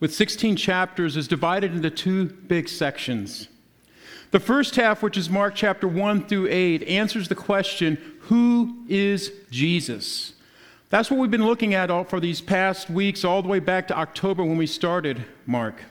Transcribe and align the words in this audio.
with 0.00 0.14
16 0.14 0.56
chapters, 0.56 1.16
is 1.16 1.28
divided 1.28 1.74
into 1.74 1.90
two 1.90 2.26
big 2.26 2.68
sections. 2.68 3.48
The 4.30 4.40
first 4.40 4.76
half, 4.76 5.02
which 5.02 5.16
is 5.16 5.30
Mark 5.30 5.54
chapter 5.54 5.88
1 5.88 6.26
through 6.26 6.48
8, 6.50 6.82
answers 6.84 7.28
the 7.28 7.34
question 7.34 7.96
Who 8.22 8.84
is 8.88 9.32
Jesus? 9.50 10.34
That's 10.90 11.10
what 11.10 11.18
we've 11.18 11.30
been 11.30 11.46
looking 11.46 11.74
at 11.74 11.90
all 11.90 12.04
for 12.04 12.20
these 12.20 12.40
past 12.40 12.88
weeks, 12.88 13.24
all 13.24 13.42
the 13.42 13.48
way 13.48 13.58
back 13.58 13.88
to 13.88 13.98
October 13.98 14.44
when 14.44 14.56
we 14.56 14.66
started 14.66 15.24
Mark. 15.46 15.82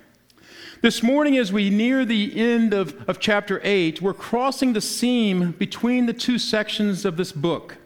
This 0.81 1.01
morning, 1.01 1.37
as 1.37 1.51
we 1.51 1.71
near 1.71 2.05
the 2.05 2.39
end 2.39 2.73
of, 2.73 3.09
of 3.09 3.19
chapter 3.19 3.59
8, 3.63 4.01
we're 4.01 4.13
crossing 4.13 4.73
the 4.73 4.81
seam 4.81 5.51
between 5.53 6.05
the 6.05 6.13
two 6.13 6.37
sections 6.37 7.05
of 7.05 7.17
this 7.17 7.31
book. 7.31 7.77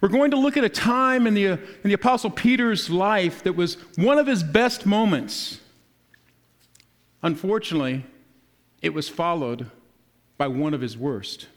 We're 0.00 0.08
going 0.08 0.30
to 0.30 0.36
look 0.36 0.56
at 0.56 0.64
a 0.64 0.68
time 0.68 1.26
in 1.26 1.34
the, 1.34 1.46
in 1.46 1.60
the 1.84 1.94
Apostle 1.94 2.30
Peter's 2.30 2.88
life 2.88 3.42
that 3.42 3.54
was 3.54 3.74
one 3.96 4.18
of 4.18 4.26
his 4.26 4.42
best 4.42 4.86
moments. 4.86 5.60
Unfortunately, 7.22 8.04
it 8.80 8.94
was 8.94 9.08
followed 9.08 9.70
by 10.36 10.46
one 10.46 10.72
of 10.72 10.80
his 10.80 10.96
worst. 10.96 11.48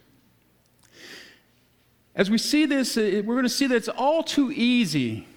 As 2.16 2.30
we 2.30 2.38
see 2.38 2.66
this, 2.66 2.98
uh, 2.98 3.22
we're 3.24 3.36
going 3.36 3.44
to 3.44 3.50
see 3.50 3.68
that 3.68 3.76
it's 3.76 3.88
all 3.88 4.24
too 4.24 4.52
easy. 4.52 5.28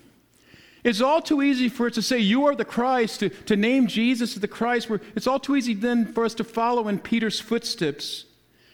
It's 0.82 1.00
all 1.00 1.20
too 1.20 1.42
easy 1.42 1.68
for 1.68 1.86
us 1.86 1.94
to 1.94 2.02
say, 2.02 2.18
You 2.18 2.46
are 2.46 2.54
the 2.54 2.64
Christ, 2.64 3.20
to, 3.20 3.28
to 3.28 3.56
name 3.56 3.86
Jesus 3.86 4.34
as 4.34 4.40
the 4.40 4.48
Christ. 4.48 4.90
It's 5.14 5.26
all 5.26 5.38
too 5.38 5.56
easy 5.56 5.74
then 5.74 6.12
for 6.12 6.24
us 6.24 6.34
to 6.34 6.44
follow 6.44 6.88
in 6.88 6.98
Peter's 6.98 7.38
footsteps 7.38 8.24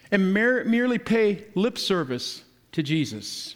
and 0.09 0.33
mer- 0.33 0.63
merely 0.63 0.97
pay 0.97 1.45
lip 1.53 1.77
service 1.77 2.43
to 2.71 2.81
Jesus. 2.81 3.55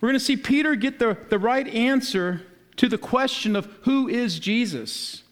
We're 0.00 0.08
going 0.08 0.18
to 0.18 0.24
see 0.24 0.36
Peter 0.36 0.74
get 0.74 0.98
the, 0.98 1.16
the 1.28 1.38
right 1.38 1.66
answer 1.68 2.42
to 2.76 2.88
the 2.88 2.98
question 2.98 3.56
of 3.56 3.66
who 3.82 4.08
is 4.08 4.38
Jesus. 4.38 5.24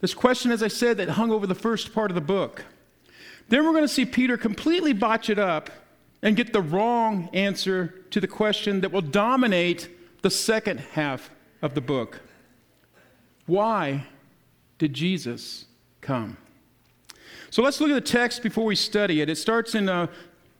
This 0.00 0.14
question, 0.14 0.50
as 0.50 0.62
I 0.62 0.68
said, 0.68 0.98
that 0.98 1.10
hung 1.10 1.30
over 1.30 1.46
the 1.46 1.54
first 1.54 1.94
part 1.94 2.10
of 2.10 2.14
the 2.14 2.20
book. 2.20 2.64
Then 3.48 3.64
we're 3.64 3.72
going 3.72 3.84
to 3.84 3.88
see 3.88 4.04
Peter 4.04 4.36
completely 4.36 4.92
botch 4.92 5.30
it 5.30 5.38
up 5.38 5.70
and 6.22 6.36
get 6.36 6.52
the 6.52 6.60
wrong 6.60 7.30
answer 7.32 7.94
to 8.10 8.20
the 8.20 8.28
question 8.28 8.82
that 8.82 8.92
will 8.92 9.00
dominate 9.00 9.88
the 10.22 10.30
second 10.30 10.80
half 10.80 11.30
of 11.62 11.74
the 11.74 11.80
book. 11.80 12.20
Why 13.46 14.06
did 14.78 14.92
Jesus 14.92 15.64
come? 16.00 16.36
So 17.50 17.62
let's 17.62 17.80
look 17.80 17.90
at 17.90 17.94
the 17.94 18.00
text 18.00 18.42
before 18.42 18.64
we 18.64 18.76
study 18.76 19.22
it. 19.22 19.28
It 19.28 19.36
starts 19.36 19.74
in 19.74 19.88
uh, 19.88 20.06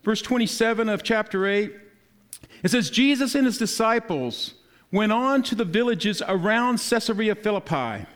verse 0.03 0.23
27 0.23 0.89
of 0.89 1.03
chapter 1.03 1.47
8. 1.47 1.73
It 2.63 2.71
says, 2.71 2.91
Jesus 2.91 3.35
and 3.35 3.47
his 3.47 3.59
disciples 3.59 4.55
went 4.93 5.13
on 5.13 5.43
to 5.45 5.55
the 5.55 5.65
villages 5.65 6.23
around 6.27 6.79
Caesarea 6.79 7.35
Philippi. 7.35 8.07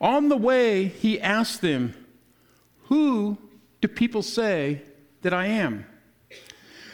On 0.00 0.28
the 0.28 0.36
way, 0.36 0.86
he 0.86 1.20
asked 1.20 1.60
them, 1.60 1.94
Who 2.84 3.38
do 3.80 3.88
people 3.88 4.22
say 4.22 4.82
that 5.22 5.34
I 5.34 5.46
am? 5.46 5.86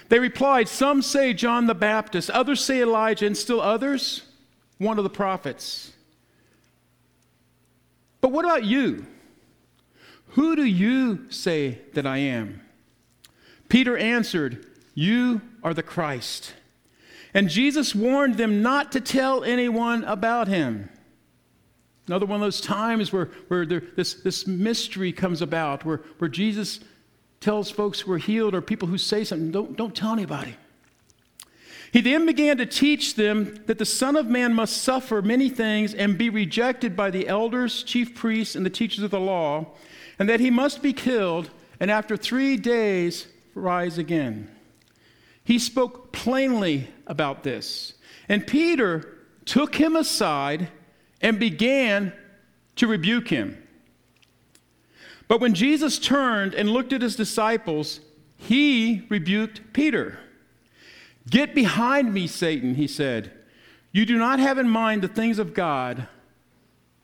They 0.08 0.18
replied, 0.18 0.68
Some 0.68 1.02
say 1.02 1.32
John 1.32 1.66
the 1.66 1.74
Baptist, 1.74 2.30
others 2.30 2.62
say 2.62 2.82
Elijah, 2.82 3.26
and 3.26 3.36
still 3.36 3.60
others, 3.60 4.22
one 4.78 4.98
of 4.98 5.04
the 5.04 5.10
prophets. 5.10 5.92
But 8.20 8.32
what 8.32 8.44
about 8.44 8.64
you? 8.64 9.06
Who 10.30 10.56
do 10.56 10.64
you 10.64 11.30
say 11.30 11.78
that 11.94 12.06
I 12.06 12.18
am? 12.18 12.60
Peter 13.68 13.96
answered, 13.96 14.66
You 14.94 15.40
are 15.62 15.74
the 15.74 15.82
Christ. 15.82 16.54
And 17.32 17.48
Jesus 17.48 17.94
warned 17.94 18.36
them 18.36 18.62
not 18.62 18.92
to 18.92 19.00
tell 19.00 19.44
anyone 19.44 20.04
about 20.04 20.48
him. 20.48 20.88
Another 22.06 22.26
one 22.26 22.36
of 22.36 22.46
those 22.46 22.60
times 22.60 23.12
where, 23.12 23.26
where 23.48 23.64
there, 23.64 23.82
this, 23.94 24.14
this 24.14 24.46
mystery 24.46 25.12
comes 25.12 25.42
about, 25.42 25.84
where, 25.84 26.00
where 26.18 26.28
Jesus 26.28 26.80
tells 27.40 27.70
folks 27.70 28.00
who 28.00 28.12
are 28.12 28.18
healed 28.18 28.54
or 28.54 28.60
people 28.60 28.88
who 28.88 28.98
say 28.98 29.22
something, 29.22 29.52
don't, 29.52 29.76
don't 29.76 29.94
tell 29.94 30.12
anybody. 30.12 30.56
He 31.92 32.00
then 32.00 32.26
began 32.26 32.56
to 32.58 32.66
teach 32.66 33.14
them 33.14 33.62
that 33.66 33.78
the 33.78 33.84
Son 33.84 34.16
of 34.16 34.26
Man 34.26 34.54
must 34.54 34.82
suffer 34.82 35.22
many 35.22 35.48
things 35.48 35.94
and 35.94 36.18
be 36.18 36.30
rejected 36.30 36.96
by 36.96 37.10
the 37.10 37.28
elders, 37.28 37.82
chief 37.82 38.14
priests, 38.14 38.54
and 38.54 38.64
the 38.64 38.70
teachers 38.70 39.02
of 39.02 39.10
the 39.10 39.20
law, 39.20 39.66
and 40.18 40.28
that 40.28 40.40
he 40.40 40.50
must 40.50 40.82
be 40.82 40.92
killed 40.92 41.50
and 41.80 41.90
after 41.90 42.16
three 42.16 42.56
days 42.56 43.26
rise 43.54 43.98
again. 43.98 44.48
He 45.44 45.58
spoke 45.58 46.12
plainly 46.12 46.88
about 47.06 47.42
this. 47.42 47.94
And 48.28 48.46
Peter 48.46 49.18
took 49.44 49.74
him 49.74 49.96
aside 49.96 50.68
and 51.20 51.38
began 51.38 52.12
to 52.76 52.86
rebuke 52.86 53.28
him. 53.28 53.60
But 55.28 55.40
when 55.40 55.54
Jesus 55.54 55.98
turned 55.98 56.54
and 56.54 56.68
looked 56.68 56.92
at 56.92 57.02
his 57.02 57.16
disciples, 57.16 58.00
he 58.36 59.06
rebuked 59.08 59.72
Peter. 59.72 60.18
Get 61.28 61.54
behind 61.54 62.12
me, 62.12 62.26
Satan, 62.26 62.74
he 62.74 62.86
said. 62.86 63.32
You 63.92 64.06
do 64.06 64.18
not 64.18 64.38
have 64.38 64.58
in 64.58 64.68
mind 64.68 65.02
the 65.02 65.08
things 65.08 65.38
of 65.38 65.54
God, 65.54 66.08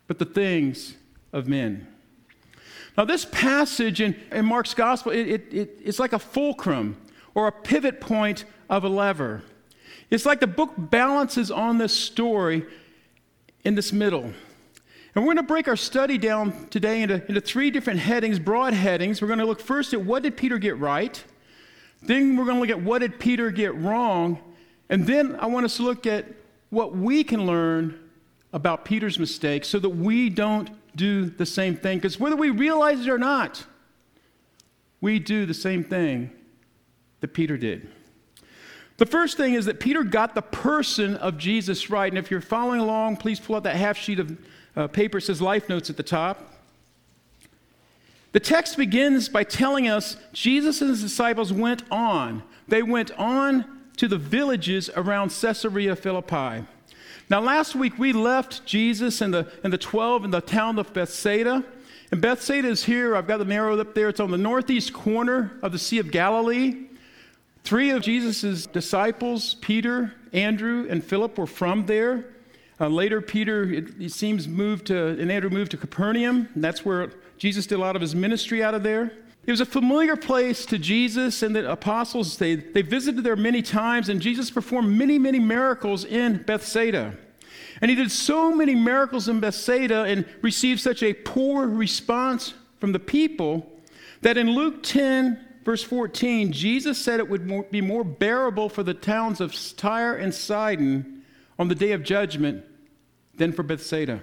but 0.07 0.19
the 0.19 0.25
things 0.25 0.95
of 1.33 1.47
men. 1.47 1.87
Now, 2.97 3.05
this 3.05 3.27
passage 3.27 4.01
in, 4.01 4.17
in 4.33 4.47
Mark's 4.47 4.73
gospel, 4.73 5.13
it, 5.13 5.29
it, 5.29 5.55
it, 5.55 5.79
it's 5.85 5.99
like 5.99 6.13
a 6.13 6.19
fulcrum 6.19 6.97
or 7.37 7.47
a 7.47 7.53
pivot 7.53 8.01
point 8.01 8.47
of 8.71 8.83
a 8.83 8.89
lever. 8.89 9.43
It's 10.11 10.25
like 10.25 10.41
the 10.41 10.47
book 10.47 10.73
balances 10.77 11.51
on 11.51 11.77
this 11.77 11.93
story 11.93 12.65
in 13.63 13.75
this 13.75 13.93
middle. 13.93 14.33
And 15.15 15.25
we're 15.25 15.35
going 15.35 15.37
to 15.37 15.43
break 15.43 15.69
our 15.69 15.77
study 15.77 16.17
down 16.17 16.69
today 16.71 17.03
into, 17.03 17.23
into 17.29 17.43
three 17.43 17.71
different 17.71 18.01
headings, 18.01 18.39
broad 18.39 18.73
headings. 18.73 19.21
We're 19.21 19.29
going 19.29 19.39
to 19.41 19.45
look 19.45 19.61
first 19.61 19.93
at 19.93 20.01
what 20.01 20.23
did 20.23 20.39
Peter 20.39 20.57
get 20.57 20.79
right? 20.79 21.23
Then 22.03 22.37
we're 22.37 22.47
going 22.47 22.57
to 22.57 22.61
look 22.61 22.71
at 22.71 22.83
what 22.83 23.01
did 23.01 23.19
Peter 23.19 23.51
get 23.51 23.75
wrong? 23.75 24.39
And 24.89 25.07
then 25.07 25.37
I 25.37 25.47
want 25.47 25.67
us 25.67 25.77
to 25.77 25.83
look 25.83 26.07
at 26.07 26.25
what 26.71 26.97
we 26.97 27.23
can 27.23 27.45
learn 27.45 28.01
about 28.55 28.87
Peter's 28.87 29.19
mistakes 29.19 29.69
so 29.69 29.79
that 29.79 29.91
we 29.91 30.31
don't 30.31 30.71
do 30.97 31.27
the 31.27 31.45
same 31.45 31.77
thing. 31.77 31.99
Because 31.99 32.19
whether 32.19 32.37
we 32.37 32.49
realize 32.49 33.01
it 33.01 33.11
or 33.11 33.19
not, 33.19 33.67
we 35.03 35.19
do 35.19 35.45
the 35.45 35.55
same 35.55 35.85
thing 35.85 36.31
that 37.21 37.35
Peter 37.35 37.57
did. 37.57 37.89
The 38.99 39.07
first 39.07 39.37
thing 39.37 39.55
is 39.55 39.67
that 39.67 39.79
Peter 39.79 40.03
got 40.03 40.35
the 40.35 40.43
person 40.43 41.17
of 41.17 41.37
Jesus 41.37 41.91
right. 41.91 42.11
And 42.11 42.19
if 42.19 42.31
you're 42.31 42.41
following 42.41 42.81
along, 42.81 43.19
please 43.19 43.39
pull 43.39 43.57
out 43.57 43.65
that 43.65 43.77
half 43.77 43.99
sheet 43.99 44.21
of 44.21 44.39
uh, 44.75 44.87
paper. 44.89 45.19
It 45.19 45.23
says 45.23 45.43
Life 45.43 45.69
Notes 45.69 45.91
at 45.91 45.97
the 45.97 46.03
top. 46.03 46.55
The 48.33 48.41
text 48.41 48.77
begins 48.77 49.29
by 49.29 49.45
telling 49.45 49.89
us 49.89 50.17
Jesus 50.33 50.81
and 50.81 50.91
his 50.91 51.03
disciples 51.03 51.53
went 51.53 51.83
on. 51.91 52.43
They 52.69 52.83
went 52.83 53.11
on 53.13 53.65
to 53.97 54.09
the 54.09 54.19
villages 54.19 54.91
around 54.95 55.31
Caesarea 55.31 55.97
Philippi. 55.97 56.67
Now, 57.29 57.41
last 57.41 57.75
week 57.75 57.99
we 57.99 58.13
left 58.13 58.65
Jesus 58.67 59.21
and 59.21 59.33
the, 59.33 59.51
and 59.65 59.73
the 59.73 59.79
12 59.79 60.27
in 60.27 60.31
the 60.31 60.41
town 60.41 60.79
of 60.79 60.93
Bethsaida. 60.93 61.65
And 62.13 62.21
Bethsaida 62.21 62.69
is 62.69 62.85
here. 62.85 63.17
I've 63.17 63.27
got 63.27 63.39
the 63.39 63.55
arrow 63.55 63.79
up 63.79 63.95
there. 63.95 64.09
It's 64.09 64.21
on 64.21 64.31
the 64.31 64.39
northeast 64.39 64.93
corner 64.93 65.59
of 65.63 65.73
the 65.73 65.79
Sea 65.79 65.99
of 65.99 66.11
Galilee. 66.11 66.87
Three 67.67 67.91
of 67.91 68.01
Jesus' 68.01 68.65
disciples, 68.65 69.55
Peter, 69.55 70.15
Andrew, 70.33 70.87
and 70.89 71.03
Philip, 71.03 71.37
were 71.37 71.49
from 71.49 71.85
there. 71.87 72.25
Uh, 72.81 72.87
later, 72.87 73.21
Peter, 73.21 73.65
it, 73.65 74.01
it, 74.01 74.13
seems, 74.13 74.47
moved 74.47 74.87
to, 74.87 74.97
and 75.09 75.33
Andrew 75.33 75.51
moved 75.51 75.73
to 75.73 75.77
Capernaum. 75.77 76.49
That's 76.55 76.85
where 76.85 77.11
Jesus 77.39 77.67
did 77.67 77.75
a 77.75 77.79
lot 77.79 77.97
of 77.97 78.03
his 78.03 78.15
ministry 78.15 78.63
out 78.63 78.75
of 78.75 78.85
there. 78.85 79.11
It 79.47 79.51
was 79.51 79.61
a 79.61 79.67
familiar 79.67 80.15
place 80.15 80.65
to 80.67 80.79
Jesus 80.79 81.43
and 81.43 81.57
the 81.57 81.69
apostles. 81.69 82.39
They, 82.39 82.55
they 82.55 82.83
visited 82.83 83.25
there 83.25 83.35
many 83.35 83.63
times, 83.63 84.11
and 84.11 84.21
Jesus 84.21 84.49
performed 84.49 84.97
many, 84.97 85.19
many 85.19 85.41
miracles 85.41 86.05
in 86.05 86.45
Bethsaida. 86.45 87.19
And 87.81 87.91
he 87.91 87.97
did 87.97 88.13
so 88.13 88.55
many 88.55 88.77
miracles 88.77 89.29
in 89.29 89.41
Bethsaida 89.41 90.05
and 90.05 90.25
received 90.41 90.79
such 90.79 91.03
a 91.03 91.15
poor 91.15 91.67
response 91.67 92.55
from 92.79 92.93
the 92.93 93.01
people 93.01 93.69
that 94.21 94.37
in 94.37 94.51
Luke 94.51 94.85
10, 94.85 95.46
Verse 95.67 95.83
14, 95.83 96.53
Jesus 96.53 96.97
said 96.97 97.19
it 97.19 97.29
would 97.29 97.73
be 97.73 97.81
more 97.81 98.05
bearable 98.05 98.69
for 98.69 98.85
the 98.85 98.95
towns 98.95 99.41
of 99.41 99.53
Tyre 99.77 100.15
and 100.15 100.33
Sidon 100.33 101.25
on 101.59 101.67
the 101.67 101.75
day 101.75 101.91
of 101.91 102.05
judgment 102.05 102.65
than 103.35 103.51
for 103.51 103.65
Bethsaida. 103.65 104.23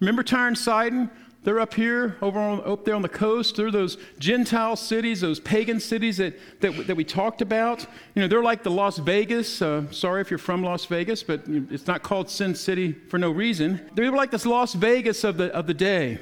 Remember 0.00 0.22
Tyre 0.22 0.46
and 0.46 0.56
Sidon? 0.56 1.10
They're 1.42 1.60
up 1.60 1.74
here, 1.74 2.16
over 2.22 2.38
on, 2.38 2.62
up 2.64 2.86
there 2.86 2.94
on 2.94 3.02
the 3.02 3.10
coast. 3.10 3.56
They're 3.56 3.70
those 3.70 3.98
Gentile 4.18 4.74
cities, 4.76 5.20
those 5.20 5.38
pagan 5.38 5.80
cities 5.80 6.16
that, 6.16 6.38
that, 6.60 6.86
that 6.86 6.96
we 6.96 7.04
talked 7.04 7.42
about. 7.42 7.86
You 8.14 8.22
know, 8.22 8.28
they're 8.28 8.42
like 8.42 8.62
the 8.62 8.70
Las 8.70 8.96
Vegas. 8.96 9.60
Uh, 9.60 9.90
sorry 9.90 10.22
if 10.22 10.30
you're 10.30 10.38
from 10.38 10.62
Las 10.62 10.86
Vegas, 10.86 11.22
but 11.22 11.42
it's 11.46 11.86
not 11.86 12.02
called 12.02 12.30
Sin 12.30 12.54
City 12.54 12.92
for 12.92 13.18
no 13.18 13.30
reason. 13.30 13.86
They 13.92 14.08
were 14.08 14.16
like 14.16 14.30
this 14.30 14.46
Las 14.46 14.72
Vegas 14.72 15.24
of 15.24 15.36
the, 15.36 15.54
of 15.54 15.66
the 15.66 15.74
day. 15.74 16.20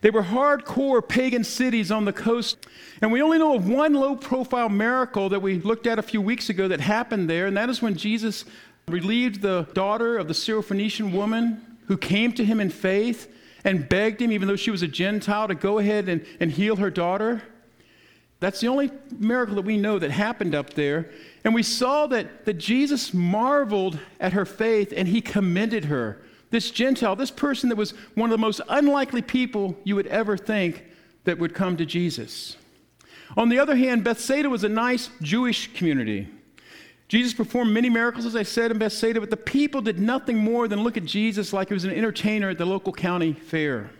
They 0.00 0.10
were 0.10 0.22
hardcore 0.22 1.06
pagan 1.06 1.44
cities 1.44 1.90
on 1.90 2.04
the 2.04 2.12
coast. 2.12 2.66
And 3.00 3.12
we 3.12 3.22
only 3.22 3.38
know 3.38 3.54
of 3.54 3.68
one 3.68 3.94
low 3.94 4.16
profile 4.16 4.68
miracle 4.68 5.28
that 5.28 5.40
we 5.40 5.60
looked 5.60 5.86
at 5.86 5.98
a 5.98 6.02
few 6.02 6.20
weeks 6.20 6.48
ago 6.48 6.68
that 6.68 6.80
happened 6.80 7.28
there, 7.28 7.46
and 7.46 7.56
that 7.56 7.68
is 7.68 7.82
when 7.82 7.96
Jesus 7.96 8.44
relieved 8.86 9.42
the 9.42 9.66
daughter 9.74 10.16
of 10.16 10.28
the 10.28 10.34
Syrophoenician 10.34 11.12
woman 11.12 11.78
who 11.86 11.96
came 11.96 12.32
to 12.32 12.44
him 12.44 12.60
in 12.60 12.70
faith 12.70 13.32
and 13.64 13.88
begged 13.88 14.22
him, 14.22 14.32
even 14.32 14.48
though 14.48 14.56
she 14.56 14.70
was 14.70 14.82
a 14.82 14.88
Gentile, 14.88 15.48
to 15.48 15.54
go 15.54 15.78
ahead 15.78 16.08
and, 16.08 16.24
and 16.40 16.50
heal 16.50 16.76
her 16.76 16.90
daughter. 16.90 17.42
That's 18.40 18.60
the 18.60 18.68
only 18.68 18.90
miracle 19.18 19.56
that 19.56 19.64
we 19.64 19.76
know 19.76 19.98
that 19.98 20.10
happened 20.10 20.54
up 20.54 20.74
there. 20.74 21.10
And 21.44 21.54
we 21.54 21.62
saw 21.62 22.06
that, 22.08 22.44
that 22.44 22.54
Jesus 22.54 23.12
marveled 23.12 23.98
at 24.20 24.32
her 24.32 24.44
faith 24.44 24.92
and 24.96 25.08
he 25.08 25.20
commended 25.20 25.86
her. 25.86 26.18
This 26.50 26.70
Gentile, 26.70 27.16
this 27.16 27.30
person 27.30 27.68
that 27.68 27.76
was 27.76 27.92
one 28.14 28.30
of 28.30 28.32
the 28.32 28.40
most 28.40 28.60
unlikely 28.68 29.22
people 29.22 29.76
you 29.84 29.96
would 29.96 30.06
ever 30.06 30.36
think 30.36 30.84
that 31.24 31.38
would 31.38 31.54
come 31.54 31.76
to 31.76 31.84
Jesus. 31.84 32.56
On 33.36 33.50
the 33.50 33.58
other 33.58 33.76
hand, 33.76 34.04
Bethsaida 34.04 34.48
was 34.48 34.64
a 34.64 34.68
nice 34.68 35.10
Jewish 35.20 35.72
community. 35.74 36.28
Jesus 37.08 37.34
performed 37.34 37.72
many 37.72 37.90
miracles, 37.90 38.26
as 38.26 38.36
I 38.36 38.42
said, 38.42 38.70
in 38.70 38.78
Bethsaida, 38.78 39.20
but 39.20 39.30
the 39.30 39.36
people 39.36 39.80
did 39.80 39.98
nothing 39.98 40.38
more 40.38 40.68
than 40.68 40.82
look 40.82 40.96
at 40.96 41.04
Jesus 41.04 41.52
like 41.52 41.68
he 41.68 41.74
was 41.74 41.84
an 41.84 41.90
entertainer 41.90 42.50
at 42.50 42.58
the 42.58 42.66
local 42.66 42.92
county 42.92 43.32
fair. 43.32 43.90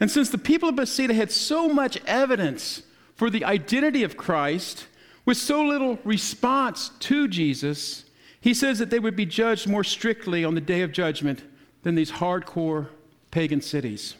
And 0.00 0.10
since 0.10 0.28
the 0.28 0.38
people 0.38 0.68
of 0.68 0.76
Bethsaida 0.76 1.14
had 1.14 1.30
so 1.30 1.68
much 1.68 1.98
evidence 2.06 2.82
for 3.14 3.30
the 3.30 3.44
identity 3.44 4.02
of 4.02 4.16
Christ, 4.16 4.86
with 5.24 5.38
so 5.38 5.62
little 5.62 5.98
response 6.04 6.90
to 7.00 7.26
Jesus, 7.26 8.04
he 8.40 8.54
says 8.54 8.78
that 8.78 8.90
they 8.90 8.98
would 8.98 9.16
be 9.16 9.26
judged 9.26 9.66
more 9.66 9.84
strictly 9.84 10.44
on 10.44 10.54
the 10.54 10.60
day 10.60 10.82
of 10.82 10.92
judgment 10.92 11.42
than 11.86 11.94
these 11.94 12.10
hardcore 12.10 12.88
pagan 13.30 13.60
cities. 13.60 14.16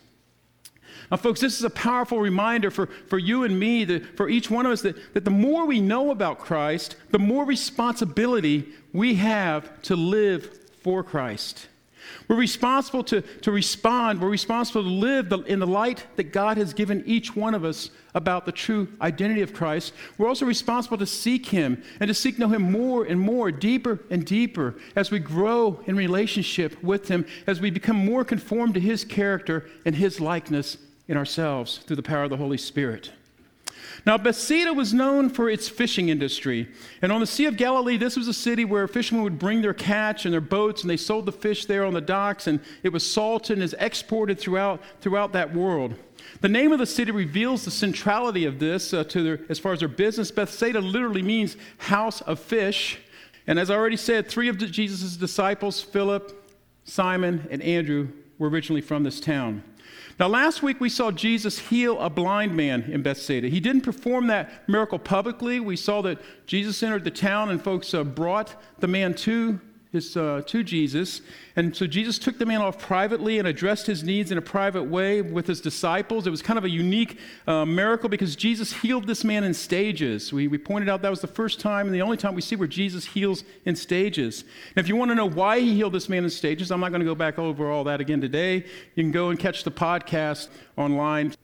Now, 1.10 1.16
folks, 1.16 1.40
this 1.40 1.58
is 1.58 1.64
a 1.64 1.70
powerful 1.70 2.20
reminder 2.20 2.70
for, 2.70 2.86
for 2.86 3.18
you 3.18 3.42
and 3.42 3.58
me, 3.58 3.84
for 3.98 4.28
each 4.28 4.48
one 4.48 4.66
of 4.66 4.70
us, 4.70 4.82
that, 4.82 5.14
that 5.14 5.24
the 5.24 5.32
more 5.32 5.66
we 5.66 5.80
know 5.80 6.12
about 6.12 6.38
Christ, 6.38 6.94
the 7.10 7.18
more 7.18 7.44
responsibility 7.44 8.68
we 8.92 9.16
have 9.16 9.82
to 9.82 9.96
live 9.96 10.60
for 10.84 11.02
Christ. 11.02 11.66
We're 12.28 12.36
responsible 12.36 13.04
to, 13.04 13.20
to 13.20 13.50
respond. 13.50 14.20
We're 14.20 14.28
responsible 14.28 14.82
to 14.82 14.88
live 14.88 15.28
the, 15.28 15.38
in 15.40 15.58
the 15.58 15.66
light 15.66 16.06
that 16.16 16.32
God 16.32 16.56
has 16.56 16.74
given 16.74 17.02
each 17.06 17.36
one 17.36 17.54
of 17.54 17.64
us 17.64 17.90
about 18.14 18.46
the 18.46 18.52
true 18.52 18.88
identity 19.00 19.42
of 19.42 19.52
Christ. 19.52 19.92
We're 20.18 20.28
also 20.28 20.46
responsible 20.46 20.98
to 20.98 21.06
seek 21.06 21.46
Him 21.46 21.82
and 22.00 22.08
to 22.08 22.14
seek 22.14 22.38
know 22.38 22.48
Him 22.48 22.62
more 22.62 23.04
and 23.04 23.20
more, 23.20 23.52
deeper 23.52 24.00
and 24.10 24.24
deeper, 24.24 24.74
as 24.94 25.10
we 25.10 25.18
grow 25.18 25.80
in 25.86 25.96
relationship 25.96 26.82
with 26.82 27.08
Him, 27.08 27.26
as 27.46 27.60
we 27.60 27.70
become 27.70 27.96
more 27.96 28.24
conformed 28.24 28.74
to 28.74 28.80
His 28.80 29.04
character 29.04 29.66
and 29.84 29.94
His 29.94 30.20
likeness 30.20 30.78
in 31.08 31.16
ourselves 31.16 31.78
through 31.78 31.96
the 31.96 32.02
power 32.02 32.24
of 32.24 32.30
the 32.30 32.36
Holy 32.36 32.58
Spirit. 32.58 33.12
Now, 34.04 34.18
Bethsaida 34.18 34.72
was 34.72 34.92
known 34.92 35.30
for 35.30 35.48
its 35.48 35.68
fishing 35.68 36.08
industry. 36.08 36.68
And 37.02 37.10
on 37.10 37.20
the 37.20 37.26
Sea 37.26 37.46
of 37.46 37.56
Galilee, 37.56 37.96
this 37.96 38.16
was 38.16 38.28
a 38.28 38.34
city 38.34 38.64
where 38.64 38.86
fishermen 38.86 39.24
would 39.24 39.38
bring 39.38 39.62
their 39.62 39.74
catch 39.74 40.24
and 40.24 40.32
their 40.34 40.40
boats, 40.40 40.82
and 40.82 40.90
they 40.90 40.96
sold 40.96 41.26
the 41.26 41.32
fish 41.32 41.66
there 41.66 41.84
on 41.84 41.94
the 41.94 42.00
docks, 42.00 42.46
and 42.46 42.60
it 42.82 42.92
was 42.92 43.10
salted 43.10 43.56
and 43.56 43.62
is 43.62 43.74
exported 43.78 44.38
throughout, 44.38 44.82
throughout 45.00 45.32
that 45.32 45.54
world. 45.54 45.94
The 46.40 46.48
name 46.48 46.72
of 46.72 46.78
the 46.78 46.86
city 46.86 47.12
reveals 47.12 47.64
the 47.64 47.70
centrality 47.70 48.44
of 48.44 48.58
this 48.58 48.92
uh, 48.92 49.04
to 49.04 49.22
their, 49.22 49.40
as 49.48 49.58
far 49.58 49.72
as 49.72 49.80
their 49.80 49.88
business. 49.88 50.30
Bethsaida 50.30 50.80
literally 50.80 51.22
means 51.22 51.56
house 51.78 52.20
of 52.22 52.38
fish. 52.38 52.98
And 53.46 53.58
as 53.58 53.70
I 53.70 53.76
already 53.76 53.96
said, 53.96 54.28
three 54.28 54.48
of 54.48 54.58
Jesus' 54.58 55.16
disciples, 55.16 55.80
Philip, 55.80 56.32
Simon, 56.84 57.46
and 57.50 57.62
Andrew, 57.62 58.08
were 58.38 58.50
originally 58.50 58.82
from 58.82 59.02
this 59.02 59.20
town. 59.20 59.62
Now, 60.18 60.28
last 60.28 60.62
week 60.62 60.80
we 60.80 60.88
saw 60.88 61.10
Jesus 61.10 61.58
heal 61.58 62.00
a 62.00 62.08
blind 62.08 62.56
man 62.56 62.84
in 62.84 63.02
Bethsaida. 63.02 63.48
He 63.48 63.60
didn't 63.60 63.82
perform 63.82 64.28
that 64.28 64.66
miracle 64.66 64.98
publicly. 64.98 65.60
We 65.60 65.76
saw 65.76 66.00
that 66.02 66.18
Jesus 66.46 66.82
entered 66.82 67.04
the 67.04 67.10
town 67.10 67.50
and 67.50 67.62
folks 67.62 67.92
uh, 67.92 68.02
brought 68.02 68.54
the 68.78 68.88
man 68.88 69.14
to 69.14 69.60
his, 69.96 70.16
uh, 70.16 70.42
to 70.46 70.62
Jesus. 70.62 71.20
And 71.56 71.74
so 71.74 71.86
Jesus 71.86 72.18
took 72.18 72.38
the 72.38 72.46
man 72.46 72.60
off 72.60 72.78
privately 72.78 73.38
and 73.40 73.48
addressed 73.48 73.86
his 73.86 74.04
needs 74.04 74.30
in 74.30 74.38
a 74.38 74.42
private 74.42 74.84
way 74.84 75.22
with 75.22 75.46
his 75.46 75.60
disciples. 75.60 76.26
It 76.26 76.30
was 76.30 76.42
kind 76.42 76.58
of 76.58 76.64
a 76.64 76.70
unique 76.70 77.18
uh, 77.46 77.64
miracle 77.64 78.08
because 78.08 78.36
Jesus 78.36 78.72
healed 78.72 79.06
this 79.06 79.24
man 79.24 79.42
in 79.42 79.52
stages. 79.52 80.32
We, 80.32 80.46
we 80.46 80.58
pointed 80.58 80.88
out 80.88 81.02
that 81.02 81.10
was 81.10 81.20
the 81.20 81.26
first 81.26 81.58
time 81.58 81.86
and 81.86 81.94
the 81.94 82.02
only 82.02 82.16
time 82.16 82.34
we 82.34 82.42
see 82.42 82.56
where 82.56 82.68
Jesus 82.68 83.04
heals 83.04 83.42
in 83.64 83.74
stages. 83.74 84.44
And 84.74 84.84
if 84.84 84.88
you 84.88 84.94
want 84.96 85.10
to 85.10 85.14
know 85.14 85.28
why 85.28 85.60
he 85.60 85.74
healed 85.74 85.94
this 85.94 86.08
man 86.08 86.24
in 86.24 86.30
stages, 86.30 86.70
I'm 86.70 86.80
not 86.80 86.90
going 86.90 87.00
to 87.00 87.06
go 87.06 87.14
back 87.16 87.38
over 87.38 87.70
all 87.70 87.84
that 87.84 88.00
again 88.00 88.20
today. 88.20 88.64
You 88.94 89.02
can 89.02 89.12
go 89.12 89.30
and 89.30 89.38
catch 89.38 89.64
the 89.64 89.72
podcast 89.72 90.48
online. 90.76 91.34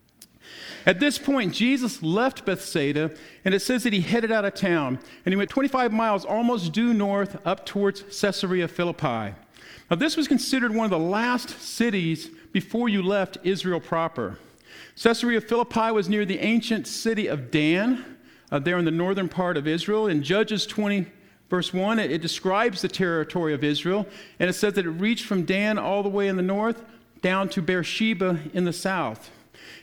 At 0.85 0.99
this 0.99 1.19
point, 1.19 1.55
Jesus 1.55 2.03
left 2.03 2.45
Bethsaida, 2.45 3.13
and 3.45 3.55
it 3.55 3.61
says 3.61 3.85
that 3.85 3.93
he 3.93 4.01
headed 4.01 4.33
out 4.33 4.45
of 4.45 4.55
town, 4.55 4.99
and 5.25 5.33
he 5.33 5.37
went 5.37 5.51
25 5.51 5.93
miles 5.93 6.25
almost 6.25 6.73
due 6.73 6.93
north 6.93 7.41
up 7.47 7.65
towards 7.65 8.03
Caesarea 8.21 8.67
Philippi. 8.67 9.35
Now, 9.91 9.97
this 9.97 10.17
was 10.17 10.27
considered 10.27 10.75
one 10.75 10.85
of 10.85 10.91
the 10.91 10.99
last 10.99 11.51
cities 11.61 12.31
before 12.53 12.89
you 12.89 13.03
left 13.03 13.39
Israel 13.45 13.81
proper. 13.81 14.39
Caesarea 15.01 15.41
Philippi 15.41 15.93
was 15.93 16.09
near 16.09 16.25
the 16.25 16.39
ancient 16.39 16.87
city 16.87 17.27
of 17.27 17.51
Dan, 17.51 18.05
uh, 18.51 18.59
there 18.59 18.79
in 18.79 18.85
the 18.85 18.91
northern 18.91 19.29
part 19.29 19.57
of 19.57 19.67
Israel. 19.67 20.07
In 20.09 20.23
Judges 20.23 20.67
20, 20.67 21.07
verse 21.49 21.73
1, 21.73 21.99
it, 21.99 22.11
it 22.11 22.21
describes 22.21 22.83
the 22.83 22.89
territory 22.89 23.55
of 23.55 23.63
Israel, 23.63 24.07
and 24.39 24.51
it 24.51 24.55
says 24.55 24.75
that 24.75 24.87
it 24.87 24.91
reached 24.91 25.27
from 25.27 25.45
Dan 25.45 25.79
all 25.79 26.03
the 26.03 26.09
way 26.09 26.29
in 26.29 26.37
the 26.37 26.43
north 26.43 26.83
down 27.23 27.49
to 27.51 27.63
Beersheba 27.63 28.41
in 28.53 28.65
the 28.65 28.73
south. 28.73 29.31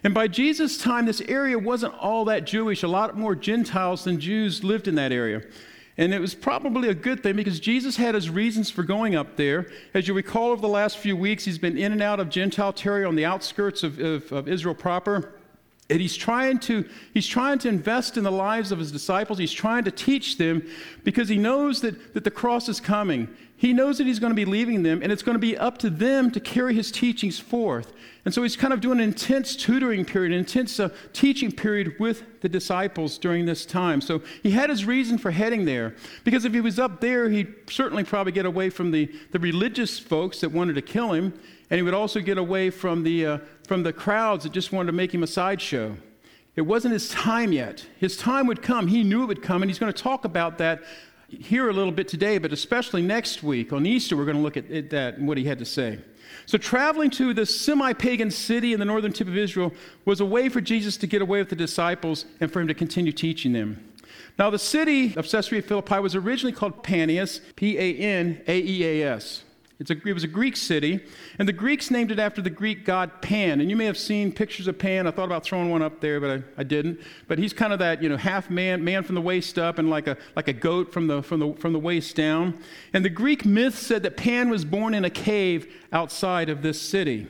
And 0.04 0.13
by 0.13 0.28
Jesus' 0.28 0.78
time, 0.78 1.06
this 1.06 1.22
area 1.22 1.60
wasn't 1.60 1.94
all 1.96 2.25
that 2.25 2.46
Jewish. 2.46 2.84
A 2.84 2.88
lot 2.88 3.18
more 3.18 3.36
Gentiles 3.36 4.04
than 4.04 4.19
Jews 4.19 4.63
lived 4.63 4.88
in 4.88 4.96
that 4.96 5.12
area. 5.12 5.42
And 5.97 6.14
it 6.14 6.19
was 6.19 6.33
probably 6.33 6.88
a 6.88 6.94
good 6.94 7.21
thing 7.21 7.35
because 7.35 7.59
Jesus 7.59 7.97
had 7.97 8.16
his 8.16 8.30
reasons 8.30 8.71
for 8.71 8.83
going 8.83 9.16
up 9.16 9.35
there. 9.35 9.68
As 9.94 10.07
you 10.07 10.14
recall, 10.14 10.52
over 10.52 10.62
the 10.62 10.69
last 10.69 10.97
few 10.97 11.18
weeks, 11.18 11.44
he's 11.44 11.57
been 11.57 11.78
in 11.78 11.92
and 11.92 12.02
out 12.02 12.21
of 12.21 12.30
Gentile 12.30 12.71
territory 12.71 13.06
on 13.06 13.16
the 13.16 13.26
outskirts 13.26 13.83
of, 13.83 14.00
of, 14.00 14.31
of 14.31 14.47
Israel 14.47 14.76
proper. 14.76 15.33
And 15.90 16.00
he's 16.00 16.16
trying 16.16 16.60
to 16.60 16.88
he's 17.14 17.28
trying 17.28 17.58
to 17.60 17.68
invest 17.68 18.18
in 18.18 18.24
the 18.24 18.31
lives 18.31 18.72
of 18.72 18.80
his 18.80 18.92
disciples. 18.92 19.40
He's 19.40 19.52
trying 19.52 19.86
to 19.86 19.92
teach 19.92 20.38
them 20.38 20.68
because 21.04 21.30
he 21.30 21.38
knows 21.38 21.81
that, 21.81 22.14
that 22.14 22.24
the 22.24 22.31
cross 22.31 22.69
is 22.69 22.80
coming. 22.80 23.28
He 23.58 23.74
knows 23.74 23.98
that 23.98 24.08
he's 24.08 24.19
going 24.19 24.31
to 24.31 24.36
be 24.36 24.46
leaving 24.46 24.84
them, 24.84 25.02
and 25.04 25.12
it's 25.12 25.22
going 25.24 25.36
to 25.36 25.40
be 25.40 25.58
up 25.58 25.80
to 25.80 25.90
them 25.90 26.31
to 26.31 26.40
carry 26.40 26.74
his 26.74 26.92
teachings 26.92 27.40
forth. 27.40 27.92
And 28.24 28.34
so 28.34 28.42
he's 28.42 28.56
kind 28.56 28.72
of 28.72 28.80
doing 28.80 29.00
an 29.00 29.04
intense 29.04 29.56
tutoring 29.56 30.06
period, 30.06 30.31
an 30.31 30.40
intense 30.40 30.80
uh, 30.80 30.90
teaching 31.12 31.52
period 31.52 32.00
with 32.00 32.24
the 32.40 32.48
disciples 32.48 33.18
during 33.18 33.46
this 33.46 33.66
time. 33.66 34.00
So 34.00 34.22
he 34.44 34.52
had 34.52 34.69
his 34.69 34.86
reason 34.86 35.18
for 35.18 35.31
heading 35.31 35.66
there. 35.66 35.96
Because 36.24 36.46
if 36.46 36.54
he 36.54 36.62
was 36.62 36.80
up 36.80 37.02
there, 37.02 37.30
he'd 37.30 37.54
certainly 37.69 38.06
probably 38.06 38.31
get 38.31 38.46
away 38.46 38.69
from 38.69 38.92
the, 38.92 39.12
the 39.31 39.40
religious 39.40 40.00
folks 40.00 40.40
that 40.40 40.52
wanted 40.54 40.76
to 40.76 40.81
kill 40.81 41.12
him, 41.12 41.34
and 41.69 41.78
he 41.78 41.81
would 41.81 41.94
also 41.94 42.19
get 42.19 42.38
away 42.38 42.69
from 42.69 43.04
the, 43.04 43.26
uh, 43.26 43.38
from 43.68 43.83
the 43.83 43.94
crowds 43.94 44.44
that 44.44 44.54
just 44.54 44.71
wanted 44.71 44.88
to 44.88 44.94
make 44.94 45.14
him 45.14 45.23
a 45.23 45.28
sideshow. 45.28 45.95
It 46.56 46.61
wasn't 46.61 46.94
his 46.94 47.09
time 47.09 47.52
yet. 47.52 47.85
His 47.99 48.18
time 48.18 48.47
would 48.47 48.61
come. 48.61 48.88
He 48.88 49.04
knew 49.04 49.23
it 49.23 49.28
would 49.28 49.42
come, 49.42 49.61
and 49.61 49.69
he's 49.69 49.80
going 49.80 49.94
to 49.94 50.04
talk 50.04 50.26
about 50.26 50.57
that 50.57 50.83
here 51.30 51.69
a 51.69 51.73
little 51.73 51.92
bit 51.92 52.07
today, 52.07 52.38
but 52.38 52.52
especially 52.52 53.02
next 53.02 53.44
week 53.44 53.71
on 53.71 53.85
Easter, 53.85 54.18
we're 54.18 54.26
going 54.26 54.38
to 54.38 54.44
look 54.44 54.57
at 54.57 54.90
that 54.90 55.18
and 55.18 55.28
what 55.28 55.38
he 55.38 55.44
had 55.45 55.59
to 55.59 55.66
say. 55.66 55.99
So, 56.45 56.57
traveling 56.57 57.09
to 57.11 57.33
this 57.33 57.59
semi 57.59 57.94
pagan 57.94 58.31
city 58.31 58.73
in 58.73 58.80
the 58.80 58.85
northern 58.85 59.14
tip 59.14 59.28
of 59.28 59.38
Israel 59.38 59.73
was 60.06 60.19
a 60.19 60.26
way 60.26 60.49
for 60.49 60.61
Jesus 60.61 60.97
to 60.97 61.07
get 61.07 61.21
away 61.21 61.40
with 61.40 61.49
the 61.49 61.56
disciples 61.56 62.26
and 62.40 62.52
for 62.52 62.61
him 62.61 62.68
to 62.68 62.73
continue 62.73 63.11
teaching 63.11 63.54
them. 63.54 63.94
Now, 64.38 64.49
the 64.49 64.59
city 64.59 65.16
of 65.16 65.28
Caesarea 65.30 65.61
Philippi 65.61 65.99
was 65.99 66.16
originally 66.16 66.54
called 66.54 66.83
Panaeas, 66.83 67.42
P 67.56 67.78
A 67.78 67.95
N 67.95 68.42
A 68.47 68.59
E 68.59 69.02
A 69.02 69.14
S. 69.16 69.44
A, 69.80 70.07
it 70.07 70.14
was 70.14 70.26
a 70.26 70.28
Greek 70.28 70.57
city, 70.57 71.00
and 71.38 71.48
the 71.48 71.54
Greeks 71.54 71.90
named 71.90 72.12
it 72.12 72.19
after 72.19 72.42
the 72.42 72.50
Greek 72.50 72.83
god 72.83 73.21
Pan. 73.21 73.62
And 73.62 73.69
you 73.69 73.78
may 73.78 73.86
have 73.86 73.98
seen 73.98 74.31
pictures 74.33 74.68
of 74.68 74.78
Pan. 74.78 75.07
I 75.07 75.12
thought 75.12 75.24
about 75.24 75.45
throwing 75.45 75.69
one 75.69 75.81
up 75.81 76.02
there, 76.02 76.19
but 76.19 76.30
I, 76.30 76.44
I 76.57 76.64
didn't. 76.64 77.00
But 77.30 77.40
he's 77.40 77.54
kind 77.54 77.71
of 77.71 77.80
that, 77.80 78.04
you 78.04 78.09
know, 78.09 78.18
half 78.18 78.50
man, 78.50 78.83
man 78.83 79.04
from 79.04 79.16
the 79.16 79.21
waist 79.21 79.57
up, 79.57 79.80
and 79.80 79.90
like 79.90 80.07
a, 80.07 80.18
like 80.36 80.50
a 80.50 80.54
goat 80.54 80.92
from 80.92 81.07
the, 81.07 81.24
from, 81.24 81.40
the, 81.40 81.54
from 81.54 81.71
the 81.71 81.80
waist 81.80 82.16
down. 82.18 82.59
And 82.92 83.06
the 83.06 83.09
Greek 83.09 83.45
myth 83.45 83.78
said 83.78 84.04
that 84.04 84.18
Pan 84.18 84.50
was 84.50 84.66
born 84.66 84.94
in 84.94 85.06
a 85.06 85.09
cave 85.09 85.74
outside 85.94 86.50
of 86.50 86.62
this 86.62 86.81
city. 86.81 87.28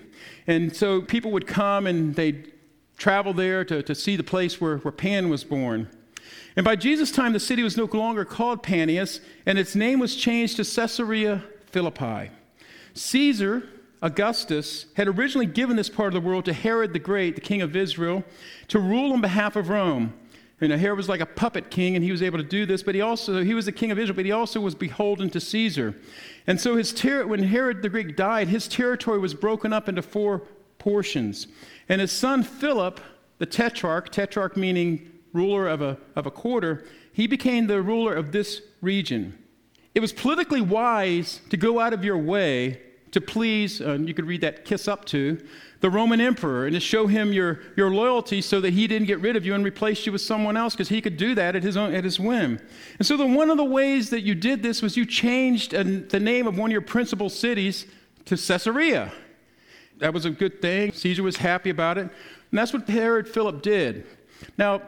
And 0.48 0.75
so 0.75 1.03
people 1.03 1.29
would 1.32 1.46
come 1.46 1.86
and 1.86 2.15
they'd 2.15 2.51
travel 2.98 3.34
there 3.34 3.63
to, 3.65 3.84
to 3.84 3.94
see 3.94 4.15
the 4.15 4.24
place 4.24 4.60
where, 4.60 4.77
where 4.77 4.91
Pan 4.91 5.29
was 5.29 5.44
born. 5.44 5.88
And 6.56 6.63
by 6.63 6.75
Jesus' 6.75 7.12
time, 7.12 7.34
the 7.34 7.39
city 7.39 7.62
was 7.62 7.77
no 7.77 7.86
longer 7.86 8.25
called 8.25 8.63
Panaeas, 8.63 9.22
and 9.46 9.58
its 9.58 9.75
name 9.75 10.00
was 10.00 10.15
changed 10.15 10.58
to 10.58 10.63
Caesarea 10.63 11.44
Philippi. 11.68 12.32
Caesar, 12.93 13.63
Augustus 14.01 14.86
had 14.96 15.08
originally 15.08 15.46
given 15.46 15.75
this 15.75 15.89
part 15.89 16.13
of 16.13 16.22
the 16.22 16.27
world 16.27 16.46
to 16.46 16.53
Herod 16.53 16.93
the 16.93 17.00
Great, 17.00 17.36
the 17.36 17.41
king 17.41 17.62
of 17.62 17.75
Israel, 17.75 18.24
to 18.69 18.79
rule 18.79 19.12
on 19.13 19.22
behalf 19.22 19.55
of 19.55 19.69
Rome. 19.69 20.13
You 20.62 20.67
know, 20.67 20.77
Herod 20.77 20.98
was 20.98 21.08
like 21.08 21.22
a 21.22 21.25
puppet 21.25 21.69
king, 21.69 21.96
and 21.96 22.03
he 22.03 22.12
was 22.12 22.22
able 22.22 22.38
to 22.38 22.43
do 22.43 22.65
this, 22.65 22.84
but 22.84 22.93
he 22.93 23.01
also, 23.01 23.43
he 23.43 23.53
was 23.53 23.65
the 23.65 23.72
king 23.72 23.91
of 23.91 24.00
Israel, 24.00 24.15
but 24.15 24.25
he 24.25 24.31
also 24.31 24.60
was 24.60 24.75
beholden 24.75 25.29
to 25.29 25.39
Caesar. 25.39 25.96
And 26.48 26.60
so 26.60 26.75
his 26.75 26.91
ter- 26.91 27.25
when 27.25 27.43
Herod 27.43 27.81
the 27.81 27.89
Great 27.89 28.17
died, 28.17 28.50
his 28.50 28.67
territory 28.67 29.19
was 29.19 29.34
broken 29.34 29.72
up 29.72 29.88
into 29.88 30.01
four 30.01 30.43
portions. 30.77 31.48
And 31.88 32.01
his 32.01 32.12
son 32.12 32.43
Philip, 32.43 33.00
the 33.38 33.46
tetrarch, 33.46 34.12
tetrarch 34.12 34.58
meaning 34.58 35.12
ruler 35.31 35.67
of 35.67 35.81
a, 35.81 35.98
of 36.15 36.25
a 36.25 36.31
quarter, 36.31 36.86
he 37.13 37.27
became 37.27 37.67
the 37.67 37.81
ruler 37.81 38.13
of 38.13 38.31
this 38.31 38.62
region. 38.81 39.38
It 39.96 40.00
was 40.00 40.13
politically 40.13 40.62
wise 40.62 41.41
to 41.50 41.58
go 41.58 41.79
out 41.79 41.93
of 41.93 42.03
your 42.03 42.17
way 42.17 42.81
to 43.12 43.22
please, 43.22 43.81
uh, 43.81 43.93
you 43.93 44.13
could 44.13 44.25
read 44.25 44.41
that 44.41 44.65
kiss 44.65 44.88
up 44.88 45.05
to, 45.05 45.39
the 45.81 45.89
Roman 45.89 46.19
emperor 46.19 46.65
and 46.65 46.74
to 46.74 46.79
show 46.79 47.08
him 47.08 47.31
your, 47.31 47.62
your 47.75 47.89
loyalty 47.89 48.41
so 48.41 48.60
that 48.62 48.74
he 48.74 48.86
didn't 48.86 49.08
get 49.08 49.19
rid 49.19 49.36
of 49.36 49.46
you 49.46 49.55
and 49.55 49.63
replace 49.63 50.05
you 50.05 50.12
with 50.12 50.22
someone 50.22 50.58
else 50.58 50.75
because 50.75 50.89
he 50.89 51.01
could 51.01 51.17
do 51.17 51.34
that 51.36 51.55
at 51.55 51.63
his, 51.63 51.77
own, 51.77 51.93
at 51.93 52.03
his 52.03 52.19
whim. 52.19 52.60
And 52.98 53.08
so, 53.08 53.15
the, 53.17 53.25
one 53.25 53.50
of 53.50 53.58
the 53.58 53.63
ways 53.63 54.10
that 54.10 54.22
you 54.22 54.36
did 54.36 54.62
this 54.62 54.81
was 54.81 54.98
you 54.98 55.05
changed 55.05 55.74
uh, 55.74 55.84
the 55.84 56.19
name 56.19 56.48
of 56.48 56.58
one 56.58 56.69
of 56.69 56.74
your 56.74 56.81
principal 56.81 57.29
cities 57.29 57.86
to 58.25 58.36
Caesarea. 58.36 59.12
That 60.00 60.13
was 60.13 60.25
a 60.25 60.29
good 60.29 60.62
thing. 60.62 60.91
Caesar 60.93 61.24
was 61.24 61.38
happy 61.38 61.69
about 61.69 61.98
it. 61.98 62.01
And 62.01 62.12
that's 62.60 62.74
what 62.74 62.88
Herod 62.88 63.27
Philip 63.27 63.62
did. 63.62 64.05
Now, 64.58 64.81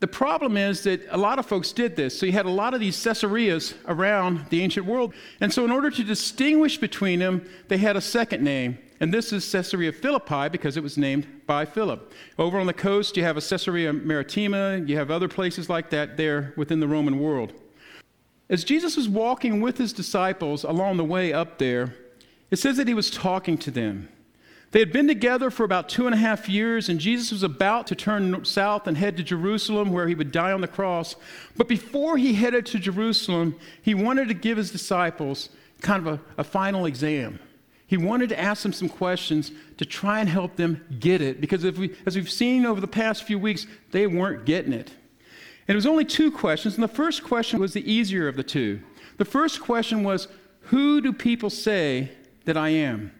the 0.00 0.06
problem 0.06 0.56
is 0.58 0.82
that 0.82 1.00
a 1.08 1.16
lot 1.16 1.38
of 1.38 1.46
folks 1.46 1.72
did 1.72 1.96
this. 1.96 2.18
So 2.18 2.26
you 2.26 2.32
had 2.32 2.44
a 2.44 2.50
lot 2.50 2.74
of 2.74 2.80
these 2.80 3.02
Caesareas 3.02 3.74
around 3.86 4.46
the 4.50 4.62
ancient 4.62 4.84
world. 4.84 5.14
And 5.40 5.52
so, 5.52 5.64
in 5.64 5.70
order 5.70 5.90
to 5.90 6.04
distinguish 6.04 6.78
between 6.78 7.18
them, 7.18 7.48
they 7.68 7.78
had 7.78 7.96
a 7.96 8.00
second 8.00 8.44
name. 8.44 8.78
And 9.00 9.12
this 9.12 9.32
is 9.32 9.50
Caesarea 9.50 9.92
Philippi 9.92 10.48
because 10.48 10.76
it 10.76 10.82
was 10.82 10.96
named 10.96 11.26
by 11.46 11.64
Philip. 11.64 12.12
Over 12.38 12.58
on 12.58 12.66
the 12.66 12.72
coast, 12.72 13.16
you 13.16 13.22
have 13.24 13.36
a 13.36 13.42
Caesarea 13.42 13.92
Maritima. 13.92 14.78
You 14.86 14.96
have 14.96 15.10
other 15.10 15.28
places 15.28 15.68
like 15.68 15.90
that 15.90 16.16
there 16.16 16.52
within 16.56 16.80
the 16.80 16.88
Roman 16.88 17.18
world. 17.18 17.52
As 18.48 18.64
Jesus 18.64 18.96
was 18.96 19.08
walking 19.08 19.60
with 19.60 19.76
his 19.78 19.92
disciples 19.92 20.64
along 20.64 20.98
the 20.98 21.04
way 21.04 21.32
up 21.32 21.58
there, 21.58 21.94
it 22.50 22.58
says 22.58 22.76
that 22.76 22.86
he 22.88 22.94
was 22.94 23.10
talking 23.10 23.58
to 23.58 23.70
them. 23.70 24.08
They 24.76 24.80
had 24.80 24.92
been 24.92 25.08
together 25.08 25.50
for 25.50 25.64
about 25.64 25.88
two 25.88 26.04
and 26.04 26.14
a 26.14 26.18
half 26.18 26.50
years, 26.50 26.90
and 26.90 27.00
Jesus 27.00 27.32
was 27.32 27.42
about 27.42 27.86
to 27.86 27.94
turn 27.94 28.44
south 28.44 28.86
and 28.86 28.94
head 28.94 29.16
to 29.16 29.22
Jerusalem 29.22 29.90
where 29.90 30.06
he 30.06 30.14
would 30.14 30.30
die 30.30 30.52
on 30.52 30.60
the 30.60 30.68
cross. 30.68 31.16
But 31.56 31.66
before 31.66 32.18
he 32.18 32.34
headed 32.34 32.66
to 32.66 32.78
Jerusalem, 32.78 33.58
he 33.80 33.94
wanted 33.94 34.28
to 34.28 34.34
give 34.34 34.58
his 34.58 34.70
disciples 34.70 35.48
kind 35.80 36.06
of 36.06 36.20
a, 36.20 36.20
a 36.36 36.44
final 36.44 36.84
exam. 36.84 37.38
He 37.86 37.96
wanted 37.96 38.28
to 38.28 38.38
ask 38.38 38.64
them 38.64 38.74
some 38.74 38.90
questions 38.90 39.50
to 39.78 39.86
try 39.86 40.20
and 40.20 40.28
help 40.28 40.56
them 40.56 40.84
get 41.00 41.22
it, 41.22 41.40
because 41.40 41.64
we, 41.64 41.96
as 42.04 42.14
we've 42.14 42.30
seen 42.30 42.66
over 42.66 42.82
the 42.82 42.86
past 42.86 43.24
few 43.24 43.38
weeks, 43.38 43.66
they 43.92 44.06
weren't 44.06 44.44
getting 44.44 44.74
it. 44.74 44.90
And 45.66 45.74
it 45.74 45.74
was 45.74 45.86
only 45.86 46.04
two 46.04 46.30
questions, 46.30 46.74
and 46.74 46.84
the 46.84 46.88
first 46.88 47.24
question 47.24 47.60
was 47.60 47.72
the 47.72 47.90
easier 47.90 48.28
of 48.28 48.36
the 48.36 48.44
two. 48.44 48.82
The 49.16 49.24
first 49.24 49.62
question 49.62 50.04
was, 50.04 50.28
Who 50.64 51.00
do 51.00 51.14
people 51.14 51.48
say 51.48 52.10
that 52.44 52.58
I 52.58 52.68
am? 52.68 53.12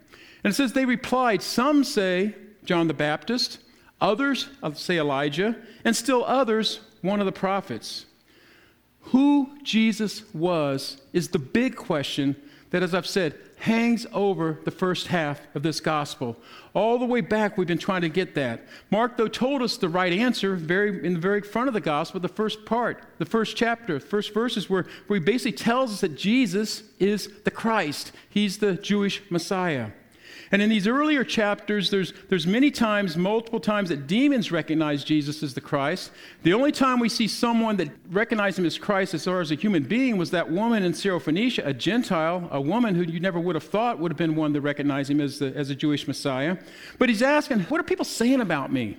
And 0.45 0.53
it 0.53 0.55
says 0.55 0.73
they 0.73 0.85
replied, 0.85 1.43
Some 1.43 1.85
say 1.85 2.35
John 2.65 2.89
the 2.89 2.95
Baptist, 2.95 3.59
others 4.01 4.49
say 4.75 4.99
Elijah, 4.99 5.57
and 5.85 5.95
still 5.95 6.25
others 6.25 6.81
one 7.03 7.21
of 7.21 7.27
the 7.27 7.33
prophets. 7.33 8.07
Who 9.11 9.51
Jesus 9.63 10.23
was 10.35 11.01
is 11.13 11.29
the 11.29 11.39
big 11.39 11.77
question 11.77 12.37
that, 12.71 12.83
as 12.83 12.95
I've 12.95 13.07
said, 13.07 13.35
hangs 13.59 14.07
over 14.13 14.61
the 14.65 14.71
first 14.71 15.07
half 15.07 15.41
of 15.55 15.63
this 15.63 15.81
gospel. 15.81 16.37
All 16.75 16.99
the 16.99 17.07
way 17.07 17.21
back, 17.21 17.57
we've 17.57 17.67
been 17.67 17.79
trying 17.79 18.03
to 18.03 18.09
get 18.09 18.35
that. 18.35 18.67
Mark, 18.91 19.17
though, 19.17 19.29
told 19.29 19.63
us 19.63 19.77
the 19.77 19.89
right 19.89 20.13
answer 20.13 20.57
very, 20.57 21.05
in 21.05 21.15
the 21.15 21.21
very 21.21 21.41
front 21.41 21.69
of 21.69 21.75
the 21.75 21.81
gospel, 21.81 22.21
the 22.21 22.29
first 22.29 22.67
part, 22.67 23.03
the 23.19 23.25
first 23.25 23.57
chapter, 23.57 23.99
first 23.99 24.35
verses, 24.35 24.69
where, 24.69 24.87
where 25.07 25.19
he 25.19 25.25
basically 25.25 25.53
tells 25.53 25.93
us 25.93 26.01
that 26.01 26.17
Jesus 26.17 26.83
is 26.99 27.31
the 27.45 27.51
Christ, 27.51 28.13
he's 28.29 28.59
the 28.59 28.75
Jewish 28.75 29.23
Messiah. 29.31 29.91
And 30.53 30.63
in 30.63 30.69
these 30.69 30.87
earlier 30.87 31.25
chapters, 31.25 31.91
there's, 31.91 32.13
there's 32.29 32.47
many 32.47 32.71
times, 32.71 33.17
multiple 33.17 33.59
times, 33.59 33.89
that 33.89 34.07
demons 34.07 34.53
recognize 34.53 35.03
Jesus 35.03 35.43
as 35.43 35.55
the 35.55 35.61
Christ. 35.61 36.13
The 36.43 36.53
only 36.53 36.73
time 36.73 37.01
we 37.01 37.09
see 37.09 37.27
someone 37.27 37.77
that 37.79 37.91
recognized 38.11 38.59
him 38.59 38.65
as 38.65 38.79
Christ 38.79 39.15
as 39.15 39.25
far 39.25 39.41
as 39.41 39.51
a 39.51 39.57
human 39.57 39.83
being 39.83 40.17
was 40.17 40.31
that 40.31 40.51
woman 40.51 40.83
in 40.83 40.93
Syrophoenicia, 40.93 41.67
a 41.67 41.75
Gentile, 41.75 42.49
a 42.53 42.61
woman 42.61 42.95
who 42.95 43.03
you 43.03 43.19
never 43.19 43.41
would 43.41 43.57
have 43.57 43.65
thought 43.65 43.99
would 43.99 44.13
have 44.13 44.19
been 44.19 44.37
one 44.37 44.55
to 44.55 44.61
recognize 44.61 45.11
him 45.11 45.21
as, 45.21 45.39
the, 45.39 45.55
as 45.57 45.71
a 45.71 45.75
Jewish 45.75 46.07
Messiah. 46.07 46.57
But 46.99 47.09
he's 47.09 47.23
asking, 47.23 47.61
What 47.63 47.81
are 47.81 47.85
people 47.85 48.05
saying 48.05 48.41
about 48.41 48.73
me? 48.73 48.99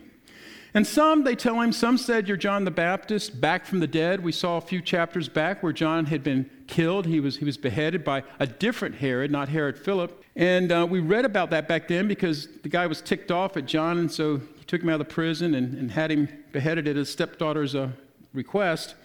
And 0.73 0.85
some, 0.85 1.23
they 1.23 1.35
tell 1.35 1.59
him, 1.61 1.71
some 1.71 1.97
said, 1.97 2.27
You're 2.27 2.37
John 2.37 2.65
the 2.65 2.71
Baptist, 2.71 3.39
back 3.39 3.65
from 3.65 3.79
the 3.79 3.87
dead. 3.87 4.23
We 4.23 4.31
saw 4.31 4.57
a 4.57 4.61
few 4.61 4.81
chapters 4.81 5.29
back 5.29 5.63
where 5.63 5.73
John 5.73 6.05
had 6.05 6.23
been 6.23 6.49
killed. 6.67 7.05
He 7.05 7.19
was, 7.19 7.37
he 7.37 7.45
was 7.45 7.57
beheaded 7.57 8.03
by 8.03 8.23
a 8.39 8.47
different 8.47 8.95
Herod, 8.95 9.31
not 9.31 9.49
Herod 9.49 9.77
Philip. 9.77 10.23
And 10.35 10.71
uh, 10.71 10.85
we 10.89 10.99
read 10.99 11.25
about 11.25 11.49
that 11.49 11.67
back 11.67 11.87
then 11.87 12.07
because 12.07 12.47
the 12.61 12.69
guy 12.69 12.87
was 12.87 13.01
ticked 13.01 13.31
off 13.31 13.57
at 13.57 13.65
John, 13.65 13.97
and 13.97 14.11
so 14.11 14.37
he 14.37 14.65
took 14.65 14.81
him 14.81 14.89
out 14.89 14.99
of 15.01 15.07
the 15.07 15.13
prison 15.13 15.55
and, 15.55 15.73
and 15.73 15.91
had 15.91 16.11
him 16.11 16.29
beheaded 16.51 16.87
at 16.87 16.95
his 16.95 17.09
stepdaughter's 17.09 17.73
uh, 17.73 17.89
request. 18.33 18.95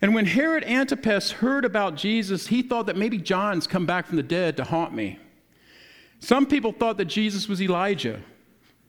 And 0.00 0.14
when 0.14 0.26
Herod 0.26 0.64
Antipas 0.64 1.30
heard 1.30 1.64
about 1.64 1.94
Jesus, 1.94 2.48
he 2.48 2.62
thought 2.62 2.86
that 2.86 2.96
maybe 2.96 3.18
John's 3.18 3.68
come 3.68 3.86
back 3.86 4.06
from 4.06 4.16
the 4.16 4.22
dead 4.22 4.56
to 4.56 4.64
haunt 4.64 4.92
me. 4.92 5.20
Some 6.18 6.46
people 6.46 6.72
thought 6.72 6.98
that 6.98 7.04
Jesus 7.04 7.48
was 7.48 7.62
Elijah. 7.62 8.20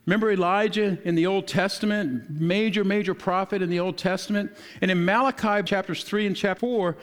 Remember 0.06 0.32
Elijah 0.32 0.98
in 1.06 1.16
the 1.16 1.28
Old 1.28 1.48
Testament, 1.48 2.30
major, 2.30 2.84
major 2.84 3.14
prophet 3.14 3.62
in 3.62 3.70
the 3.70 3.80
Old 3.80 3.98
Testament? 3.98 4.52
And 4.82 4.92
in 4.92 5.06
Malachi 5.06 5.64
chapters 5.64 6.04
3 6.04 6.28
and 6.28 6.36
chapter 6.36 6.62
4, 6.62 6.98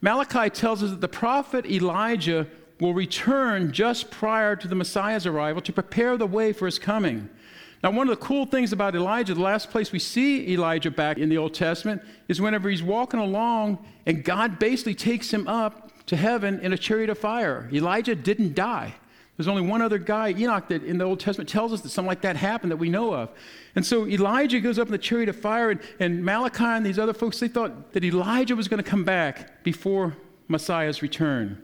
Malachi 0.00 0.50
tells 0.50 0.82
us 0.82 0.90
that 0.90 1.00
the 1.00 1.08
prophet 1.08 1.66
Elijah 1.66 2.46
will 2.80 2.94
return 2.94 3.72
just 3.72 4.10
prior 4.10 4.54
to 4.56 4.68
the 4.68 4.74
Messiah's 4.74 5.26
arrival 5.26 5.62
to 5.62 5.72
prepare 5.72 6.16
the 6.16 6.26
way 6.26 6.52
for 6.52 6.66
his 6.66 6.78
coming. 6.78 7.28
Now, 7.82 7.90
one 7.90 8.08
of 8.08 8.18
the 8.18 8.24
cool 8.24 8.46
things 8.46 8.72
about 8.72 8.94
Elijah, 8.94 9.34
the 9.34 9.40
last 9.40 9.70
place 9.70 9.92
we 9.92 9.98
see 9.98 10.52
Elijah 10.52 10.90
back 10.90 11.18
in 11.18 11.28
the 11.28 11.38
Old 11.38 11.54
Testament, 11.54 12.02
is 12.28 12.40
whenever 12.40 12.68
he's 12.68 12.82
walking 12.82 13.20
along 13.20 13.78
and 14.06 14.24
God 14.24 14.58
basically 14.58 14.94
takes 14.94 15.32
him 15.32 15.46
up 15.46 15.92
to 16.06 16.16
heaven 16.16 16.60
in 16.60 16.72
a 16.72 16.78
chariot 16.78 17.10
of 17.10 17.18
fire. 17.18 17.68
Elijah 17.72 18.14
didn't 18.14 18.54
die. 18.54 18.94
There's 19.36 19.48
only 19.48 19.62
one 19.62 19.82
other 19.82 19.98
guy, 19.98 20.30
Enoch, 20.30 20.68
that 20.68 20.82
in 20.82 20.96
the 20.96 21.04
Old 21.04 21.20
Testament 21.20 21.50
tells 21.50 21.72
us 21.72 21.82
that 21.82 21.90
something 21.90 22.08
like 22.08 22.22
that 22.22 22.36
happened 22.36 22.72
that 22.72 22.78
we 22.78 22.88
know 22.88 23.12
of. 23.12 23.30
And 23.74 23.84
so 23.84 24.06
Elijah 24.06 24.60
goes 24.60 24.78
up 24.78 24.88
in 24.88 24.92
the 24.92 24.98
chariot 24.98 25.28
of 25.28 25.36
fire, 25.36 25.70
and, 25.70 25.80
and 26.00 26.24
Malachi 26.24 26.64
and 26.64 26.86
these 26.86 26.98
other 26.98 27.12
folks, 27.12 27.38
they 27.38 27.48
thought 27.48 27.92
that 27.92 28.02
Elijah 28.02 28.56
was 28.56 28.66
going 28.66 28.82
to 28.82 28.88
come 28.88 29.04
back 29.04 29.62
before 29.62 30.16
Messiah's 30.48 31.02
return. 31.02 31.62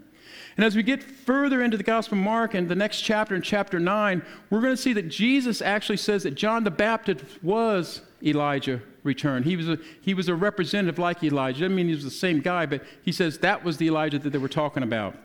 And 0.57 0.67
as 0.67 0.77
we 0.77 0.83
get 0.83 1.03
further 1.03 1.63
into 1.63 1.79
the 1.79 1.83
Gospel 1.83 2.19
of 2.19 2.25
Mark 2.25 2.53
and 2.53 2.69
the 2.69 2.75
next 2.75 3.01
chapter 3.01 3.35
in 3.35 3.41
chapter 3.41 3.81
9, 3.81 4.23
we're 4.51 4.61
going 4.61 4.77
to 4.77 4.81
see 4.81 4.93
that 4.93 5.09
Jesus 5.09 5.63
actually 5.63 5.97
says 5.97 6.25
that 6.25 6.35
John 6.35 6.65
the 6.65 6.71
Baptist 6.71 7.25
was 7.43 8.03
Elijah 8.23 8.83
returned. 9.03 9.47
He 9.47 9.57
was 9.57 9.69
a, 9.69 9.79
he 10.03 10.13
was 10.13 10.29
a 10.29 10.35
representative 10.35 10.99
like 10.99 11.25
Elijah. 11.25 11.61
Doesn't 11.61 11.75
mean 11.75 11.89
he 11.89 11.95
was 11.95 12.05
the 12.05 12.11
same 12.11 12.41
guy, 12.41 12.67
but 12.67 12.83
he 13.03 13.13
says 13.13 13.39
that 13.39 13.65
was 13.65 13.79
the 13.79 13.87
Elijah 13.87 14.19
that 14.19 14.31
they 14.31 14.39
were 14.39 14.49
talking 14.49 14.83
about. 14.83 15.17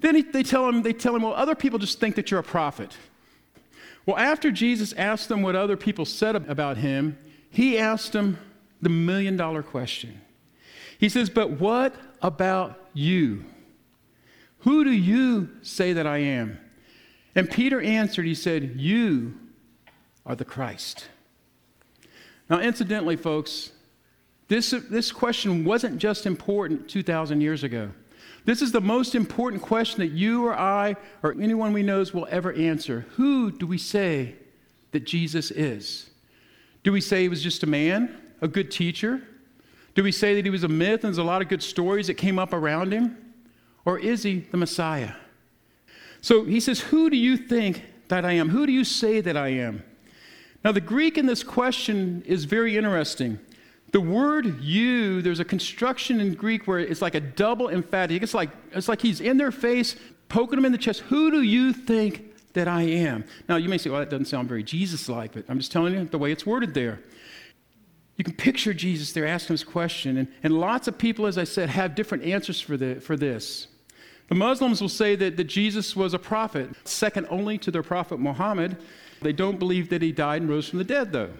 Then 0.00 0.16
he, 0.16 0.22
they, 0.22 0.42
tell 0.42 0.68
him, 0.68 0.82
they 0.82 0.92
tell 0.92 1.14
him, 1.14 1.22
well, 1.22 1.34
other 1.34 1.54
people 1.54 1.78
just 1.78 2.00
think 2.00 2.16
that 2.16 2.30
you're 2.30 2.40
a 2.40 2.44
prophet. 2.44 2.96
Well, 4.06 4.16
after 4.16 4.50
Jesus 4.50 4.92
asked 4.94 5.28
them 5.28 5.42
what 5.42 5.54
other 5.54 5.76
people 5.76 6.04
said 6.04 6.36
about 6.36 6.78
him, 6.78 7.18
he 7.50 7.78
asked 7.78 8.12
them 8.12 8.38
the 8.80 8.88
million 8.88 9.36
dollar 9.36 9.62
question. 9.62 10.20
He 10.98 11.08
says, 11.08 11.28
But 11.28 11.52
what 11.52 11.94
about 12.22 12.88
you? 12.94 13.44
Who 14.60 14.84
do 14.84 14.90
you 14.90 15.50
say 15.62 15.92
that 15.92 16.06
I 16.06 16.18
am? 16.18 16.58
And 17.34 17.50
Peter 17.50 17.80
answered, 17.80 18.26
He 18.26 18.34
said, 18.34 18.74
You 18.76 19.34
are 20.24 20.34
the 20.34 20.44
Christ. 20.44 21.08
Now, 22.48 22.60
incidentally, 22.60 23.16
folks, 23.16 23.72
this, 24.48 24.70
this 24.90 25.12
question 25.12 25.64
wasn't 25.64 25.98
just 25.98 26.26
important 26.26 26.88
2,000 26.88 27.40
years 27.40 27.62
ago. 27.62 27.90
This 28.44 28.62
is 28.62 28.72
the 28.72 28.80
most 28.80 29.14
important 29.14 29.62
question 29.62 30.00
that 30.00 30.12
you 30.12 30.46
or 30.46 30.58
I 30.58 30.96
or 31.22 31.34
anyone 31.40 31.72
we 31.72 31.82
know 31.82 32.04
will 32.14 32.26
ever 32.30 32.52
answer. 32.52 33.06
Who 33.16 33.50
do 33.50 33.66
we 33.66 33.78
say 33.78 34.34
that 34.92 35.04
Jesus 35.04 35.50
is? 35.50 36.10
Do 36.82 36.92
we 36.92 37.00
say 37.00 37.22
he 37.22 37.28
was 37.28 37.42
just 37.42 37.62
a 37.62 37.66
man, 37.66 38.16
a 38.40 38.48
good 38.48 38.70
teacher? 38.70 39.22
Do 39.94 40.02
we 40.02 40.12
say 40.12 40.34
that 40.34 40.44
he 40.44 40.50
was 40.50 40.64
a 40.64 40.68
myth 40.68 41.04
and 41.04 41.04
there's 41.04 41.18
a 41.18 41.24
lot 41.24 41.42
of 41.42 41.48
good 41.48 41.62
stories 41.62 42.06
that 42.06 42.14
came 42.14 42.38
up 42.38 42.52
around 42.52 42.92
him? 42.92 43.34
Or 43.84 43.98
is 43.98 44.22
he 44.22 44.40
the 44.40 44.56
Messiah? 44.56 45.12
So 46.20 46.44
he 46.44 46.60
says, 46.60 46.80
Who 46.80 47.10
do 47.10 47.16
you 47.16 47.36
think 47.36 47.84
that 48.08 48.24
I 48.24 48.32
am? 48.32 48.50
Who 48.50 48.66
do 48.66 48.72
you 48.72 48.84
say 48.84 49.20
that 49.20 49.36
I 49.36 49.48
am? 49.48 49.82
Now, 50.64 50.72
the 50.72 50.80
Greek 50.80 51.16
in 51.16 51.26
this 51.26 51.42
question 51.42 52.22
is 52.26 52.44
very 52.44 52.76
interesting. 52.76 53.38
The 53.92 54.00
word 54.00 54.62
you, 54.62 55.20
there's 55.20 55.40
a 55.40 55.44
construction 55.44 56.20
in 56.20 56.34
Greek 56.34 56.66
where 56.66 56.78
it's 56.78 57.02
like 57.02 57.14
a 57.14 57.20
double 57.20 57.68
emphatic. 57.68 58.22
It's 58.22 58.34
like, 58.34 58.50
it's 58.72 58.88
like 58.88 59.00
he's 59.00 59.20
in 59.20 59.36
their 59.36 59.50
face, 59.50 59.96
poking 60.28 60.56
them 60.56 60.64
in 60.64 60.72
the 60.72 60.78
chest. 60.78 61.00
Who 61.00 61.30
do 61.30 61.42
you 61.42 61.72
think 61.72 62.30
that 62.54 62.68
I 62.68 62.82
am. 62.82 63.24
Now, 63.48 63.56
you 63.56 63.68
may 63.68 63.78
say, 63.78 63.90
well, 63.90 64.00
that 64.00 64.10
doesn't 64.10 64.26
sound 64.26 64.48
very 64.48 64.62
Jesus 64.62 65.08
like, 65.08 65.32
but 65.32 65.44
I'm 65.48 65.58
just 65.58 65.72
telling 65.72 65.94
you 65.94 66.04
the 66.04 66.18
way 66.18 66.32
it's 66.32 66.44
worded 66.44 66.74
there. 66.74 67.00
You 68.16 68.24
can 68.24 68.34
picture 68.34 68.74
Jesus 68.74 69.12
there 69.12 69.26
asking 69.26 69.54
this 69.54 69.64
question, 69.64 70.18
and, 70.18 70.28
and 70.42 70.58
lots 70.58 70.88
of 70.88 70.98
people, 70.98 71.26
as 71.26 71.38
I 71.38 71.44
said, 71.44 71.70
have 71.70 71.94
different 71.94 72.24
answers 72.24 72.60
for, 72.60 72.76
the, 72.76 72.96
for 72.96 73.16
this. 73.16 73.68
The 74.28 74.34
Muslims 74.34 74.80
will 74.80 74.88
say 74.88 75.16
that, 75.16 75.36
that 75.36 75.44
Jesus 75.44 75.96
was 75.96 76.12
a 76.12 76.18
prophet, 76.18 76.70
second 76.84 77.26
only 77.30 77.56
to 77.58 77.70
their 77.70 77.82
prophet 77.82 78.20
Muhammad. 78.20 78.76
They 79.22 79.32
don't 79.32 79.58
believe 79.58 79.88
that 79.90 80.02
he 80.02 80.12
died 80.12 80.42
and 80.42 80.50
rose 80.50 80.68
from 80.68 80.78
the 80.78 80.84
dead, 80.84 81.12
though. 81.12 81.30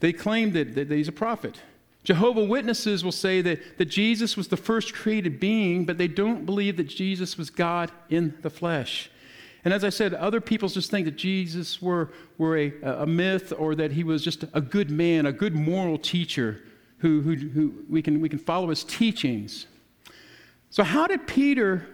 They 0.00 0.12
claim 0.12 0.52
that, 0.52 0.74
that 0.74 0.90
he's 0.90 1.08
a 1.08 1.12
prophet. 1.12 1.60
Jehovah 2.04 2.44
Witnesses 2.44 3.02
will 3.02 3.12
say 3.12 3.40
that, 3.42 3.78
that 3.78 3.86
Jesus 3.86 4.36
was 4.36 4.48
the 4.48 4.56
first 4.56 4.94
created 4.94 5.40
being, 5.40 5.84
but 5.84 5.98
they 5.98 6.06
don't 6.06 6.46
believe 6.46 6.76
that 6.76 6.84
Jesus 6.86 7.36
was 7.36 7.50
God 7.50 7.90
in 8.08 8.36
the 8.42 8.50
flesh. 8.50 9.10
And 9.64 9.74
as 9.74 9.82
I 9.82 9.88
said, 9.88 10.14
other 10.14 10.40
people 10.40 10.68
just 10.68 10.92
think 10.92 11.06
that 11.06 11.16
Jesus 11.16 11.82
were, 11.82 12.10
were 12.38 12.56
a, 12.56 12.72
a 12.82 13.06
myth 13.06 13.52
or 13.58 13.74
that 13.74 13.90
he 13.90 14.04
was 14.04 14.22
just 14.22 14.44
a 14.54 14.60
good 14.60 14.90
man, 14.90 15.26
a 15.26 15.32
good 15.32 15.56
moral 15.56 15.98
teacher 15.98 16.62
who, 16.98 17.20
who, 17.22 17.34
who 17.34 17.74
we, 17.88 18.00
can, 18.02 18.20
we 18.20 18.28
can 18.28 18.38
follow 18.38 18.68
his 18.68 18.84
teachings. 18.84 19.66
So, 20.70 20.84
how 20.84 21.08
did 21.08 21.26
Peter 21.26 21.84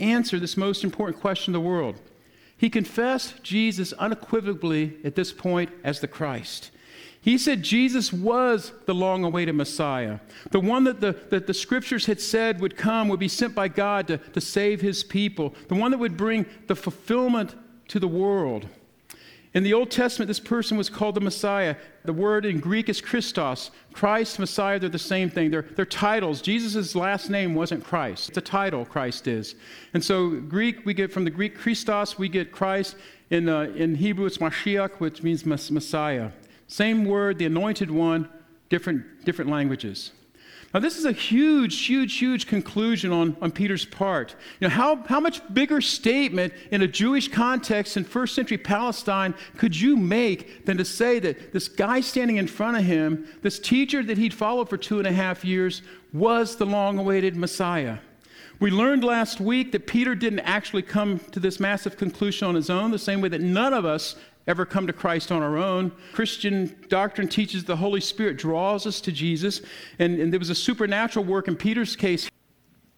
answer 0.00 0.40
this 0.40 0.56
most 0.56 0.82
important 0.82 1.20
question 1.20 1.54
in 1.54 1.62
the 1.62 1.68
world? 1.68 2.00
He 2.56 2.68
confessed 2.68 3.42
Jesus 3.44 3.92
unequivocally 3.92 4.96
at 5.04 5.14
this 5.14 5.32
point 5.32 5.70
as 5.84 6.00
the 6.00 6.08
Christ. 6.08 6.72
He 7.24 7.38
said 7.38 7.62
Jesus 7.62 8.12
was 8.12 8.70
the 8.84 8.94
long 8.94 9.24
awaited 9.24 9.54
Messiah, 9.54 10.18
the 10.50 10.60
one 10.60 10.84
that 10.84 11.00
the, 11.00 11.16
that 11.30 11.46
the 11.46 11.54
scriptures 11.54 12.04
had 12.04 12.20
said 12.20 12.60
would 12.60 12.76
come, 12.76 13.08
would 13.08 13.18
be 13.18 13.28
sent 13.28 13.54
by 13.54 13.68
God 13.68 14.08
to, 14.08 14.18
to 14.18 14.42
save 14.42 14.82
his 14.82 15.02
people, 15.02 15.54
the 15.68 15.74
one 15.74 15.90
that 15.92 15.96
would 15.96 16.18
bring 16.18 16.44
the 16.66 16.76
fulfillment 16.76 17.54
to 17.88 17.98
the 17.98 18.06
world. 18.06 18.68
In 19.54 19.62
the 19.62 19.72
Old 19.72 19.90
Testament, 19.90 20.26
this 20.26 20.38
person 20.38 20.76
was 20.76 20.90
called 20.90 21.14
the 21.14 21.22
Messiah. 21.22 21.76
The 22.04 22.12
word 22.12 22.44
in 22.44 22.60
Greek 22.60 22.90
is 22.90 23.00
Christos. 23.00 23.70
Christ, 23.94 24.38
Messiah, 24.38 24.78
they're 24.78 24.90
the 24.90 24.98
same 24.98 25.30
thing. 25.30 25.50
They're, 25.50 25.62
they're 25.62 25.86
titles. 25.86 26.42
Jesus' 26.42 26.94
last 26.94 27.30
name 27.30 27.54
wasn't 27.54 27.84
Christ, 27.84 28.28
it's 28.28 28.38
a 28.38 28.42
title, 28.42 28.84
Christ 28.84 29.28
is. 29.28 29.54
And 29.94 30.04
so, 30.04 30.28
Greek, 30.28 30.84
we 30.84 30.92
get 30.92 31.10
from 31.10 31.24
the 31.24 31.30
Greek 31.30 31.56
Christos, 31.56 32.18
we 32.18 32.28
get 32.28 32.52
Christ. 32.52 32.96
In, 33.30 33.48
uh, 33.48 33.62
in 33.74 33.94
Hebrew, 33.94 34.26
it's 34.26 34.36
Mashiach, 34.36 35.00
which 35.00 35.22
means 35.22 35.46
Messiah. 35.46 36.30
Same 36.74 37.04
word, 37.04 37.38
the 37.38 37.46
anointed 37.46 37.88
one, 37.88 38.28
different, 38.68 39.24
different 39.24 39.48
languages. 39.48 40.10
Now, 40.74 40.80
this 40.80 40.98
is 40.98 41.04
a 41.04 41.12
huge, 41.12 41.86
huge, 41.86 42.16
huge 42.16 42.48
conclusion 42.48 43.12
on, 43.12 43.36
on 43.40 43.52
Peter's 43.52 43.84
part. 43.84 44.34
You 44.58 44.66
know, 44.66 44.74
how, 44.74 44.96
how 45.04 45.20
much 45.20 45.40
bigger 45.54 45.80
statement 45.80 46.52
in 46.72 46.82
a 46.82 46.88
Jewish 46.88 47.28
context 47.28 47.96
in 47.96 48.02
first 48.02 48.34
century 48.34 48.58
Palestine 48.58 49.36
could 49.56 49.80
you 49.80 49.96
make 49.96 50.66
than 50.66 50.76
to 50.76 50.84
say 50.84 51.20
that 51.20 51.52
this 51.52 51.68
guy 51.68 52.00
standing 52.00 52.38
in 52.38 52.48
front 52.48 52.76
of 52.76 52.82
him, 52.82 53.28
this 53.42 53.60
teacher 53.60 54.02
that 54.02 54.18
he'd 54.18 54.34
followed 54.34 54.68
for 54.68 54.76
two 54.76 54.98
and 54.98 55.06
a 55.06 55.12
half 55.12 55.44
years, 55.44 55.80
was 56.12 56.56
the 56.56 56.66
long 56.66 56.98
awaited 56.98 57.36
Messiah? 57.36 57.98
We 58.58 58.72
learned 58.72 59.04
last 59.04 59.40
week 59.40 59.70
that 59.72 59.86
Peter 59.86 60.16
didn't 60.16 60.40
actually 60.40 60.82
come 60.82 61.20
to 61.30 61.38
this 61.38 61.60
massive 61.60 61.96
conclusion 61.96 62.48
on 62.48 62.56
his 62.56 62.68
own, 62.68 62.90
the 62.90 62.98
same 62.98 63.20
way 63.20 63.28
that 63.28 63.40
none 63.40 63.74
of 63.74 63.84
us 63.84 64.16
ever 64.46 64.66
come 64.66 64.86
to 64.86 64.92
Christ 64.92 65.32
on 65.32 65.42
our 65.42 65.56
own. 65.56 65.92
Christian 66.12 66.76
doctrine 66.88 67.28
teaches 67.28 67.64
the 67.64 67.76
Holy 67.76 68.00
Spirit 68.00 68.36
draws 68.36 68.86
us 68.86 69.00
to 69.02 69.12
Jesus, 69.12 69.62
and, 69.98 70.20
and 70.20 70.32
there 70.32 70.40
was 70.40 70.50
a 70.50 70.54
supernatural 70.54 71.24
work 71.24 71.48
in 71.48 71.56
Peter's 71.56 71.96
case. 71.96 72.28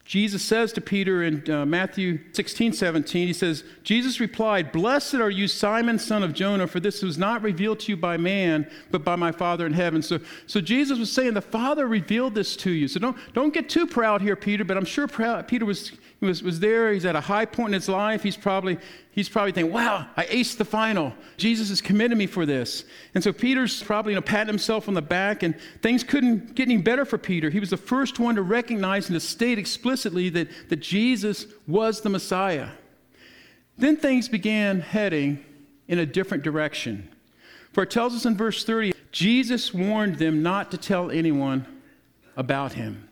Jesus 0.06 0.40
says 0.40 0.72
to 0.74 0.80
Peter 0.80 1.24
in 1.24 1.50
uh, 1.50 1.66
Matthew 1.66 2.20
16, 2.32 2.74
17, 2.74 3.26
he 3.26 3.32
says, 3.32 3.64
Jesus 3.82 4.20
replied, 4.20 4.70
Blessed 4.70 5.14
are 5.14 5.30
you, 5.30 5.48
Simon, 5.48 5.98
son 5.98 6.22
of 6.22 6.32
Jonah, 6.32 6.68
for 6.68 6.78
this 6.78 7.02
was 7.02 7.18
not 7.18 7.42
revealed 7.42 7.80
to 7.80 7.92
you 7.92 7.96
by 7.96 8.16
man, 8.16 8.70
but 8.92 9.04
by 9.04 9.16
my 9.16 9.32
Father 9.32 9.66
in 9.66 9.72
heaven. 9.72 10.02
So, 10.02 10.20
so 10.46 10.60
Jesus 10.60 11.00
was 11.00 11.10
saying, 11.10 11.34
The 11.34 11.40
Father 11.40 11.88
revealed 11.88 12.36
this 12.36 12.54
to 12.58 12.70
you. 12.70 12.86
So 12.86 13.00
don't, 13.00 13.16
don't 13.32 13.52
get 13.52 13.68
too 13.68 13.84
proud 13.84 14.22
here, 14.22 14.36
Peter, 14.36 14.64
but 14.64 14.76
I'm 14.76 14.84
sure 14.84 15.08
Peter 15.08 15.66
was, 15.66 15.90
was, 16.20 16.42
was 16.42 16.60
there. 16.60 16.92
He's 16.92 17.04
at 17.04 17.14
a 17.14 17.20
high 17.20 17.44
point 17.44 17.68
in 17.68 17.74
his 17.74 17.88
life. 17.88 18.22
He's 18.22 18.36
probably, 18.36 18.78
he's 19.10 19.28
probably 19.28 19.52
thinking, 19.52 19.72
Wow, 19.72 20.08
I 20.16 20.24
aced 20.26 20.56
the 20.56 20.64
final. 20.64 21.12
Jesus 21.36 21.68
has 21.68 21.80
committed 21.80 22.16
me 22.16 22.26
for 22.26 22.46
this. 22.46 22.84
And 23.14 23.22
so 23.22 23.32
Peter's 23.32 23.82
probably 23.82 24.12
you 24.12 24.16
know, 24.16 24.22
patting 24.22 24.48
himself 24.48 24.88
on 24.88 24.94
the 24.94 25.02
back, 25.02 25.42
and 25.42 25.54
things 25.82 26.02
couldn't 26.02 26.54
get 26.54 26.68
any 26.68 26.78
better 26.78 27.04
for 27.04 27.18
Peter. 27.18 27.50
He 27.50 27.60
was 27.60 27.70
the 27.70 27.76
first 27.76 28.18
one 28.18 28.34
to 28.36 28.42
recognize 28.42 29.08
and 29.08 29.14
to 29.14 29.20
state 29.20 29.58
explicitly 29.58 30.30
that, 30.30 30.48
that 30.68 30.80
Jesus 30.80 31.46
was 31.66 32.00
the 32.00 32.08
Messiah. 32.08 32.70
Then 33.76 33.96
things 33.96 34.28
began 34.28 34.80
heading 34.80 35.44
in 35.86 35.98
a 35.98 36.06
different 36.06 36.42
direction. 36.42 37.10
For 37.72 37.82
it 37.82 37.90
tells 37.90 38.14
us 38.14 38.24
in 38.24 38.36
verse 38.36 38.64
30 38.64 38.92
Jesus 39.12 39.72
warned 39.72 40.16
them 40.16 40.42
not 40.42 40.70
to 40.70 40.78
tell 40.78 41.10
anyone 41.10 41.66
about 42.36 42.74
him. 42.74 43.05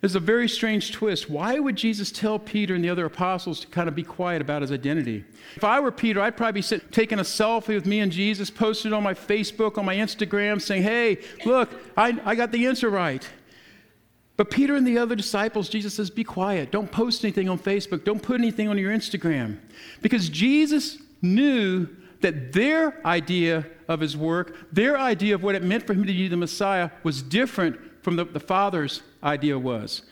There's 0.00 0.14
a 0.14 0.20
very 0.20 0.48
strange 0.48 0.92
twist. 0.92 1.30
Why 1.30 1.58
would 1.58 1.74
Jesus 1.74 2.12
tell 2.12 2.38
Peter 2.38 2.74
and 2.74 2.84
the 2.84 2.90
other 2.90 3.06
apostles 3.06 3.60
to 3.60 3.66
kind 3.68 3.88
of 3.88 3.94
be 3.94 4.02
quiet 4.02 4.42
about 4.42 4.60
his 4.60 4.70
identity? 4.70 5.24
If 5.56 5.64
I 5.64 5.80
were 5.80 5.90
Peter, 5.90 6.20
I'd 6.20 6.36
probably 6.36 6.58
be 6.58 6.62
sitting, 6.62 6.88
taking 6.90 7.18
a 7.18 7.22
selfie 7.22 7.74
with 7.74 7.86
me 7.86 8.00
and 8.00 8.12
Jesus, 8.12 8.50
posted 8.50 8.92
on 8.92 9.02
my 9.02 9.14
Facebook, 9.14 9.78
on 9.78 9.86
my 9.86 9.96
Instagram, 9.96 10.60
saying, 10.60 10.82
Hey, 10.82 11.18
look, 11.46 11.70
I, 11.96 12.18
I 12.24 12.34
got 12.34 12.52
the 12.52 12.66
answer 12.66 12.90
right. 12.90 13.26
But 14.36 14.50
Peter 14.50 14.76
and 14.76 14.86
the 14.86 14.98
other 14.98 15.16
disciples, 15.16 15.68
Jesus 15.70 15.94
says, 15.94 16.10
Be 16.10 16.24
quiet. 16.24 16.70
Don't 16.70 16.92
post 16.92 17.24
anything 17.24 17.48
on 17.48 17.58
Facebook. 17.58 18.04
Don't 18.04 18.22
put 18.22 18.38
anything 18.38 18.68
on 18.68 18.76
your 18.76 18.92
Instagram. 18.92 19.58
Because 20.02 20.28
Jesus 20.28 20.98
knew 21.22 21.88
that 22.20 22.52
their 22.52 23.00
idea 23.06 23.66
of 23.88 24.00
his 24.00 24.16
work, 24.16 24.56
their 24.72 24.98
idea 24.98 25.34
of 25.34 25.42
what 25.42 25.54
it 25.54 25.62
meant 25.62 25.86
for 25.86 25.94
him 25.94 26.02
to 26.02 26.12
be 26.12 26.28
the 26.28 26.36
Messiah, 26.36 26.90
was 27.02 27.22
different 27.22 27.78
from 28.02 28.16
the, 28.16 28.24
the 28.24 28.40
Father's 28.40 29.02
idea 29.26 29.58
was. 29.58 30.02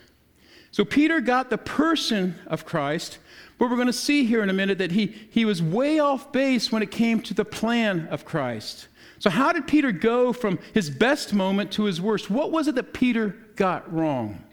So 0.70 0.84
Peter 0.84 1.20
got 1.20 1.50
the 1.50 1.58
person 1.58 2.34
of 2.48 2.66
Christ, 2.66 3.18
but 3.58 3.70
we're 3.70 3.76
going 3.76 3.86
to 3.86 3.92
see 3.92 4.24
here 4.24 4.42
in 4.42 4.50
a 4.50 4.54
minute 4.54 4.78
that 4.78 4.90
he, 4.90 5.06
he 5.30 5.44
was 5.44 5.62
way 5.62 6.00
off 6.00 6.32
base 6.32 6.72
when 6.72 6.82
it 6.82 6.90
came 6.90 7.20
to 7.22 7.34
the 7.34 7.44
plan 7.44 8.08
of 8.08 8.24
Christ. 8.24 8.88
So, 9.20 9.30
how 9.30 9.52
did 9.52 9.66
Peter 9.66 9.92
go 9.92 10.32
from 10.32 10.58
his 10.72 10.90
best 10.90 11.32
moment 11.32 11.70
to 11.72 11.84
his 11.84 12.00
worst? 12.00 12.28
What 12.28 12.50
was 12.50 12.66
it 12.66 12.74
that 12.74 12.92
Peter 12.92 13.36
got 13.54 13.90
wrong? 13.90 14.44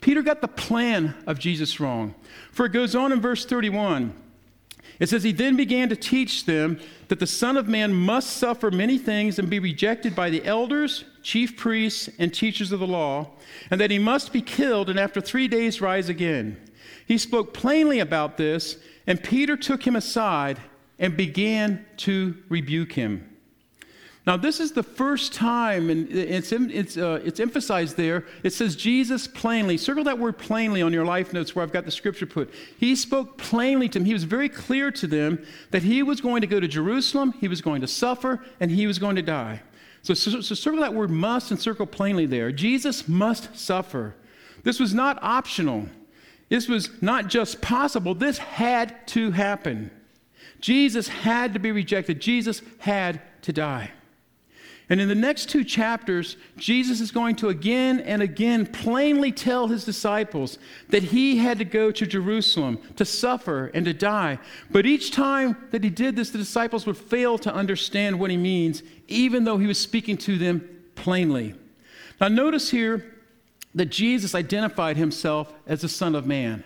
Peter 0.00 0.20
got 0.20 0.40
the 0.40 0.48
plan 0.48 1.14
of 1.26 1.38
Jesus 1.38 1.80
wrong. 1.80 2.14
For 2.50 2.66
it 2.66 2.72
goes 2.72 2.94
on 2.94 3.12
in 3.12 3.20
verse 3.20 3.46
31. 3.46 4.12
It 5.00 5.08
says, 5.08 5.22
He 5.22 5.32
then 5.32 5.56
began 5.56 5.88
to 5.88 5.96
teach 5.96 6.44
them 6.44 6.78
that 7.08 7.18
the 7.18 7.26
Son 7.26 7.56
of 7.56 7.68
Man 7.68 7.92
must 7.92 8.36
suffer 8.36 8.70
many 8.70 8.98
things 8.98 9.38
and 9.38 9.50
be 9.50 9.58
rejected 9.58 10.14
by 10.14 10.30
the 10.30 10.44
elders, 10.44 11.04
chief 11.22 11.56
priests, 11.56 12.08
and 12.18 12.32
teachers 12.32 12.72
of 12.72 12.80
the 12.80 12.86
law, 12.86 13.30
and 13.70 13.80
that 13.80 13.90
he 13.90 13.98
must 13.98 14.32
be 14.32 14.42
killed 14.42 14.88
and 14.88 14.98
after 14.98 15.20
three 15.20 15.48
days 15.48 15.80
rise 15.80 16.08
again. 16.08 16.56
He 17.06 17.18
spoke 17.18 17.52
plainly 17.52 17.98
about 18.00 18.36
this, 18.36 18.76
and 19.06 19.22
Peter 19.22 19.56
took 19.56 19.86
him 19.86 19.96
aside 19.96 20.58
and 20.98 21.16
began 21.16 21.84
to 21.98 22.36
rebuke 22.48 22.92
him. 22.92 23.33
Now, 24.26 24.38
this 24.38 24.58
is 24.58 24.72
the 24.72 24.82
first 24.82 25.34
time, 25.34 25.90
and 25.90 26.10
it's, 26.10 26.50
it's, 26.50 26.96
uh, 26.96 27.20
it's 27.22 27.40
emphasized 27.40 27.98
there. 27.98 28.24
It 28.42 28.54
says 28.54 28.74
Jesus 28.74 29.26
plainly. 29.26 29.76
Circle 29.76 30.04
that 30.04 30.18
word 30.18 30.38
plainly 30.38 30.80
on 30.80 30.94
your 30.94 31.04
life 31.04 31.34
notes 31.34 31.54
where 31.54 31.62
I've 31.62 31.72
got 31.72 31.84
the 31.84 31.90
scripture 31.90 32.24
put. 32.24 32.50
He 32.78 32.96
spoke 32.96 33.36
plainly 33.36 33.86
to 33.90 33.98
them. 33.98 34.06
He 34.06 34.14
was 34.14 34.24
very 34.24 34.48
clear 34.48 34.90
to 34.92 35.06
them 35.06 35.44
that 35.72 35.82
he 35.82 36.02
was 36.02 36.22
going 36.22 36.40
to 36.40 36.46
go 36.46 36.58
to 36.58 36.66
Jerusalem, 36.66 37.34
he 37.38 37.48
was 37.48 37.60
going 37.60 37.82
to 37.82 37.86
suffer, 37.86 38.42
and 38.60 38.70
he 38.70 38.86
was 38.86 38.98
going 38.98 39.16
to 39.16 39.22
die. 39.22 39.60
So, 40.00 40.14
so, 40.14 40.40
so 40.40 40.54
circle 40.54 40.80
that 40.80 40.94
word 40.94 41.10
must 41.10 41.50
and 41.50 41.60
circle 41.60 41.86
plainly 41.86 42.24
there. 42.24 42.50
Jesus 42.50 43.06
must 43.06 43.58
suffer. 43.58 44.14
This 44.62 44.80
was 44.80 44.94
not 44.94 45.18
optional, 45.22 45.86
this 46.48 46.66
was 46.66 46.88
not 47.02 47.28
just 47.28 47.60
possible, 47.60 48.14
this 48.14 48.38
had 48.38 49.06
to 49.08 49.32
happen. 49.32 49.90
Jesus 50.60 51.08
had 51.08 51.52
to 51.52 51.58
be 51.58 51.72
rejected, 51.72 52.22
Jesus 52.22 52.62
had 52.78 53.20
to 53.42 53.52
die. 53.52 53.90
And 54.90 55.00
in 55.00 55.08
the 55.08 55.14
next 55.14 55.48
two 55.48 55.64
chapters, 55.64 56.36
Jesus 56.56 57.00
is 57.00 57.10
going 57.10 57.36
to 57.36 57.48
again 57.48 58.00
and 58.00 58.20
again 58.20 58.66
plainly 58.66 59.32
tell 59.32 59.68
his 59.68 59.84
disciples 59.84 60.58
that 60.90 61.02
he 61.02 61.38
had 61.38 61.58
to 61.58 61.64
go 61.64 61.90
to 61.90 62.06
Jerusalem 62.06 62.78
to 62.96 63.04
suffer 63.04 63.70
and 63.72 63.86
to 63.86 63.94
die. 63.94 64.38
But 64.70 64.84
each 64.84 65.10
time 65.10 65.56
that 65.70 65.82
he 65.82 65.90
did 65.90 66.16
this, 66.16 66.30
the 66.30 66.38
disciples 66.38 66.84
would 66.86 66.98
fail 66.98 67.38
to 67.38 67.54
understand 67.54 68.18
what 68.18 68.30
he 68.30 68.36
means, 68.36 68.82
even 69.08 69.44
though 69.44 69.56
he 69.56 69.66
was 69.66 69.78
speaking 69.78 70.18
to 70.18 70.36
them 70.36 70.68
plainly. 70.96 71.54
Now, 72.20 72.28
notice 72.28 72.70
here 72.70 73.14
that 73.74 73.86
Jesus 73.86 74.34
identified 74.34 74.98
himself 74.98 75.52
as 75.66 75.80
the 75.80 75.88
Son 75.88 76.14
of 76.14 76.26
Man. 76.26 76.62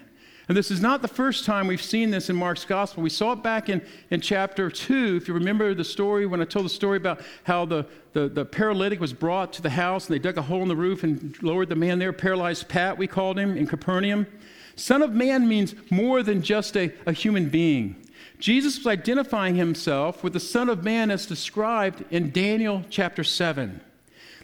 And 0.49 0.57
this 0.57 0.71
is 0.71 0.81
not 0.81 1.03
the 1.03 1.09
first 1.09 1.45
time 1.45 1.67
we've 1.67 1.83
seen 1.83 2.11
this 2.11 2.31
in 2.31 2.37
Mark's 2.37 2.65
gospel. 2.65 3.03
We 3.03 3.11
saw 3.11 3.33
it 3.33 3.43
back 3.43 3.69
in, 3.69 3.83
in 4.11 4.23
chapter 4.23 4.71
2. 4.71 5.17
If 5.21 5.29
you 5.29 5.35
remember 5.35 5.75
the 5.75 5.85
story, 5.85 6.25
when 6.25 6.41
I 6.41 6.47
told 6.47 6.65
the 6.65 6.71
story 6.71 6.97
about 6.97 7.21
how 7.45 7.67
the, 7.67 7.85
the, 8.15 8.31
the 8.31 8.47
paralytic 8.47 8.99
was 8.99 9.13
brought 9.13 9.53
to 9.55 9.63
the 9.63 9.71
house 9.71 10.07
and 10.07 10.15
they 10.15 10.19
dug 10.19 10.39
a 10.39 10.43
hole 10.43 10.63
in 10.63 10.69
the 10.69 10.77
roof 10.77 11.05
and 11.05 11.37
lowered 11.43 11.69
the 11.69 11.77
man 11.77 11.99
there, 11.99 12.15
paralyzed 12.15 12.67
Pat, 12.67 12.97
we 12.97 13.07
called 13.07 13.39
him, 13.39 13.59
in 13.59 13.67
Capernaum. 13.67 14.27
Son 14.75 15.03
of 15.03 15.13
man 15.13 15.47
means 15.47 15.75
more 15.91 16.23
than 16.23 16.41
just 16.41 16.77
a, 16.79 16.93
a 17.05 17.13
human 17.13 17.51
being. 17.51 17.97
Jesus 18.39 18.79
was 18.79 18.87
identifying 18.87 19.57
himself 19.57 20.23
with 20.23 20.33
the 20.33 20.41
Son 20.41 20.69
of 20.69 20.85
Man 20.85 21.11
as 21.11 21.27
described 21.27 22.05
in 22.11 22.31
Daniel 22.31 22.85
chapter 22.89 23.25
7. 23.25 23.81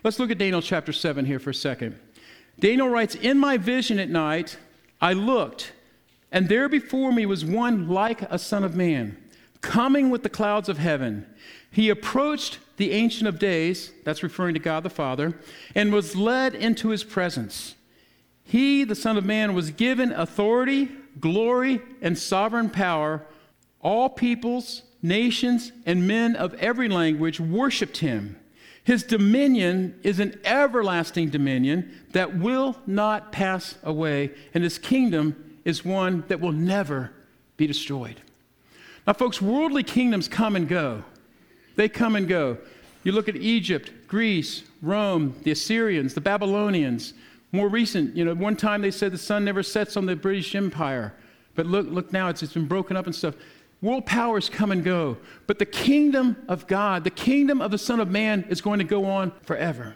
Let's 0.03 0.19
look 0.19 0.31
at 0.31 0.39
Daniel 0.39 0.61
chapter 0.61 0.93
7 0.93 1.25
here 1.25 1.39
for 1.39 1.51
a 1.51 1.55
second. 1.55 1.99
Daniel 2.59 2.89
writes 2.89 3.15
In 3.15 3.39
my 3.39 3.57
vision 3.57 3.99
at 3.99 4.11
night, 4.11 4.59
I 5.01 5.13
looked, 5.13 5.73
and 6.35 6.49
there 6.49 6.69
before 6.69 7.13
me 7.13 7.25
was 7.27 7.45
one 7.45 7.89
like 7.89 8.23
a 8.23 8.41
Son 8.41 8.65
of 8.65 8.75
Man, 8.75 9.17
coming 9.61 10.11
with 10.11 10.25
the 10.25 10.29
clouds 10.29 10.69
of 10.69 10.79
heaven. 10.79 11.25
He 11.71 11.89
approached 11.89 12.59
the 12.77 12.91
Ancient 12.91 13.29
of 13.29 13.39
Days, 13.39 13.93
that's 14.03 14.25
referring 14.25 14.55
to 14.55 14.61
God 14.61 14.83
the 14.83 14.91
Father, 14.91 15.39
and 15.77 15.93
was 15.93 16.17
led 16.17 16.57
into 16.57 16.89
his 16.89 17.05
presence. 17.05 17.77
He, 18.43 18.83
the 18.83 18.97
Son 18.97 19.17
of 19.17 19.25
Man, 19.25 19.55
was 19.55 19.71
given 19.71 20.11
authority, 20.11 20.89
glory, 21.21 21.81
and 22.03 22.19
sovereign 22.19 22.69
power. 22.69 23.25
All 23.81 24.09
peoples, 24.09 24.83
nations, 25.03 25.71
and 25.87 26.09
men 26.09 26.35
of 26.35 26.53
every 26.55 26.89
language 26.89 27.39
worshiped 27.39 27.99
him. 27.99 28.41
His 28.83 29.05
dominion 29.05 30.01
is 30.03 30.19
an 30.19 30.41
everlasting 30.45 31.29
dominion 31.29 31.97
that 32.11 32.37
will 32.37 32.77
not 32.89 33.31
pass 33.31 33.79
away, 33.85 34.33
and 34.53 34.65
his 34.65 34.79
kingdom 34.79 35.54
is 35.65 35.85
one 35.85 36.25
that 36.29 36.41
will 36.41 36.53
never 36.53 37.13
be 37.57 37.67
destroyed. 37.67 38.21
Now, 39.07 39.13
folks, 39.13 39.41
worldly 39.41 39.83
kingdoms 39.83 40.29
come 40.29 40.57
and 40.57 40.69
go. 40.69 41.05
They 41.77 41.89
come 41.89 42.17
and 42.17 42.27
go. 42.27 42.59
You 43.03 43.13
look 43.13 43.29
at 43.29 43.37
Egypt, 43.37 43.91
Greece, 44.09 44.63
Rome, 44.81 45.35
the 45.43 45.51
Assyrians, 45.51 46.15
the 46.15 46.21
Babylonians, 46.21 47.13
more 47.53 47.69
recent, 47.69 48.17
you 48.17 48.25
know, 48.25 48.35
one 48.35 48.57
time 48.57 48.83
they 48.83 48.91
said 48.91 49.13
the 49.13 49.19
sun 49.19 49.45
never 49.45 49.63
sets 49.63 49.97
on 49.97 50.07
the 50.07 50.17
British 50.17 50.55
Empire. 50.55 51.15
But 51.55 51.67
look, 51.67 51.87
look 51.89 52.13
now, 52.13 52.29
it's, 52.29 52.43
it's 52.43 52.55
been 52.55 52.67
broken 52.67 52.97
up 52.97 53.07
and 53.07 53.15
stuff. 53.15 53.35
World 53.81 54.07
powers 54.07 54.49
come 54.49 54.73
and 54.73 54.83
go. 54.83 55.19
But 55.47 55.59
the 55.59 55.67
kingdom 55.67 56.37
of 56.49 56.67
God, 56.67 57.05
the 57.05 57.11
kingdom 57.11 57.61
of 57.61 57.71
the 57.71 57.79
Son 57.79 58.01
of 58.01 58.11
Man, 58.11 58.45
is 58.49 58.61
going 58.61 58.79
to 58.79 58.85
go 58.85 59.05
on 59.05 59.31
forever. 59.43 59.95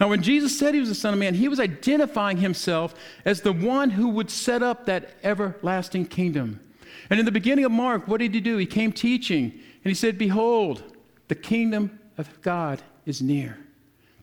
Now, 0.00 0.08
when 0.08 0.22
Jesus 0.22 0.58
said 0.58 0.72
he 0.72 0.80
was 0.80 0.88
the 0.88 0.94
Son 0.94 1.12
of 1.12 1.20
Man, 1.20 1.34
he 1.34 1.46
was 1.46 1.60
identifying 1.60 2.38
himself 2.38 2.94
as 3.26 3.42
the 3.42 3.52
one 3.52 3.90
who 3.90 4.08
would 4.08 4.30
set 4.30 4.62
up 4.62 4.86
that 4.86 5.10
everlasting 5.22 6.06
kingdom. 6.06 6.58
And 7.10 7.20
in 7.20 7.26
the 7.26 7.32
beginning 7.32 7.66
of 7.66 7.72
Mark, 7.72 8.08
what 8.08 8.20
did 8.20 8.32
he 8.32 8.40
do? 8.40 8.56
He 8.56 8.64
came 8.64 8.92
teaching, 8.92 9.44
and 9.44 9.90
he 9.90 9.94
said, 9.94 10.16
Behold, 10.16 10.96
the 11.28 11.34
kingdom 11.34 12.00
of 12.16 12.40
God 12.40 12.82
is 13.04 13.20
near. 13.20 13.58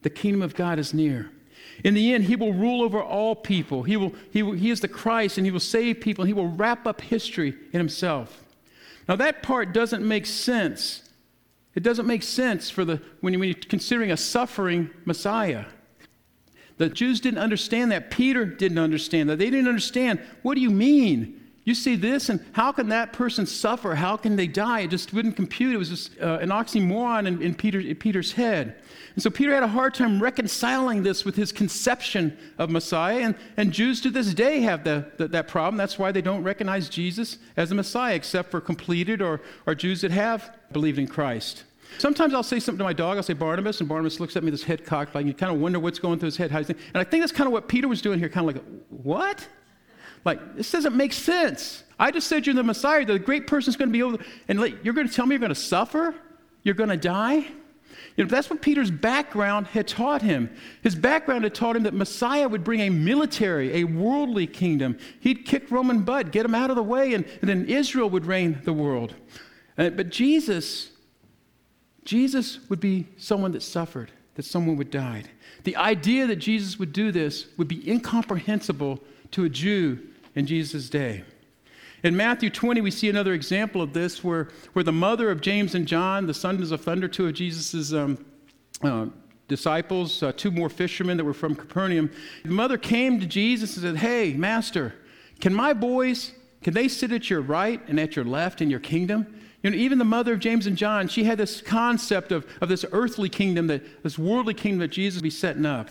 The 0.01 0.09
kingdom 0.09 0.41
of 0.41 0.55
God 0.55 0.79
is 0.79 0.95
near. 0.95 1.29
In 1.83 1.93
the 1.93 2.11
end, 2.13 2.23
he 2.23 2.35
will 2.35 2.53
rule 2.53 2.81
over 2.81 3.01
all 3.01 3.35
people. 3.35 3.83
He, 3.83 3.97
will, 3.97 4.15
he, 4.31 4.41
will, 4.41 4.53
he 4.53 4.71
is 4.71 4.81
the 4.81 4.87
Christ, 4.87 5.37
and 5.37 5.45
he 5.45 5.51
will 5.51 5.59
save 5.59 6.01
people, 6.01 6.23
and 6.23 6.29
he 6.29 6.33
will 6.33 6.49
wrap 6.49 6.87
up 6.87 7.01
history 7.01 7.55
in 7.71 7.79
himself. 7.79 8.43
Now, 9.07 9.15
that 9.17 9.43
part 9.43 9.73
doesn't 9.73 10.05
make 10.05 10.25
sense. 10.25 11.06
It 11.77 11.83
doesn't 11.83 12.07
make 12.07 12.23
sense 12.23 12.71
for 12.71 12.83
the, 12.83 12.99
when, 13.21 13.33
you, 13.33 13.39
when 13.39 13.49
you're 13.49 13.57
considering 13.69 14.09
a 14.09 14.17
suffering 14.17 14.89
Messiah. 15.05 15.65
The 16.77 16.89
Jews 16.89 17.19
didn't 17.21 17.37
understand 17.37 17.91
that. 17.91 18.09
Peter 18.09 18.45
didn't 18.45 18.79
understand 18.79 19.29
that. 19.29 19.37
They 19.37 19.51
didn't 19.51 19.67
understand 19.67 20.19
what 20.41 20.55
do 20.55 20.61
you 20.61 20.71
mean? 20.71 21.36
You 21.67 21.75
see 21.75 21.97
this, 21.97 22.29
and 22.29 22.39
how 22.53 22.71
can 22.71 22.87
that 22.89 23.11
person 23.11 23.45
suffer? 23.45 23.93
How 23.93 24.15
can 24.15 24.37
they 24.37 24.47
die? 24.47 24.79
It 24.79 24.87
just 24.87 25.11
wouldn't 25.11 25.35
compute. 25.35 25.75
It 25.75 25.77
was 25.77 25.89
just 25.89 26.17
uh, 26.17 26.37
an 26.39 26.47
oxymoron 26.47 27.27
in, 27.27 27.41
in, 27.41 27.53
Peter, 27.55 27.81
in 27.81 27.93
Peter's 27.95 28.31
head. 28.31 28.77
And 29.15 29.21
so 29.21 29.29
Peter 29.29 29.53
had 29.53 29.63
a 29.63 29.67
hard 29.67 29.93
time 29.93 30.23
reconciling 30.23 31.03
this 31.03 31.25
with 31.25 31.35
his 31.35 31.51
conception 31.51 32.37
of 32.57 32.69
Messiah. 32.69 33.19
And, 33.19 33.35
and 33.57 33.73
Jews 33.73 33.99
to 34.03 34.09
this 34.09 34.33
day 34.33 34.61
have 34.61 34.85
the, 34.85 35.11
the, 35.17 35.27
that 35.27 35.49
problem. 35.49 35.75
That's 35.75 35.99
why 35.99 36.13
they 36.13 36.21
don't 36.21 36.41
recognize 36.41 36.87
Jesus 36.87 37.37
as 37.57 37.67
the 37.67 37.75
Messiah, 37.75 38.15
except 38.15 38.49
for 38.49 38.61
completed 38.61 39.21
or, 39.21 39.41
or 39.65 39.75
Jews 39.75 39.99
that 40.01 40.11
have 40.11 40.55
believed 40.71 40.99
in 40.99 41.07
Christ. 41.09 41.65
Sometimes 41.97 42.33
I'll 42.33 42.43
say 42.43 42.61
something 42.61 42.79
to 42.79 42.85
my 42.85 42.93
dog. 42.93 43.17
I'll 43.17 43.23
say 43.23 43.33
Barnabas, 43.33 43.81
and 43.81 43.89
Barnabas 43.89 44.21
looks 44.21 44.37
at 44.37 44.43
me, 44.45 44.51
this 44.51 44.63
head 44.63 44.85
cocked, 44.85 45.15
like 45.15 45.25
you 45.25 45.33
kind 45.33 45.53
of 45.53 45.59
wonder 45.59 45.81
what's 45.81 45.99
going 45.99 46.17
through 46.17 46.27
his 46.27 46.37
head. 46.37 46.49
And 46.49 46.77
I 46.95 47.03
think 47.03 47.23
that's 47.23 47.33
kind 47.33 47.45
of 47.45 47.51
what 47.51 47.67
Peter 47.67 47.89
was 47.89 48.01
doing 48.01 48.19
here, 48.19 48.29
kind 48.29 48.49
of 48.49 48.55
like, 48.55 48.63
what? 48.87 49.45
Like, 50.27 50.57
this 50.57 50.69
doesn't 50.71 50.93
make 50.93 51.13
sense. 51.13 51.85
I 51.97 52.11
just 52.11 52.27
said 52.27 52.45
you're 52.45 52.53
the 52.53 52.61
Messiah. 52.61 53.05
The 53.05 53.17
great 53.17 53.47
person's 53.47 53.77
going 53.77 53.93
to 53.93 54.11
be 54.11 54.17
to, 54.17 54.21
and 54.49 54.59
like, 54.59 54.83
you're 54.83 54.93
going 54.93 55.07
to 55.07 55.13
tell 55.13 55.25
me 55.25 55.35
you're 55.35 55.39
going 55.39 55.49
to 55.49 55.55
suffer? 55.55 56.13
You're 56.63 56.75
going 56.75 56.89
to 56.89 56.97
die? 56.97 57.45
You 58.17 58.25
know, 58.25 58.29
that's 58.29 58.49
what 58.49 58.61
Peter's 58.61 58.91
background 58.91 59.67
had 59.67 59.87
taught 59.87 60.21
him. 60.21 60.49
His 60.83 60.95
background 60.95 61.45
had 61.45 61.55
taught 61.55 61.77
him 61.77 61.83
that 61.83 61.93
Messiah 61.93 62.49
would 62.49 62.65
bring 62.65 62.81
a 62.81 62.89
military, 62.89 63.77
a 63.77 63.85
worldly 63.85 64.47
kingdom. 64.47 64.97
He'd 65.21 65.45
kick 65.45 65.71
Roman 65.71 66.01
butt, 66.01 66.33
get 66.33 66.43
him 66.43 66.53
out 66.53 66.71
of 66.71 66.75
the 66.75 66.83
way, 66.83 67.13
and, 67.13 67.23
and 67.39 67.49
then 67.49 67.63
Israel 67.63 68.09
would 68.09 68.25
reign 68.25 68.59
the 68.65 68.73
world. 68.73 69.15
Uh, 69.77 69.91
but 69.91 70.09
Jesus, 70.09 70.89
Jesus 72.03 72.69
would 72.69 72.81
be 72.81 73.07
someone 73.15 73.53
that 73.53 73.63
suffered, 73.63 74.11
that 74.35 74.43
someone 74.43 74.75
would 74.75 74.91
die. 74.91 75.23
The 75.63 75.77
idea 75.77 76.27
that 76.27 76.35
Jesus 76.35 76.77
would 76.77 76.91
do 76.91 77.13
this 77.13 77.47
would 77.55 77.69
be 77.69 77.89
incomprehensible 77.89 78.99
to 79.31 79.45
a 79.45 79.49
Jew 79.49 79.99
in 80.37 80.45
Jesus' 80.45 80.87
day. 80.87 81.23
In 82.03 82.15
Matthew 82.15 82.51
20, 82.51 82.79
we 82.81 82.91
see 82.91 83.09
another 83.09 83.33
example 83.33 83.81
of 83.81 83.93
this 83.93 84.23
where, 84.23 84.49
where 84.73 84.83
the 84.83 84.91
mother 84.91 85.31
of 85.31 85.41
James 85.41 85.73
and 85.73 85.87
John, 85.87 86.27
the 86.27 86.33
sons 86.33 86.71
of 86.71 86.79
thunder, 86.81 87.07
two 87.07 87.25
of 87.25 87.33
Jesus' 87.33 87.91
um, 87.91 88.23
uh, 88.83 89.07
disciples, 89.47 90.21
uh, 90.21 90.31
two 90.31 90.51
more 90.51 90.69
fishermen 90.69 91.17
that 91.17 91.23
were 91.23 91.33
from 91.33 91.55
Capernaum, 91.55 92.11
the 92.45 92.51
mother 92.51 92.77
came 92.77 93.19
to 93.19 93.25
Jesus 93.25 93.75
and 93.77 93.83
said, 93.83 93.97
Hey, 93.97 94.33
Master, 94.33 94.93
can 95.41 95.55
my 95.55 95.73
boys, 95.73 96.33
can 96.61 96.75
they 96.75 96.87
sit 96.87 97.11
at 97.11 97.31
your 97.31 97.41
right 97.41 97.81
and 97.87 97.99
at 97.99 98.15
your 98.15 98.25
left 98.25 98.61
in 98.61 98.69
your 98.69 98.79
kingdom? 98.79 99.41
You 99.63 99.71
know, 99.71 99.75
even 99.77 99.97
the 99.97 100.05
mother 100.05 100.33
of 100.33 100.39
James 100.39 100.67
and 100.67 100.77
John, 100.77 101.07
she 101.07 101.23
had 101.23 101.39
this 101.39 101.61
concept 101.61 102.31
of, 102.31 102.45
of 102.61 102.69
this 102.69 102.85
earthly 102.91 103.27
kingdom, 103.27 103.65
that, 103.67 104.03
this 104.03 104.19
worldly 104.19 104.53
kingdom 104.53 104.81
that 104.81 104.89
Jesus 104.89 105.17
would 105.17 105.23
be 105.23 105.31
setting 105.31 105.65
up. 105.65 105.89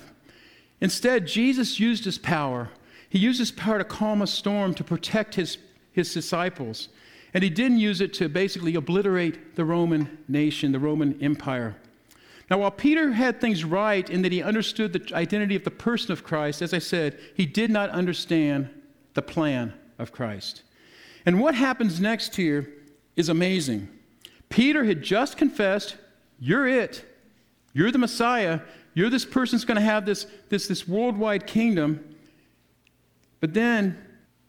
Instead, 0.81 1.27
Jesus 1.27 1.81
used 1.81 2.05
his 2.05 2.17
power. 2.17 2.71
He 3.09 3.19
used 3.19 3.39
his 3.39 3.51
power 3.51 3.79
to 3.79 3.85
calm 3.85 4.23
a 4.23 4.27
storm 4.27 4.75
to 4.75 4.85
protect 4.85 5.35
his 5.35 5.59
his 5.97 6.13
disciples. 6.13 6.91
And 7.35 7.43
he 7.43 7.51
didn't 7.51 7.79
use 7.79 8.01
it 8.01 8.13
to 8.15 8.29
basically 8.29 8.77
obliterate 8.77 9.57
the 9.57 9.65
Roman 9.65 10.19
nation, 10.29 10.71
the 10.71 10.79
Roman 10.79 11.21
Empire. 11.23 11.75
Now, 12.51 12.59
while 12.59 12.71
Peter 12.71 13.13
had 13.13 13.41
things 13.41 13.65
right 13.65 14.09
in 14.09 14.23
that 14.23 14.31
he 14.31 14.43
understood 14.43 14.93
the 14.93 15.17
identity 15.17 15.57
of 15.57 15.65
the 15.65 15.71
person 15.71 16.13
of 16.13 16.23
Christ, 16.23 16.63
as 16.63 16.73
I 16.73 16.79
said, 16.79 17.19
he 17.35 17.45
did 17.45 17.71
not 17.71 17.91
understand 17.91 18.69
the 19.15 19.23
plan 19.23 19.73
of 19.99 20.13
Christ. 20.13 20.63
And 21.25 21.41
what 21.41 21.55
happens 21.55 21.99
next 21.99 22.37
here 22.37 22.71
is 23.17 23.29
amazing. 23.29 23.89
Peter 24.49 24.85
had 24.85 25.03
just 25.03 25.37
confessed, 25.37 25.97
You're 26.39 26.69
it. 26.69 27.05
You're 27.73 27.91
the 27.91 27.99
Messiah. 27.99 28.61
You're 28.95 29.11
this 29.11 29.25
person 29.25 29.59
going 29.67 29.77
to 29.77 29.83
have 29.83 30.07
this, 30.07 30.27
this, 30.51 30.69
this 30.69 30.87
worldwide 30.87 31.47
kingdom. 31.47 32.16
But 33.47 33.55
then 33.55 33.97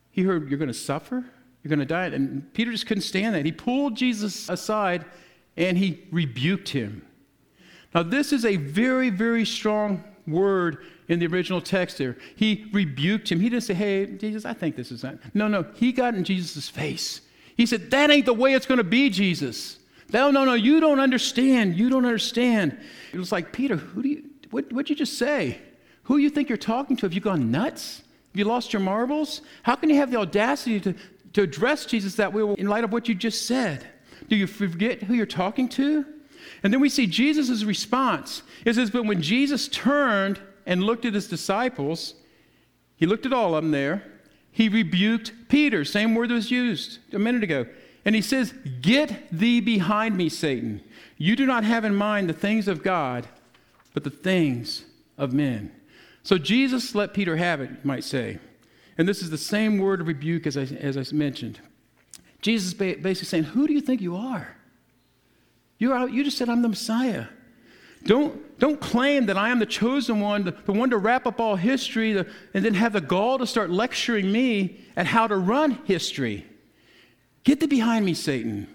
he 0.10 0.24
heard, 0.24 0.50
You're 0.50 0.58
going 0.58 0.70
to 0.70 0.74
suffer? 0.74 1.24
You're 1.62 1.70
going 1.70 1.78
to 1.78 1.86
die. 1.86 2.08
And 2.08 2.52
Peter 2.56 2.72
just 2.72 2.88
couldn't 2.88 3.04
stand 3.04 3.36
that. 3.36 3.46
He 3.46 3.52
pulled 3.52 3.96
Jesus 3.96 4.50
aside 4.50 5.06
and 5.56 5.78
he 5.78 6.04
rebuked 6.10 6.70
him. 6.70 7.06
Now, 7.94 8.02
this 8.02 8.34
is 8.34 8.44
a 8.44 8.56
very, 8.56 9.12
very 9.12 9.46
strong 9.46 10.04
word 10.26 10.80
in 11.10 11.20
the 11.20 11.28
original 11.28 11.62
text 11.62 12.00
there. 12.00 12.18
He 12.36 12.66
rebuked 12.74 13.32
him. 13.32 13.40
He 13.40 13.50
didn't 13.50 13.66
say, 13.66 13.76
Hey, 13.76 14.08
Jesus, 14.08 14.46
I 14.46 14.54
think 14.54 14.76
this 14.76 14.92
is 14.92 15.04
not. 15.04 15.20
No, 15.36 15.48
no. 15.48 15.68
He 15.76 15.92
got 15.92 16.16
in 16.16 16.24
Jesus' 16.24 16.68
face. 16.68 17.22
He 17.56 17.68
said, 17.68 17.92
That 17.92 18.10
ain't 18.10 18.26
the 18.26 18.34
way 18.34 18.56
it's 18.56 18.66
going 18.66 18.80
to 18.80 18.84
be, 18.84 19.12
Jesus. 19.12 19.78
No, 20.12 20.32
no, 20.32 20.44
no. 20.44 20.56
You 20.56 20.80
don't 20.80 21.00
understand. 21.00 21.78
You 21.78 21.92
don't 21.92 22.06
understand. 22.06 22.76
It 23.14 23.20
was 23.20 23.32
like, 23.32 23.54
Peter, 23.54 23.76
who 23.76 24.02
do 24.02 24.10
you, 24.10 24.24
what, 24.50 24.74
what'd 24.74 24.90
you 24.90 24.96
just 24.96 25.20
say? 25.20 25.60
Who 26.06 26.18
you 26.18 26.32
think 26.32 26.50
you're 26.50 26.58
talking 26.58 26.98
to? 26.98 27.06
Have 27.06 27.14
you 27.14 27.22
gone 27.22 27.52
nuts? 27.52 28.02
Have 28.38 28.46
you 28.46 28.52
lost 28.52 28.72
your 28.72 28.84
marbles? 28.84 29.42
How 29.64 29.76
can 29.76 29.90
you 29.90 29.96
have 29.96 30.12
the 30.12 30.18
audacity 30.18 30.80
to, 30.82 30.94
to 31.34 31.42
address 31.42 31.88
Jesus 31.88 32.14
that 32.18 32.34
way 32.34 32.44
in 32.60 32.68
light 32.68 32.84
of 32.84 32.94
what 32.94 33.10
you 33.10 33.16
just 33.16 33.48
said? 33.48 33.88
Do 34.30 34.36
you 34.36 34.46
forget 34.46 35.02
who 35.02 35.16
you're 35.16 35.26
talking 35.26 35.68
to? 35.70 36.06
And 36.62 36.72
then 36.72 36.80
we 36.80 36.88
see 36.88 37.08
Jesus' 37.08 37.64
response. 37.64 38.44
It 38.64 38.76
says, 38.76 38.92
But 38.92 39.06
when 39.06 39.24
Jesus 39.24 39.68
turned 39.68 40.40
and 40.68 40.84
looked 40.84 41.04
at 41.04 41.16
his 41.16 41.28
disciples, 41.28 42.14
he 42.96 43.08
looked 43.08 43.26
at 43.26 43.34
all 43.34 43.56
of 43.56 43.64
them 43.64 43.72
there. 43.72 44.04
He 44.52 44.70
rebuked 44.70 45.34
Peter, 45.50 45.84
same 45.84 46.14
word 46.14 46.30
that 46.30 46.36
was 46.36 46.52
used 46.52 47.00
a 47.14 47.18
minute 47.18 47.42
ago. 47.44 47.66
And 48.06 48.14
he 48.14 48.22
says, 48.22 48.54
Get 48.82 49.32
thee 49.32 49.62
behind 49.62 50.16
me, 50.16 50.30
Satan. 50.30 50.84
You 51.18 51.36
do 51.36 51.48
not 51.48 51.64
have 51.64 51.86
in 51.86 51.96
mind 51.96 52.30
the 52.30 52.34
things 52.34 52.68
of 52.68 52.84
God, 52.84 53.28
but 53.96 54.04
the 54.04 54.12
things 54.12 54.86
of 55.18 55.34
men. 55.34 55.72
So 56.28 56.38
Jesus 56.38 56.94
let 56.94 57.14
Peter 57.14 57.38
have 57.38 57.62
it, 57.62 57.70
you 57.70 57.78
might 57.86 58.04
say. 58.04 58.38
And 58.98 59.08
this 59.08 59.22
is 59.22 59.30
the 59.30 59.38
same 59.38 59.78
word 59.78 60.02
of 60.02 60.10
rebuke 60.10 60.46
as 60.46 60.58
I, 60.58 60.64
as 60.64 60.98
I 60.98 61.16
mentioned. 61.16 61.62
Jesus 62.42 62.74
basically 62.74 63.14
saying, 63.14 63.44
Who 63.46 63.66
do 63.66 63.72
you 63.72 63.80
think 63.80 64.02
you 64.02 64.18
are? 64.18 64.58
You're 65.78 66.10
you 66.10 66.26
just 66.26 66.38
said, 66.38 66.50
I'm 66.50 66.62
the 66.62 66.68
Messiah. 66.68 67.28
Don't, 68.04 68.60
don't 68.60 68.78
claim 68.78 69.28
that 69.28 69.38
I 69.38 69.52
am 69.52 69.60
the 69.60 69.66
chosen 69.66 70.20
one, 70.20 70.44
the, 70.44 70.52
the 70.52 70.74
one 70.74 70.90
to 70.90 70.98
wrap 70.98 71.28
up 71.28 71.40
all 71.40 71.56
history, 71.56 72.12
the, 72.12 72.28
and 72.54 72.66
then 72.66 72.74
have 72.74 72.92
the 72.92 73.00
gall 73.00 73.38
to 73.38 73.48
start 73.48 73.70
lecturing 73.70 74.30
me 74.30 74.82
at 74.98 75.08
how 75.08 75.28
to 75.28 75.38
run 75.38 75.80
history. 75.86 76.46
Get 77.46 77.62
thee 77.62 77.68
behind 77.68 78.06
me, 78.06 78.14
Satan. 78.14 78.68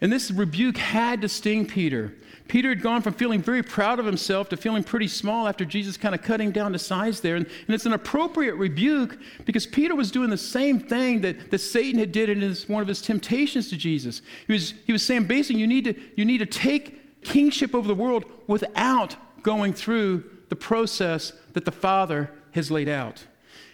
And 0.00 0.12
this 0.12 0.32
rebuke 0.32 0.76
had 0.76 1.20
to 1.20 1.28
sting 1.28 1.66
Peter. 1.66 2.16
Peter 2.50 2.70
had 2.70 2.82
gone 2.82 3.00
from 3.00 3.14
feeling 3.14 3.40
very 3.40 3.62
proud 3.62 4.00
of 4.00 4.04
himself 4.04 4.48
to 4.48 4.56
feeling 4.56 4.82
pretty 4.82 5.06
small 5.06 5.46
after 5.46 5.64
Jesus 5.64 5.96
kind 5.96 6.16
of 6.16 6.22
cut 6.22 6.40
him 6.40 6.50
down 6.50 6.72
to 6.72 6.80
size 6.80 7.20
there. 7.20 7.36
And, 7.36 7.46
and 7.46 7.74
it's 7.76 7.86
an 7.86 7.92
appropriate 7.92 8.56
rebuke 8.56 9.18
because 9.44 9.68
Peter 9.68 9.94
was 9.94 10.10
doing 10.10 10.30
the 10.30 10.36
same 10.36 10.80
thing 10.80 11.20
that, 11.20 11.52
that 11.52 11.60
Satan 11.60 12.00
had 12.00 12.10
did 12.10 12.28
in 12.28 12.40
his, 12.40 12.68
one 12.68 12.82
of 12.82 12.88
his 12.88 13.02
temptations 13.02 13.68
to 13.68 13.76
Jesus. 13.76 14.20
He 14.48 14.52
was, 14.52 14.74
he 14.84 14.90
was 14.90 15.06
saying, 15.06 15.28
basically, 15.28 15.60
you 15.60 15.68
need, 15.68 15.84
to, 15.84 15.94
you 16.16 16.24
need 16.24 16.38
to 16.38 16.46
take 16.46 17.22
kingship 17.22 17.72
over 17.72 17.86
the 17.86 17.94
world 17.94 18.24
without 18.48 19.14
going 19.44 19.72
through 19.72 20.24
the 20.48 20.56
process 20.56 21.32
that 21.52 21.64
the 21.64 21.70
Father 21.70 22.32
has 22.50 22.68
laid 22.68 22.88
out. 22.88 23.26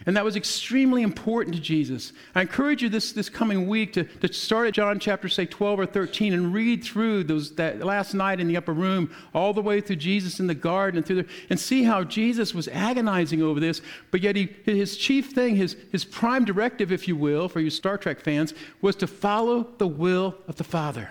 And 0.07 0.15
that 0.15 0.23
was 0.23 0.37
extremely 0.37 1.03
important 1.03 1.53
to 1.57 1.61
Jesus. 1.61 2.13
I 2.33 2.39
encourage 2.39 2.81
you 2.81 2.87
this, 2.87 3.11
this 3.11 3.27
coming 3.27 3.67
week 3.67 3.91
to, 3.93 4.05
to 4.05 4.31
start 4.31 4.69
at 4.69 4.73
John 4.73 4.99
chapter, 4.99 5.27
say, 5.27 5.45
12 5.45 5.81
or 5.81 5.85
13 5.85 6.31
and 6.31 6.53
read 6.53 6.81
through 6.81 7.25
those, 7.25 7.53
that 7.55 7.83
last 7.83 8.13
night 8.13 8.39
in 8.39 8.47
the 8.47 8.55
upper 8.55 8.71
room, 8.71 9.13
all 9.33 9.51
the 9.51 9.61
way 9.61 9.81
through 9.81 9.97
Jesus 9.97 10.39
in 10.39 10.47
the 10.47 10.55
garden 10.55 10.97
and 10.97 11.05
through 11.05 11.23
the, 11.23 11.29
and 11.49 11.59
see 11.59 11.83
how 11.83 12.05
Jesus 12.05 12.53
was 12.53 12.69
agonizing 12.69 13.41
over 13.41 13.59
this. 13.59 13.81
But 14.09 14.21
yet 14.21 14.37
he, 14.37 14.55
his 14.63 14.95
chief 14.95 15.31
thing, 15.31 15.57
his, 15.57 15.75
his 15.91 16.05
prime 16.05 16.45
directive, 16.45 16.93
if 16.93 17.05
you 17.09 17.17
will, 17.17 17.49
for 17.49 17.59
you 17.59 17.69
Star 17.69 17.97
Trek 17.97 18.21
fans, 18.21 18.53
was 18.81 18.95
to 18.95 19.07
follow 19.07 19.67
the 19.77 19.87
will 19.87 20.35
of 20.47 20.55
the 20.55 20.63
Father. 20.63 21.09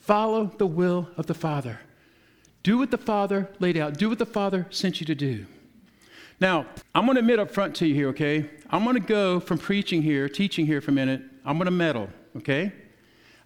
Follow 0.00 0.50
the 0.56 0.66
will 0.66 1.10
of 1.18 1.26
the 1.26 1.34
Father. 1.34 1.80
Do 2.62 2.78
what 2.78 2.90
the 2.90 2.96
Father 2.96 3.50
laid 3.58 3.76
out. 3.76 3.98
Do 3.98 4.08
what 4.08 4.18
the 4.18 4.24
Father 4.24 4.66
sent 4.70 4.98
you 4.98 5.06
to 5.06 5.14
do. 5.14 5.44
Now, 6.40 6.66
I'm 6.94 7.04
going 7.04 7.16
to 7.16 7.20
admit 7.20 7.38
up 7.38 7.50
front 7.50 7.74
to 7.76 7.86
you 7.86 7.94
here, 7.94 8.08
okay? 8.08 8.48
I'm 8.70 8.84
going 8.84 8.94
to 8.94 9.00
go 9.00 9.40
from 9.40 9.58
preaching 9.58 10.02
here, 10.02 10.28
teaching 10.28 10.66
here 10.66 10.80
for 10.80 10.92
a 10.92 10.94
minute. 10.94 11.22
I'm 11.44 11.56
going 11.56 11.66
to 11.66 11.72
meddle, 11.72 12.08
okay? 12.36 12.72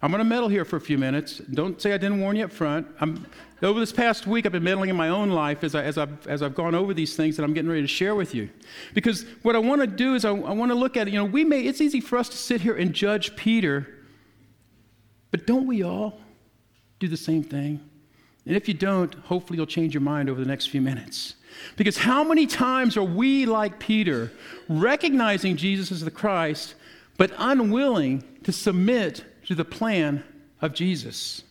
I'm 0.01 0.11
going 0.11 0.19
to 0.19 0.29
meddle 0.29 0.49
here 0.49 0.65
for 0.65 0.75
a 0.75 0.81
few 0.81 0.97
minutes. 0.97 1.37
Don't 1.37 1.81
say 1.81 1.93
I 1.93 1.97
didn't 1.97 2.19
warn 2.19 2.35
you 2.35 2.43
up 2.43 2.51
front. 2.51 2.85
I'm, 2.99 3.25
over 3.63 3.79
this 3.79 3.93
past 3.93 4.27
week, 4.27 4.45
I've 4.45 4.51
been 4.51 4.63
meddling 4.63 4.89
in 4.89 4.95
my 4.95 5.09
own 5.09 5.29
life 5.29 5.63
as, 5.63 5.73
I, 5.73 5.83
as, 5.83 5.97
I've, 5.97 6.27
as 6.27 6.43
I've 6.43 6.53
gone 6.53 6.75
over 6.75 6.93
these 6.93 7.15
things 7.15 7.37
that 7.37 7.43
I'm 7.43 7.53
getting 7.53 7.69
ready 7.69 7.81
to 7.81 7.87
share 7.87 8.13
with 8.13 8.35
you. 8.35 8.49
Because 8.93 9.25
what 9.41 9.55
I 9.55 9.59
want 9.59 9.81
to 9.81 9.87
do 9.87 10.13
is 10.13 10.25
I, 10.25 10.31
I 10.31 10.51
want 10.51 10.71
to 10.71 10.75
look 10.75 10.97
at 10.97 11.07
it. 11.07 11.13
You 11.13 11.19
know, 11.19 11.25
we 11.25 11.45
may, 11.45 11.61
it's 11.61 11.79
easy 11.79 12.01
for 12.01 12.17
us 12.17 12.27
to 12.29 12.37
sit 12.37 12.61
here 12.61 12.75
and 12.75 12.93
judge 12.93 13.35
Peter, 13.37 13.87
but 15.31 15.47
don't 15.47 15.65
we 15.65 15.83
all 15.83 16.19
do 16.99 17.07
the 17.07 17.17
same 17.17 17.41
thing? 17.41 17.79
And 18.45 18.55
if 18.55 18.67
you 18.67 18.73
don't, 18.73 19.13
hopefully 19.15 19.57
you'll 19.57 19.65
change 19.65 19.93
your 19.93 20.01
mind 20.01 20.29
over 20.29 20.39
the 20.39 20.47
next 20.47 20.67
few 20.67 20.81
minutes. 20.81 21.35
Because 21.77 21.97
how 21.97 22.23
many 22.23 22.45
times 22.45 22.97
are 22.97 23.03
we 23.03 23.45
like 23.45 23.79
Peter, 23.79 24.31
recognizing 24.67 25.55
Jesus 25.55 25.91
as 25.91 26.03
the 26.03 26.11
Christ, 26.11 26.75
but 27.17 27.31
unwilling 27.37 28.23
to 28.43 28.51
submit 28.51 29.23
to 29.45 29.55
the 29.55 29.63
plan 29.63 30.23
of 30.61 30.73
Jesus? 30.73 31.43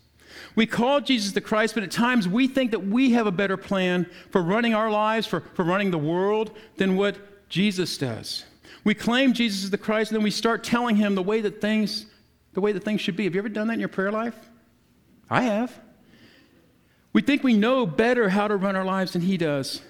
We 0.54 0.66
call 0.66 1.00
Jesus 1.00 1.32
the 1.32 1.40
Christ, 1.40 1.74
but 1.74 1.82
at 1.82 1.90
times 1.90 2.28
we 2.28 2.46
think 2.46 2.72
that 2.72 2.86
we 2.86 3.12
have 3.12 3.26
a 3.26 3.32
better 3.32 3.56
plan 3.56 4.06
for 4.30 4.42
running 4.42 4.74
our 4.74 4.90
lives, 4.90 5.26
for, 5.26 5.40
for 5.54 5.64
running 5.64 5.90
the 5.90 5.98
world, 5.98 6.56
than 6.76 6.96
what 6.96 7.48
Jesus 7.48 7.96
does. 7.96 8.44
We 8.84 8.94
claim 8.94 9.32
Jesus 9.32 9.64
is 9.64 9.70
the 9.70 9.78
Christ, 9.78 10.10
and 10.10 10.16
then 10.16 10.24
we 10.24 10.30
start 10.30 10.64
telling 10.64 10.96
him 10.96 11.14
the 11.14 11.22
way 11.22 11.40
that 11.40 11.60
things, 11.60 12.06
the 12.52 12.60
way 12.60 12.72
that 12.72 12.82
things 12.82 13.00
should 13.00 13.16
be. 13.16 13.24
Have 13.24 13.34
you 13.34 13.40
ever 13.40 13.48
done 13.48 13.68
that 13.68 13.74
in 13.74 13.80
your 13.80 13.88
prayer 13.88 14.10
life? 14.10 14.36
I 15.30 15.42
have. 15.42 15.78
We 17.12 17.22
think 17.22 17.42
we 17.42 17.54
know 17.54 17.86
better 17.86 18.30
how 18.30 18.48
to 18.48 18.56
run 18.56 18.76
our 18.76 18.84
lives 18.84 19.12
than 19.12 19.22
he 19.22 19.36
does. 19.36 19.82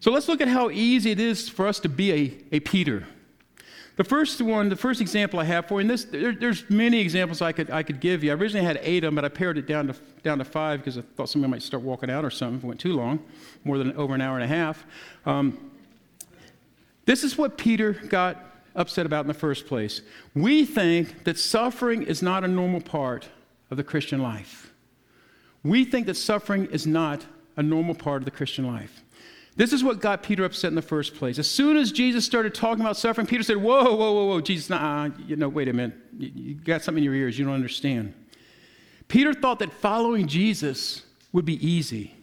So 0.00 0.10
let's 0.10 0.28
look 0.28 0.40
at 0.40 0.48
how 0.48 0.70
easy 0.70 1.10
it 1.10 1.20
is 1.20 1.48
for 1.48 1.66
us 1.66 1.78
to 1.80 1.88
be 1.88 2.12
a, 2.12 2.56
a 2.56 2.60
Peter. 2.60 3.06
The 3.96 4.04
first 4.04 4.40
one, 4.40 4.70
the 4.70 4.76
first 4.76 5.02
example 5.02 5.38
I 5.38 5.44
have 5.44 5.68
for 5.68 5.74
you, 5.74 5.80
and 5.82 5.90
this, 5.90 6.04
there, 6.04 6.32
there's 6.32 6.68
many 6.70 6.98
examples 6.98 7.42
I 7.42 7.52
could, 7.52 7.70
I 7.70 7.82
could 7.82 8.00
give 8.00 8.24
you. 8.24 8.30
I 8.30 8.34
originally 8.34 8.66
had 8.66 8.80
eight 8.82 9.04
of 9.04 9.08
them, 9.08 9.16
but 9.16 9.24
I 9.24 9.28
pared 9.28 9.58
it 9.58 9.66
down 9.66 9.88
to, 9.88 9.94
down 10.22 10.38
to 10.38 10.44
five 10.44 10.80
because 10.80 10.96
I 10.96 11.02
thought 11.14 11.28
somebody 11.28 11.50
might 11.50 11.62
start 11.62 11.82
walking 11.82 12.10
out 12.10 12.24
or 12.24 12.30
something 12.30 12.56
if 12.56 12.64
it 12.64 12.66
went 12.66 12.80
too 12.80 12.94
long, 12.94 13.22
more 13.64 13.76
than 13.76 13.92
over 13.92 14.14
an 14.14 14.22
hour 14.22 14.36
and 14.36 14.44
a 14.44 14.48
half. 14.48 14.84
Um, 15.26 15.70
this 17.04 17.22
is 17.22 17.36
what 17.36 17.58
Peter 17.58 17.92
got 17.92 18.42
upset 18.74 19.04
about 19.04 19.20
in 19.20 19.28
the 19.28 19.34
first 19.34 19.66
place. 19.66 20.00
We 20.34 20.64
think 20.64 21.24
that 21.24 21.38
suffering 21.38 22.02
is 22.02 22.22
not 22.22 22.44
a 22.44 22.48
normal 22.48 22.80
part 22.80 23.28
of 23.70 23.76
the 23.76 23.84
Christian 23.84 24.22
life. 24.22 24.71
We 25.64 25.84
think 25.84 26.06
that 26.06 26.16
suffering 26.16 26.66
is 26.66 26.86
not 26.86 27.24
a 27.56 27.62
normal 27.62 27.94
part 27.94 28.22
of 28.22 28.24
the 28.24 28.30
Christian 28.30 28.66
life. 28.66 29.02
This 29.54 29.72
is 29.72 29.84
what 29.84 30.00
got 30.00 30.22
Peter 30.22 30.44
upset 30.44 30.68
in 30.68 30.74
the 30.74 30.82
first 30.82 31.14
place. 31.14 31.38
As 31.38 31.48
soon 31.48 31.76
as 31.76 31.92
Jesus 31.92 32.24
started 32.24 32.54
talking 32.54 32.80
about 32.80 32.96
suffering, 32.96 33.26
Peter 33.26 33.42
said, 33.42 33.58
Whoa, 33.58 33.84
whoa, 33.84 34.12
whoa, 34.12 34.24
whoa, 34.26 34.40
Jesus, 34.40 34.70
nah, 34.70 35.10
you 35.26 35.36
know, 35.36 35.48
wait 35.48 35.68
a 35.68 35.72
minute. 35.72 35.96
You 36.18 36.54
got 36.54 36.82
something 36.82 37.02
in 37.02 37.04
your 37.04 37.14
ears 37.14 37.38
you 37.38 37.44
don't 37.44 37.54
understand. 37.54 38.14
Peter 39.08 39.34
thought 39.34 39.58
that 39.58 39.72
following 39.72 40.26
Jesus 40.26 41.02
would 41.32 41.44
be 41.44 41.64
easy. 41.66 42.14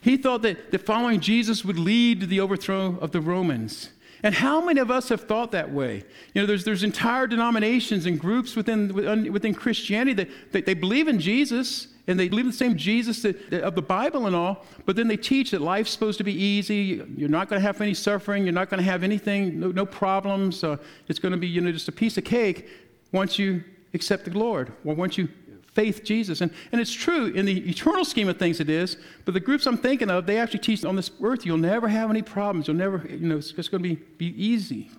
He 0.00 0.16
thought 0.16 0.42
that, 0.42 0.70
that 0.70 0.86
following 0.86 1.20
Jesus 1.20 1.64
would 1.64 1.78
lead 1.78 2.20
to 2.20 2.26
the 2.26 2.40
overthrow 2.40 2.96
of 3.00 3.10
the 3.10 3.20
Romans. 3.20 3.90
And 4.22 4.34
how 4.34 4.60
many 4.60 4.80
of 4.80 4.90
us 4.90 5.08
have 5.08 5.22
thought 5.22 5.50
that 5.52 5.72
way? 5.72 6.04
You 6.34 6.42
know, 6.42 6.46
there's, 6.46 6.64
there's 6.64 6.84
entire 6.84 7.26
denominations 7.26 8.06
and 8.06 8.20
groups 8.20 8.54
within, 8.54 9.32
within 9.32 9.54
Christianity 9.54 10.12
that, 10.14 10.52
that 10.52 10.66
they 10.66 10.74
believe 10.74 11.08
in 11.08 11.18
Jesus 11.18 11.88
and 12.10 12.18
they 12.18 12.28
believe 12.28 12.44
the 12.44 12.52
same 12.52 12.76
Jesus 12.76 13.22
that, 13.22 13.52
of 13.62 13.76
the 13.76 13.82
Bible 13.82 14.26
and 14.26 14.34
all, 14.34 14.64
but 14.84 14.96
then 14.96 15.06
they 15.06 15.16
teach 15.16 15.52
that 15.52 15.60
life's 15.60 15.90
supposed 15.90 16.18
to 16.18 16.24
be 16.24 16.32
easy. 16.32 17.04
You're 17.16 17.28
not 17.28 17.48
going 17.48 17.60
to 17.60 17.66
have 17.66 17.80
any 17.80 17.94
suffering. 17.94 18.44
You're 18.44 18.52
not 18.52 18.68
going 18.68 18.78
to 18.78 18.90
have 18.90 19.04
anything, 19.04 19.60
no, 19.60 19.70
no 19.70 19.86
problems. 19.86 20.64
Uh, 20.64 20.76
it's 21.08 21.20
going 21.20 21.32
to 21.32 21.38
be, 21.38 21.46
you 21.46 21.60
know, 21.60 21.70
just 21.70 21.86
a 21.88 21.92
piece 21.92 22.18
of 22.18 22.24
cake 22.24 22.68
once 23.12 23.38
you 23.38 23.62
accept 23.94 24.24
the 24.24 24.36
Lord 24.36 24.72
or 24.84 24.94
once 24.94 25.16
you 25.16 25.28
faith 25.72 26.02
Jesus. 26.02 26.40
And, 26.40 26.50
and 26.72 26.80
it's 26.80 26.92
true, 26.92 27.26
in 27.26 27.46
the 27.46 27.70
eternal 27.70 28.04
scheme 28.04 28.28
of 28.28 28.38
things, 28.38 28.58
it 28.58 28.68
is. 28.68 28.96
But 29.24 29.34
the 29.34 29.40
groups 29.40 29.66
I'm 29.66 29.78
thinking 29.78 30.10
of, 30.10 30.26
they 30.26 30.38
actually 30.38 30.58
teach 30.58 30.84
on 30.84 30.96
this 30.96 31.12
earth, 31.22 31.46
you'll 31.46 31.58
never 31.58 31.86
have 31.86 32.10
any 32.10 32.22
problems. 32.22 32.66
You'll 32.66 32.76
never, 32.76 33.06
you 33.08 33.28
know, 33.28 33.36
it's 33.36 33.52
just 33.52 33.70
going 33.70 33.82
to 33.84 33.88
be, 33.88 33.94
be 33.94 34.44
easy. 34.44 34.90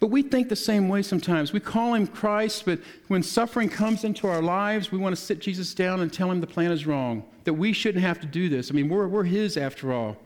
But 0.00 0.08
we 0.08 0.22
think 0.22 0.48
the 0.48 0.56
same 0.56 0.88
way 0.88 1.02
sometimes. 1.02 1.52
We 1.52 1.60
call 1.60 1.94
him 1.94 2.06
Christ, 2.06 2.64
but 2.64 2.78
when 3.08 3.22
suffering 3.22 3.68
comes 3.68 4.04
into 4.04 4.28
our 4.28 4.40
lives, 4.40 4.92
we 4.92 4.98
want 4.98 5.16
to 5.16 5.20
sit 5.20 5.40
Jesus 5.40 5.74
down 5.74 6.00
and 6.00 6.12
tell 6.12 6.30
him 6.30 6.40
the 6.40 6.46
plan 6.46 6.70
is 6.70 6.86
wrong, 6.86 7.24
that 7.44 7.54
we 7.54 7.72
shouldn't 7.72 8.04
have 8.04 8.20
to 8.20 8.26
do 8.26 8.48
this. 8.48 8.70
I 8.70 8.74
mean, 8.74 8.88
we're, 8.88 9.08
we're 9.08 9.24
his 9.24 9.56
after 9.56 9.92
all. 9.92 10.16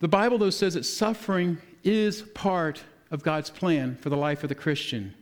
The 0.00 0.08
Bible, 0.08 0.36
though, 0.38 0.50
says 0.50 0.74
that 0.74 0.84
suffering 0.84 1.58
is 1.82 2.22
part 2.22 2.82
of 3.10 3.22
God's 3.22 3.48
plan 3.48 3.96
for 3.96 4.10
the 4.10 4.16
life 4.16 4.42
of 4.42 4.48
the 4.50 4.54
Christian. 4.54 5.14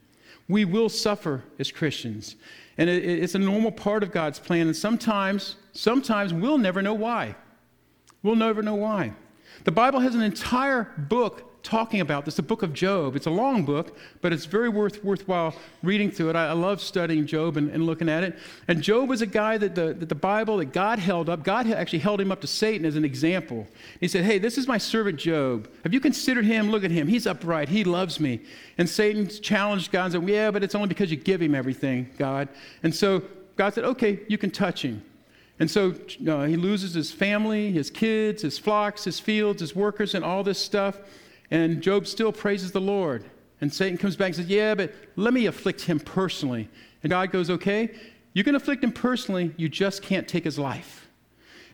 We 0.49 0.65
will 0.65 0.89
suffer 0.89 1.45
as 1.59 1.71
Christians, 1.71 2.35
and 2.79 2.91
it, 2.91 3.05
it's 3.05 3.35
a 3.35 3.39
normal 3.39 3.71
part 3.71 4.03
of 4.03 4.11
God's 4.11 4.41
plan, 4.41 4.67
and 4.67 4.77
sometimes, 4.77 5.57
sometimes 5.73 6.35
we'll 6.35 6.59
never 6.59 6.83
know 6.83 6.95
why. 6.95 7.37
We'll 8.25 8.35
never 8.35 8.63
know 8.63 8.75
why. 8.75 9.13
The 9.65 9.73
Bible 9.73 10.01
has 10.01 10.15
an 10.15 10.23
entire 10.23 10.93
book 10.97 11.48
talking 11.63 12.01
about 12.01 12.25
this, 12.25 12.37
the 12.37 12.43
book 12.43 12.63
of 12.63 12.73
Job. 12.73 13.17
It's 13.17 13.27
a 13.27 13.31
long 13.31 13.65
book, 13.65 13.97
but 14.21 14.33
it's 14.33 14.45
very 14.45 14.69
worth, 14.69 15.03
worthwhile 15.05 15.55
reading 15.83 16.11
through 16.11 16.31
it. 16.31 16.37
I, 16.37 16.49
I 16.49 16.53
love 16.53 16.81
studying 16.81 17.27
Job 17.27 17.57
and, 17.57 17.71
and, 17.71 17.85
looking 17.85 18.09
at 18.09 18.25
it. 18.25 18.39
And 18.69 18.83
Job 18.83 19.09
was 19.09 19.23
a 19.23 19.27
guy 19.27 19.59
that 19.59 19.75
the, 19.75 19.95
that 19.95 20.09
the 20.09 20.15
Bible, 20.15 20.59
that 20.59 20.73
God 20.73 20.99
held 20.99 21.29
up. 21.29 21.43
God 21.43 21.67
actually 21.71 21.99
held 21.99 22.21
him 22.21 22.33
up 22.33 22.41
to 22.41 22.47
Satan 22.47 22.87
as 22.87 22.97
an 22.97 23.05
example. 23.05 23.67
He 24.01 24.09
said, 24.09 24.25
Hey, 24.25 24.39
this 24.39 24.57
is 24.57 24.67
my 24.67 24.79
servant 24.79 25.19
Job. 25.19 25.69
Have 25.83 25.93
you 25.93 26.01
considered 26.01 26.45
him? 26.45 26.71
Look 26.71 26.85
at 26.85 26.91
him. 26.91 27.09
He's 27.09 27.27
upright. 27.27 27.69
He 27.69 27.85
loves 27.85 28.21
me. 28.21 28.41
And 28.79 28.89
Satan 28.89 29.29
challenged 29.29 29.93
God 29.93 30.05
and 30.05 30.13
said, 30.13 30.29
Yeah, 30.29 30.51
but 30.51 30.63
it's 30.63 30.75
only 30.75 30.89
because 30.89 31.11
you 31.11 31.17
give 31.17 31.43
him 31.43 31.55
everything, 31.55 32.11
God. 32.19 32.49
And 32.83 32.95
so 32.95 33.23
God 33.57 33.75
said, 33.75 33.85
Okay, 33.85 34.21
you 34.29 34.39
can 34.39 34.51
touch 34.51 34.83
him. 34.83 35.03
And 35.61 35.71
so 35.71 35.95
uh, 36.27 36.45
he 36.45 36.57
loses 36.57 36.95
his 36.95 37.11
family, 37.11 37.73
his 37.73 37.91
kids, 37.91 38.43
his 38.43 38.59
flocks, 38.59 39.05
his 39.05 39.19
fields, 39.19 39.61
his 39.61 39.75
workers, 39.75 40.15
and 40.15 40.25
all 40.25 40.45
this 40.45 40.59
stuff. 40.59 40.99
And 41.51 41.83
Job 41.83 42.07
still 42.07 42.33
praises 42.33 42.73
the 42.73 42.81
Lord. 42.81 43.25
And 43.61 43.73
Satan 43.73 43.99
comes 43.99 44.17
back 44.17 44.29
and 44.29 44.37
says, 44.37 44.47
Yeah, 44.47 44.75
but 44.75 44.93
let 45.17 45.35
me 45.35 45.47
afflict 45.47 45.83
him 45.83 46.01
personally. 46.01 46.69
And 47.03 47.11
God 47.11 47.31
goes, 47.31 47.51
Okay, 47.51 47.95
you 48.33 48.45
can 48.45 48.55
afflict 48.55 48.85
him 48.85 48.93
personally, 48.93 49.53
you 49.57 49.69
just 49.69 50.03
can't 50.03 50.29
take 50.29 50.45
his 50.45 50.59
life. 50.59 51.09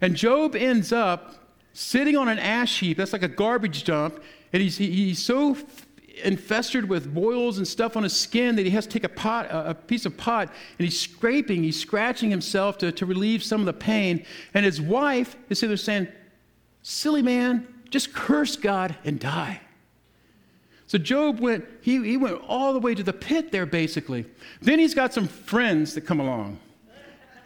And 0.01 0.15
Job 0.15 0.57
ends 0.57 0.93
up 0.93 1.35
sitting 1.73 2.17
on 2.17 2.29
an 2.29 2.39
ash 2.39 2.81
heap, 2.81 2.97
that's 2.97 3.13
like 3.13 3.23
a 3.23 3.29
garbage 3.29 3.85
dump, 3.85 4.23
and 4.53 4.63
he's, 4.63 4.77
he's 4.79 5.23
so 5.23 5.57
infested 6.23 6.89
with 6.89 7.13
boils 7.13 7.59
and 7.59 7.67
stuff 7.67 7.97
on 7.97 8.05
his 8.05 8.17
skin 8.17 8.55
that 8.57 8.65
he 8.65 8.71
has 8.71 8.87
to 8.87 8.93
take 8.93 9.05
a 9.05 9.09
pot, 9.09 9.47
a 9.51 9.75
piece 9.75 10.07
of 10.07 10.17
pot, 10.17 10.49
and 10.79 10.85
he's 10.85 10.99
scraping, 10.99 11.65
he's 11.65 11.81
scratching 11.81 12.31
himself 12.31 12.79
to, 12.79 12.93
to 12.93 13.05
relieve 13.05 13.43
some 13.43 13.61
of 13.61 13.67
the 13.67 13.73
pain. 13.73 14.25
And 14.55 14.65
his 14.65 14.81
wife 14.81 15.37
is 15.49 15.59
sitting 15.59 15.71
there 15.71 15.77
saying, 15.77 16.09
Silly 16.83 17.23
man, 17.23 17.67
just 17.91 18.13
curse 18.13 18.57
God 18.57 18.95
and 19.05 19.19
die. 19.19 19.61
So 20.87 20.99
Job 20.99 21.41
went, 21.41 21.65
he, 21.81 22.03
he 22.03 22.17
went 22.17 22.43
all 22.47 22.73
the 22.73 22.79
way 22.79 22.95
to 22.95 23.03
the 23.03 23.13
pit 23.13 23.51
there, 23.51 23.67
basically. 23.67 24.27
Then 24.61 24.79
he's 24.79 24.95
got 24.95 25.15
some 25.15 25.27
friends 25.27 25.95
that 25.95 26.03
come 26.03 26.21
along. 26.21 26.59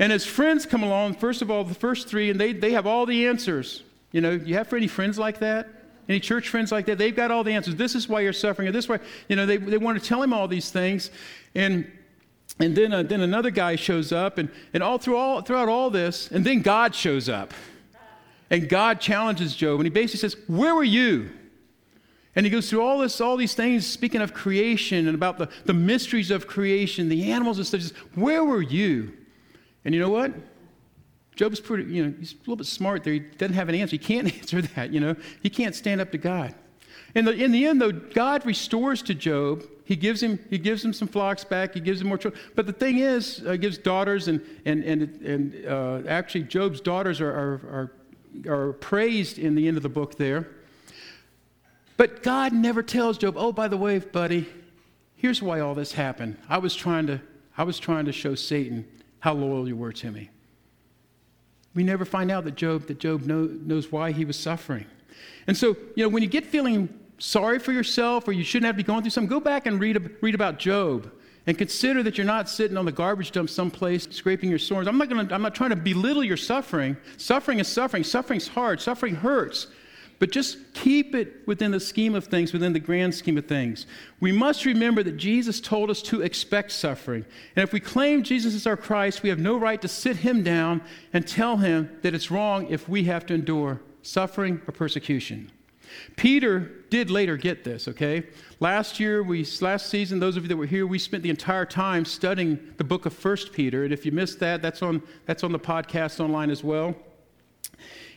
And 0.01 0.13
his 0.13 0.25
friends 0.25 0.67
come 0.67 0.83
along, 0.83 1.15
first 1.15 1.43
of 1.43 1.51
all, 1.51 1.65
the 1.65 1.75
first 1.75 2.09
three, 2.09 2.31
and 2.31 2.41
they, 2.41 2.53
they 2.53 2.73
have 2.73 2.87
all 2.87 3.07
the 3.07 3.27
answers. 3.27 3.83
You 4.13 4.21
know, 4.21 4.33
you 4.33 4.55
have 4.55 4.73
any 4.73 4.87
friends 4.87 5.19
like 5.19 5.39
that? 5.41 5.69
Any 6.09 6.21
church 6.21 6.49
friends 6.49 6.73
like 6.73 6.87
that? 6.87 6.99
They've 6.99 7.15
got 7.15 7.31
all 7.31 7.45
the 7.45 7.53
answers. 7.53 7.77
This 7.77 7.95
is 7.95 8.09
why 8.09 8.21
you're 8.21 8.33
suffering, 8.33 8.69
or 8.69 8.73
this 8.73 8.89
way. 8.89 8.99
You 9.29 9.37
know, 9.37 9.45
they, 9.45 9.57
they 9.57 9.79
want 9.79 10.01
to 10.01 10.09
tell 10.09 10.23
him 10.23 10.33
all 10.33 10.49
these 10.49 10.71
things. 10.71 11.11
And 11.55 11.91
and 12.61 12.75
then, 12.75 12.93
uh, 12.93 13.03
then 13.03 13.21
another 13.21 13.51
guy 13.51 13.77
shows 13.77 14.11
up, 14.11 14.39
and, 14.39 14.49
and 14.73 14.83
all, 14.83 14.99
through 14.99 15.17
all 15.17 15.43
throughout 15.43 15.69
all 15.69 15.91
this, 15.91 16.31
and 16.31 16.45
then 16.45 16.63
God 16.63 16.95
shows 16.95 17.29
up. 17.29 17.55
And 18.51 18.69
God 18.69 19.01
challenges 19.01 19.55
Job, 19.55 19.79
and 19.79 19.87
he 19.87 19.91
basically 19.91 20.29
says, 20.29 20.37
Where 20.49 20.75
were 20.75 20.85
you? 20.85 21.31
And 22.39 22.47
he 22.47 22.51
goes 22.51 22.71
through 22.71 22.83
all 22.83 23.01
this, 23.01 23.21
all 23.21 23.37
these 23.37 23.55
things, 23.55 23.85
speaking 23.85 24.21
of 24.21 24.33
creation 24.33 25.09
and 25.09 25.17
about 25.17 25.39
the, 25.39 25.49
the 25.65 25.75
mysteries 25.75 26.31
of 26.31 26.47
creation, 26.47 27.09
the 27.09 27.33
animals 27.33 27.59
and 27.59 27.67
stuff. 27.67 27.81
Says, 27.81 27.93
Where 28.15 28.45
were 28.45 28.63
you? 28.63 29.13
And 29.85 29.93
you 29.93 30.01
know 30.01 30.09
what? 30.09 30.33
Job's 31.35 31.59
pretty, 31.59 31.93
you 31.93 32.07
know, 32.07 32.15
he's 32.17 32.35
a 32.35 32.37
little 32.37 32.55
bit 32.55 32.69
smart 32.69 33.03
there. 33.03 33.15
He 33.15 33.19
doesn't 33.19 33.57
have 33.57 33.69
an 33.69 33.75
answer. 33.75 33.91
He 33.91 33.99
can't 33.99 34.33
answer 34.39 34.63
that, 34.63 34.93
you 34.93 35.01
know. 35.01 35.17
He 35.43 35.51
can't 35.51 35.75
stand 35.75 36.01
up 36.01 36.13
to 36.13 36.19
God. 36.19 36.55
In 37.17 37.25
the, 37.25 37.33
in 37.33 37.51
the 37.51 37.67
end, 37.67 37.81
though, 37.81 37.91
God 37.91 38.47
restores 38.47 39.03
to 39.03 39.15
Job. 39.15 39.65
He 39.85 39.97
gives 39.97 40.23
him, 40.23 40.39
he 40.49 40.59
gives 40.59 40.85
him 40.85 40.93
some 40.93 41.09
flocks 41.09 41.43
back. 41.43 41.75
He 41.75 41.81
gives 41.81 42.01
him 42.01 42.07
more 42.07 42.19
children. 42.19 42.41
But 42.55 42.67
the 42.67 42.73
thing 42.73 42.99
is, 42.99 43.43
uh, 43.49 43.57
gives 43.57 43.79
daughters, 43.79 44.29
and, 44.29 44.41
and, 44.65 44.85
and, 44.85 45.21
and 45.23 45.67
uh, 45.67 46.09
actually, 46.09 46.45
Job's 46.45 46.81
daughters 46.81 47.21
are, 47.21 47.33
are, 47.33 47.91
are, 48.47 48.69
are 48.69 48.73
praised 48.75 49.41
in 49.41 49.57
the 49.57 49.67
end 49.67 49.77
of 49.77 49.83
the 49.83 49.89
book 49.89 50.15
there. 50.15 50.47
But 51.99 52.23
God 52.23 52.53
never 52.53 52.83
tells 52.83 53.19
Job, 53.19 53.35
oh, 53.37 53.53
by 53.53 53.67
the 53.69 53.77
way, 53.77 53.99
buddy, 53.99 54.49
here's 55.17 55.43
why 55.43 55.61
all 55.61 55.75
this 55.75 55.93
happened. 55.93 56.39
I 56.49 56.59
was 56.59 56.75
trying 56.75 57.09
to, 57.09 57.21
I 57.59 57.65
was 57.65 57.79
trying 57.79 58.07
to 58.07 58.13
show 58.13 58.37
Satan 58.37 58.87
how 59.19 59.35
loyal 59.35 59.67
you 59.67 59.77
were 59.77 59.93
to 59.93 60.11
me. 60.11 60.31
We 61.75 61.83
never 61.83 62.05
find 62.05 62.31
out 62.31 62.45
that 62.45 62.55
Job, 62.55 62.87
that 62.87 63.01
Job 63.01 63.27
know, 63.27 63.45
knows 63.45 63.91
why 63.91 64.13
he 64.13 64.25
was 64.25 64.39
suffering. 64.39 64.87
And 65.49 65.57
so, 65.57 65.77
you 65.97 66.05
know, 66.05 66.09
when 66.09 66.23
you 66.23 66.29
get 66.29 66.47
feeling 66.47 66.89
sorry 67.19 67.59
for 67.59 67.73
yourself 67.73 68.29
or 68.29 68.33
you 68.33 68.45
shouldn't 68.45 68.67
have 68.67 68.77
to 68.77 68.83
be 68.83 68.85
going 68.85 69.03
through 69.03 69.11
something, 69.11 69.29
go 69.29 69.41
back 69.41 69.67
and 69.67 69.81
read, 69.81 69.99
read 70.21 70.37
about 70.37 70.61
Job 70.61 71.11
and 71.49 71.59
consider 71.59 72.05
that 72.05 72.17
you're 72.17 72.25
not 72.25 72.49
sitting 72.49 72.77
on 72.77 72.85
the 72.85 72.93
garbage 72.93 73.33
dump 73.33 73.51
someplace 73.51 74.07
scraping 74.13 74.51
your 74.51 74.61
sores. 74.61 74.87
I'm 74.87 74.99
not, 74.99 75.09
gonna, 75.09 75.35
I'm 75.35 75.43
not 75.43 75.57
trying 75.57 75.71
to 75.71 75.77
belittle 75.77 76.23
your 76.23 76.37
suffering. 76.37 76.97
Suffering 77.17 77.59
is 77.59 77.67
suffering. 77.67 78.05
Suffering's 78.05 78.47
hard. 78.47 78.81
Suffering 78.81 79.17
hurts. 79.17 79.67
But 80.19 80.33
just 80.33 80.75
keep 80.75 81.15
it 81.15 81.47
within 81.47 81.71
the 81.71 81.79
scheme 81.79 82.15
of 82.15 82.25
things, 82.25 82.53
within 82.53 82.73
the 82.73 82.81
grand 82.81 83.15
scheme 83.15 83.39
of 83.39 83.47
things. 83.47 83.87
We 84.19 84.33
must 84.33 84.65
remember 84.65 85.05
that 85.05 85.17
Jesus 85.17 85.61
told 85.61 85.91
us 85.91 86.03
to 86.03 86.23
expect 86.23 86.73
suffering. 86.73 87.25
And 87.55 87.63
if 87.63 87.73
we 87.73 87.79
claim 87.79 88.25
Jesus 88.25 88.55
is 88.55 88.67
our 88.67 88.77
Christ, 88.77 89.23
we 89.23 89.29
have 89.29 89.39
no 89.39 89.57
right 89.57 89.81
to 89.81 89.89
sit 89.89 90.17
him 90.17 90.43
down 90.43 90.83
and 91.13 91.27
tell 91.27 91.59
him 91.59 91.91
that 92.03 92.15
it's 92.15 92.31
wrong 92.33 92.67
if 92.69 92.89
we 92.89 93.05
have 93.05 93.27
to 93.27 93.35
endure 93.35 93.81
suffering 94.03 94.61
or 94.67 94.73
persecution. 94.73 95.53
Peter 96.17 96.59
did 96.91 97.11
later 97.11 97.37
get 97.37 97.65
this, 97.65 97.89
okay? 97.89 98.25
Last 98.61 99.01
year, 99.01 99.23
we, 99.23 99.47
last 99.61 99.89
season, 99.89 100.19
those 100.19 100.37
of 100.37 100.43
you 100.43 100.49
that 100.49 100.57
were 100.57 100.67
here, 100.67 100.87
we 100.87 100.99
spent 100.99 101.23
the 101.23 101.31
entire 101.31 101.65
time 101.65 102.05
studying 102.05 102.59
the 102.77 102.85
book 102.85 103.07
of 103.07 103.13
First 103.13 103.53
Peter. 103.53 103.85
And 103.85 103.93
if 103.93 104.05
you 104.05 104.13
missed 104.13 104.41
that, 104.41 104.63
that's 104.63 104.83
on, 104.83 105.03
that's 105.27 105.45
on 105.45 105.53
the 105.53 105.59
podcast 105.59 106.21
online 106.21 106.51
as 106.51 106.65
well. 106.65 106.95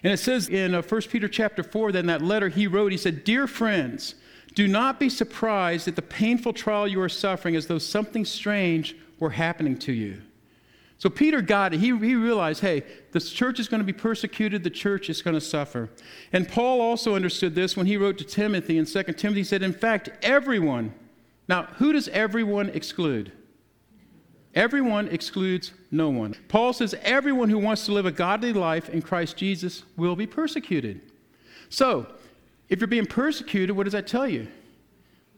And 0.03 0.11
it 0.11 0.17
says 0.17 0.49
in 0.49 0.73
uh, 0.73 0.81
1 0.81 1.01
Peter 1.03 1.27
chapter 1.27 1.63
4, 1.63 1.91
then 1.91 2.07
that 2.07 2.21
letter 2.21 2.49
he 2.49 2.67
wrote, 2.67 2.91
he 2.91 2.97
said, 2.97 3.23
Dear 3.23 3.47
friends, 3.47 4.15
do 4.55 4.67
not 4.67 4.99
be 4.99 5.09
surprised 5.09 5.87
at 5.87 5.95
the 5.95 6.01
painful 6.01 6.53
trial 6.53 6.87
you 6.87 7.01
are 7.01 7.09
suffering 7.09 7.55
as 7.55 7.67
though 7.67 7.77
something 7.77 8.25
strange 8.25 8.95
were 9.19 9.29
happening 9.29 9.77
to 9.77 9.93
you. 9.93 10.21
So 10.97 11.09
Peter 11.09 11.41
got 11.41 11.73
it. 11.73 11.79
He, 11.79 11.87
he 11.87 12.13
realized, 12.13 12.61
hey, 12.61 12.83
the 13.11 13.19
church 13.19 13.59
is 13.59 13.67
going 13.67 13.79
to 13.79 13.85
be 13.85 13.93
persecuted, 13.93 14.63
the 14.63 14.69
church 14.69 15.09
is 15.09 15.21
going 15.21 15.33
to 15.33 15.41
suffer. 15.41 15.89
And 16.31 16.47
Paul 16.47 16.79
also 16.79 17.15
understood 17.15 17.55
this 17.55 17.75
when 17.75 17.87
he 17.87 17.97
wrote 17.97 18.19
to 18.19 18.23
Timothy 18.23 18.77
in 18.77 18.85
2 18.85 19.03
Timothy. 19.13 19.39
He 19.39 19.43
said, 19.43 19.63
in 19.63 19.73
fact, 19.73 20.11
everyone, 20.21 20.93
now 21.47 21.63
who 21.77 21.91
does 21.91 22.07
everyone 22.09 22.69
exclude? 22.69 23.31
Everyone 24.53 25.07
excludes 25.07 25.71
no 25.91 26.09
one. 26.09 26.35
Paul 26.49 26.73
says 26.73 26.93
everyone 27.03 27.49
who 27.49 27.57
wants 27.57 27.85
to 27.85 27.93
live 27.93 28.05
a 28.05 28.11
godly 28.11 28.51
life 28.51 28.89
in 28.89 29.01
Christ 29.01 29.37
Jesus 29.37 29.83
will 29.95 30.15
be 30.15 30.27
persecuted. 30.27 31.01
So, 31.69 32.05
if 32.67 32.79
you're 32.79 32.87
being 32.87 33.05
persecuted, 33.05 33.75
what 33.75 33.83
does 33.83 33.93
that 33.93 34.07
tell 34.07 34.27
you? 34.27 34.47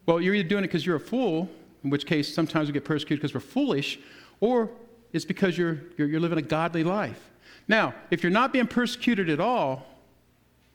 Well, 0.05 0.19
you're 0.19 0.35
either 0.35 0.49
doing 0.49 0.63
it 0.63 0.67
because 0.67 0.85
you're 0.85 0.95
a 0.95 0.99
fool, 0.99 1.49
in 1.83 1.89
which 1.89 2.05
case 2.05 2.33
sometimes 2.33 2.67
we 2.67 2.73
get 2.73 2.85
persecuted 2.85 3.21
because 3.21 3.33
we're 3.33 3.39
foolish, 3.39 3.99
or 4.39 4.69
it's 5.13 5.25
because 5.25 5.57
you're, 5.57 5.79
you're, 5.97 6.07
you're 6.07 6.19
living 6.19 6.39
a 6.39 6.43
godly 6.43 6.83
life. 6.83 7.29
Now, 7.67 7.93
if 8.09 8.23
you're 8.23 8.31
not 8.31 8.51
being 8.51 8.67
persecuted 8.67 9.29
at 9.29 9.39
all, 9.39 9.85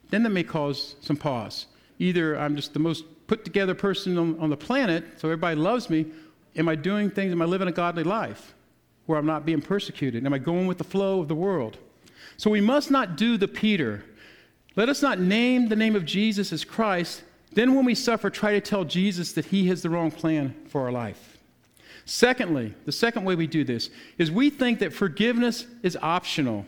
then 0.09 0.23
that 0.23 0.29
may 0.29 0.43
cause 0.43 0.95
some 1.01 1.17
pause. 1.17 1.67
Either 1.99 2.39
I'm 2.39 2.55
just 2.55 2.73
the 2.73 2.79
most 2.79 3.03
put 3.27 3.45
together 3.45 3.75
person 3.75 4.17
on, 4.17 4.39
on 4.39 4.49
the 4.49 4.57
planet, 4.57 5.03
so 5.17 5.27
everybody 5.27 5.55
loves 5.55 5.89
me, 5.89 6.07
Am 6.59 6.67
I 6.67 6.75
doing 6.75 7.09
things? 7.09 7.31
Am 7.31 7.41
I 7.41 7.45
living 7.45 7.69
a 7.69 7.71
godly 7.71 8.03
life 8.03 8.53
where 9.05 9.17
I'm 9.17 9.25
not 9.25 9.45
being 9.45 9.61
persecuted? 9.61 10.25
Am 10.25 10.33
I 10.33 10.39
going 10.39 10.67
with 10.67 10.77
the 10.77 10.83
flow 10.83 11.21
of 11.21 11.29
the 11.29 11.35
world? 11.35 11.77
So 12.35 12.49
we 12.49 12.59
must 12.59 12.91
not 12.91 13.15
do 13.15 13.37
the 13.37 13.47
Peter. 13.47 14.03
Let 14.75 14.89
us 14.89 15.01
not 15.01 15.19
name 15.19 15.69
the 15.69 15.77
name 15.77 15.95
of 15.95 16.03
Jesus 16.03 16.51
as 16.51 16.65
Christ. 16.65 17.23
Then, 17.53 17.75
when 17.75 17.85
we 17.85 17.95
suffer, 17.95 18.29
try 18.29 18.51
to 18.51 18.61
tell 18.61 18.83
Jesus 18.83 19.31
that 19.33 19.45
he 19.45 19.67
has 19.69 19.81
the 19.81 19.89
wrong 19.89 20.11
plan 20.11 20.53
for 20.67 20.81
our 20.81 20.91
life. 20.91 21.37
Secondly, 22.03 22.75
the 22.85 22.91
second 22.91 23.23
way 23.23 23.35
we 23.35 23.47
do 23.47 23.63
this 23.63 23.89
is 24.17 24.29
we 24.29 24.49
think 24.49 24.79
that 24.79 24.93
forgiveness 24.93 25.65
is 25.81 25.97
optional. 26.01 26.65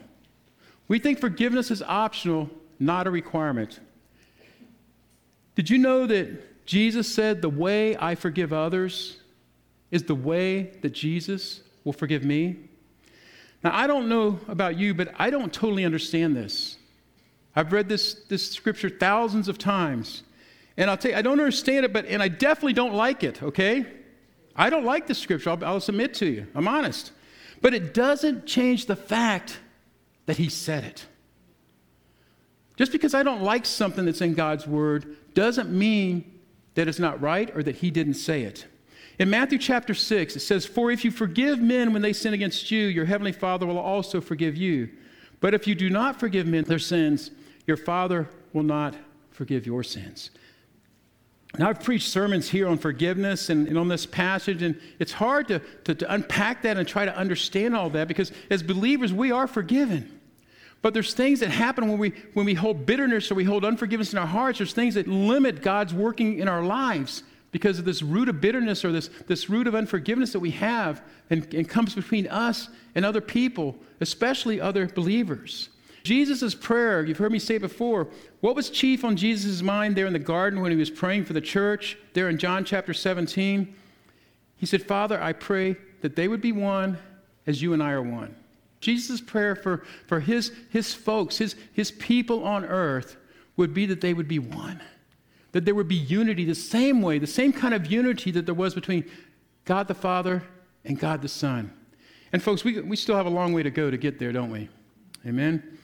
We 0.88 1.00
think 1.00 1.20
forgiveness 1.20 1.70
is 1.70 1.82
optional, 1.82 2.50
not 2.80 3.08
a 3.08 3.12
requirement. 3.12 3.80
Did 5.56 5.70
you 5.70 5.78
know 5.78 6.08
that 6.08 6.66
Jesus 6.66 7.14
said, 7.14 7.42
The 7.42 7.50
way 7.50 7.98
I 7.98 8.16
forgive 8.16 8.54
others 8.54 9.18
is 9.92 10.04
the 10.04 10.16
way 10.16 10.72
that 10.82 10.94
Jesus 10.94 11.62
will 11.84 11.94
forgive 11.94 12.24
me. 12.24 12.58
Now, 13.64 13.76
I 13.76 13.86
don't 13.86 14.10
know 14.10 14.40
about 14.48 14.78
you, 14.78 14.94
but 14.94 15.14
I 15.20 15.30
don't 15.30 15.54
totally 15.54 15.86
understand 15.86 16.36
this. 16.36 16.78
I've 17.56 17.74
read 17.74 17.90
this, 17.90 18.14
this 18.30 18.50
scripture 18.50 18.90
thousands 18.90 19.48
of 19.48 19.58
times. 19.58 20.24
And 20.78 20.90
I'll 20.90 20.98
tell 20.98 21.12
you, 21.12 21.18
I 21.18 21.22
don't 21.22 21.40
understand 21.40 21.86
it, 21.86 21.94
but, 21.94 22.06
and 22.06 22.24
I 22.24 22.28
definitely 22.30 22.74
don't 22.74 22.94
like 22.94 23.24
it, 23.24 23.44
okay? 23.44 23.86
I 24.56 24.70
don't 24.70 24.86
like 24.86 25.08
the 25.08 25.14
scripture, 25.14 25.52
I'll, 25.52 25.64
I'll 25.66 25.80
submit 25.80 26.14
to 26.16 26.26
you. 26.26 26.48
I'm 26.56 26.68
honest. 26.68 27.12
But 27.62 27.74
it 27.74 27.94
doesn't 27.94 28.46
change 28.46 28.86
the 28.86 28.96
fact 28.96 29.60
that 30.26 30.38
he 30.38 30.50
said 30.50 30.84
it. 30.84 31.06
Just 32.78 32.92
because 32.92 33.14
I 33.14 33.22
don't 33.22 33.44
like 33.44 33.66
something 33.66 34.06
that's 34.06 34.22
in 34.22 34.34
God's 34.34 34.66
word 34.66 35.18
doesn't 35.34 35.70
mean 35.70 36.40
that 36.74 36.88
it's 36.88 37.00
not 37.00 37.22
right 37.22 37.56
or 37.56 37.62
that 37.64 37.76
he 37.76 37.92
didn't 37.92 38.16
say 38.16 38.44
it. 38.44 38.66
In 39.22 39.30
Matthew 39.30 39.60
chapter 39.60 39.94
6, 39.94 40.36
it 40.36 40.40
says, 40.40 40.66
For 40.66 40.90
if 40.90 41.06
you 41.06 41.12
forgive 41.12 41.62
men 41.62 41.94
when 41.94 42.02
they 42.02 42.12
sin 42.12 42.34
against 42.34 42.72
you, 42.72 42.88
your 42.88 43.06
heavenly 43.06 43.32
Father 43.32 43.68
will 43.68 43.78
also 43.78 44.20
forgive 44.20 44.58
you. 44.58 44.90
But 45.42 45.54
if 45.54 45.68
you 45.68 45.76
do 45.76 45.92
not 45.92 46.20
forgive 46.20 46.48
men 46.48 46.64
their 46.64 46.80
sins, 46.80 47.30
your 47.68 47.78
Father 47.78 48.28
will 48.52 48.64
not 48.64 48.96
forgive 49.30 49.68
your 49.68 49.84
sins. 49.84 50.32
Now, 51.60 51.70
I've 51.70 51.84
preached 51.84 52.10
sermons 52.10 52.50
here 52.50 52.68
on 52.68 52.80
forgiveness 52.80 53.52
and, 53.52 53.68
and 53.68 53.78
on 53.78 53.90
this 53.90 54.08
passage, 54.08 54.64
and 54.64 54.82
it's 54.98 55.12
hard 55.12 55.50
to, 55.50 55.60
to, 55.84 55.94
to 55.94 56.12
unpack 56.12 56.64
that 56.64 56.78
and 56.78 56.88
try 56.88 57.06
to 57.06 57.16
understand 57.16 57.76
all 57.76 57.92
that 57.92 58.08
because 58.08 58.32
as 58.50 58.64
believers, 58.64 59.14
we 59.14 59.32
are 59.32 59.46
forgiven. 59.46 60.20
But 60.82 60.96
there's 60.96 61.14
things 61.14 61.42
that 61.42 61.52
happen 61.52 61.88
when 61.88 62.00
we, 62.00 62.14
when 62.34 62.48
we 62.48 62.56
hold 62.56 62.88
bitterness 62.88 63.30
or 63.30 63.36
we 63.36 63.44
hold 63.44 63.66
unforgiveness 63.66 64.14
in 64.14 64.18
our 64.18 64.26
hearts. 64.26 64.58
There's 64.58 64.74
things 64.74 64.96
that 64.96 65.08
limit 65.08 65.62
God's 65.62 65.94
working 65.94 66.40
in 66.40 66.48
our 66.48 66.64
lives 66.64 67.22
because 67.52 67.80
of 67.80 67.86
this 67.86 68.02
root 68.02 68.30
of 68.30 68.40
bitterness 68.40 68.84
or 68.86 68.92
this, 68.92 69.10
this 69.28 69.50
root 69.50 69.68
of 69.68 69.76
unforgiveness 69.76 70.32
that 70.34 70.40
we 70.40 70.52
have 70.52 71.02
and, 71.30 71.54
and 71.54 71.68
comes 71.68 71.94
between 71.94 72.28
us 72.28 72.70
and 72.96 73.06
other 73.06 73.22
people, 73.22 73.76
especially 74.00 74.60
other 74.60 74.88
believers. 74.88 75.70
Jesus' 76.04 76.56
prayer, 76.56 77.06
you've 77.06 77.18
heard 77.18 77.32
me 77.32 77.40
say 77.40 77.58
before, 77.58 78.08
what 78.40 78.56
was 78.56 78.70
chief 78.70 79.04
on 79.04 79.16
Jesus' 79.16 79.62
mind 79.62 79.96
there 79.96 80.08
in 80.08 80.14
the 80.14 80.20
garden 80.20 80.62
when 80.62 80.72
he 80.72 80.78
was 80.78 80.90
praying 80.90 81.26
for 81.26 81.34
the 81.34 81.42
church, 81.42 81.98
there 82.14 82.30
in 82.30 82.38
John 82.38 82.66
chapter 82.66 82.94
17? 82.94 83.76
He 84.56 84.66
said, 84.66 84.84
Father, 84.84 85.22
I 85.22 85.34
pray 85.34 85.76
that 86.02 86.16
they 86.16 86.28
would 86.28 86.42
be 86.42 86.52
one 86.52 86.98
as 87.46 87.62
you 87.62 87.74
and 87.74 87.84
I 87.84 87.92
are 87.92 88.02
one. 88.02 88.36
Jesus' 88.80 89.22
prayer 89.22 89.56
for, 89.56 89.84
for 90.08 90.20
his, 90.20 90.52
his 90.72 90.94
folks, 90.94 91.38
his, 91.38 91.56
his 91.74 91.92
people 91.92 92.44
on 92.44 92.66
earth, 92.66 93.18
would 93.58 93.74
be 93.74 93.86
that 93.86 94.02
they 94.02 94.14
would 94.14 94.28
be 94.28 94.40
one 94.40 94.82
that 95.52 95.66
there 95.66 95.76
would 95.76 95.88
be 95.88 95.96
unity 95.96 96.46
the 96.46 96.56
same 96.56 97.02
way, 97.02 97.20
the 97.20 97.28
same 97.28 97.52
kind 97.52 97.74
of 97.74 97.92
unity 97.92 98.32
that 98.32 98.46
there 98.46 98.56
was 98.56 98.74
between 98.74 99.10
God 99.66 99.88
the 99.88 99.94
Father 99.94 100.44
and 100.86 101.00
God 101.00 101.22
the 101.22 101.28
Son. 101.28 101.74
And 102.34 102.42
folks, 102.42 102.64
we, 102.64 102.80
we 102.80 102.96
still 102.96 103.16
have 103.16 103.26
a 103.26 103.30
long 103.30 103.54
way 103.54 103.64
to 103.64 103.72
go 103.72 103.92
to 103.92 103.98
get 103.98 104.20
there, 104.20 104.32
don't 104.32 104.52
we? 104.52 104.70
Amen. 105.26 105.78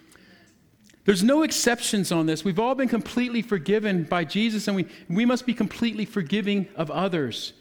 There's 1.06 1.24
no 1.24 1.44
exceptions 1.44 2.12
on 2.12 2.26
this. 2.26 2.44
We've 2.44 2.60
all 2.60 2.76
been 2.76 2.90
completely 2.90 3.42
forgiven 3.42 4.04
by 4.04 4.26
Jesus, 4.26 4.68
and 4.68 4.76
we, 4.76 4.88
we 5.10 5.26
must 5.26 5.46
be 5.46 5.54
completely 5.54 6.06
forgiving 6.06 6.68
of 6.76 6.92
others. 6.92 7.54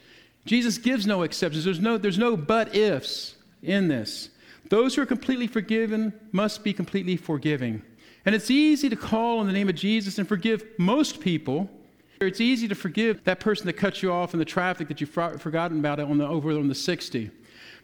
Jesus 0.45 0.77
gives 0.77 1.05
no 1.05 1.23
exceptions. 1.23 1.63
There's 1.63 1.79
no, 1.79 1.97
there's 1.97 2.17
no 2.17 2.35
but 2.35 2.75
ifs 2.75 3.35
in 3.61 3.87
this. 3.87 4.29
Those 4.69 4.95
who 4.95 5.01
are 5.01 5.05
completely 5.05 5.47
forgiven 5.47 6.13
must 6.31 6.63
be 6.63 6.73
completely 6.73 7.15
forgiving. 7.15 7.83
And 8.25 8.35
it's 8.35 8.51
easy 8.51 8.89
to 8.89 8.97
call 8.97 9.39
on 9.39 9.47
the 9.47 9.53
name 9.53 9.69
of 9.69 9.75
Jesus 9.75 10.17
and 10.17 10.27
forgive 10.27 10.65
most 10.77 11.21
people. 11.21 11.69
It's 12.19 12.41
easy 12.41 12.67
to 12.67 12.75
forgive 12.75 13.23
that 13.25 13.39
person 13.39 13.67
that 13.67 13.73
cut 13.73 14.01
you 14.01 14.11
off 14.11 14.33
in 14.33 14.39
the 14.39 14.45
traffic 14.45 14.87
that 14.87 14.99
you've 14.99 15.09
forgotten 15.09 15.79
about 15.79 15.99
on 15.99 16.17
the, 16.17 16.27
over 16.27 16.51
on 16.51 16.67
the 16.67 16.75
60. 16.75 17.29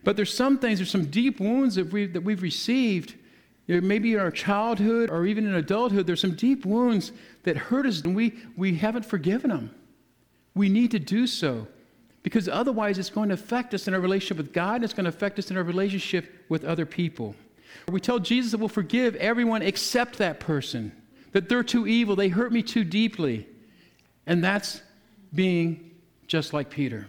But 0.03 0.15
there's 0.15 0.33
some 0.33 0.57
things, 0.57 0.79
there's 0.79 0.89
some 0.89 1.05
deep 1.05 1.39
wounds 1.39 1.75
that 1.75 1.91
we've, 1.91 2.11
that 2.13 2.21
we've 2.21 2.41
received, 2.41 3.15
maybe 3.67 4.13
in 4.13 4.19
our 4.19 4.31
childhood 4.31 5.09
or 5.09 5.25
even 5.25 5.45
in 5.45 5.53
adulthood. 5.55 6.07
There's 6.07 6.19
some 6.19 6.35
deep 6.35 6.65
wounds 6.65 7.11
that 7.43 7.55
hurt 7.55 7.85
us 7.85 8.01
and 8.01 8.15
we, 8.15 8.33
we 8.57 8.75
haven't 8.75 9.05
forgiven 9.05 9.49
them. 9.49 9.73
We 10.55 10.67
need 10.67 10.91
to 10.91 10.99
do 10.99 11.27
so 11.27 11.67
because 12.23 12.49
otherwise 12.49 12.97
it's 12.97 13.09
going 13.09 13.29
to 13.29 13.35
affect 13.35 13.73
us 13.73 13.87
in 13.87 13.93
our 13.93 13.99
relationship 13.99 14.37
with 14.37 14.53
God 14.53 14.75
and 14.75 14.83
it's 14.83 14.93
going 14.93 15.05
to 15.05 15.09
affect 15.09 15.39
us 15.39 15.51
in 15.51 15.57
our 15.57 15.63
relationship 15.63 16.45
with 16.49 16.63
other 16.63 16.85
people. 16.85 17.35
We 17.89 17.99
tell 17.99 18.19
Jesus 18.19 18.51
that 18.51 18.59
we'll 18.59 18.69
forgive 18.69 19.15
everyone 19.15 19.61
except 19.61 20.17
that 20.17 20.39
person, 20.39 20.91
that 21.31 21.49
they're 21.49 21.63
too 21.63 21.87
evil, 21.87 22.15
they 22.15 22.29
hurt 22.29 22.51
me 22.51 22.63
too 22.63 22.83
deeply. 22.83 23.47
And 24.25 24.43
that's 24.43 24.81
being 25.33 25.91
just 26.27 26.53
like 26.53 26.69
Peter. 26.69 27.07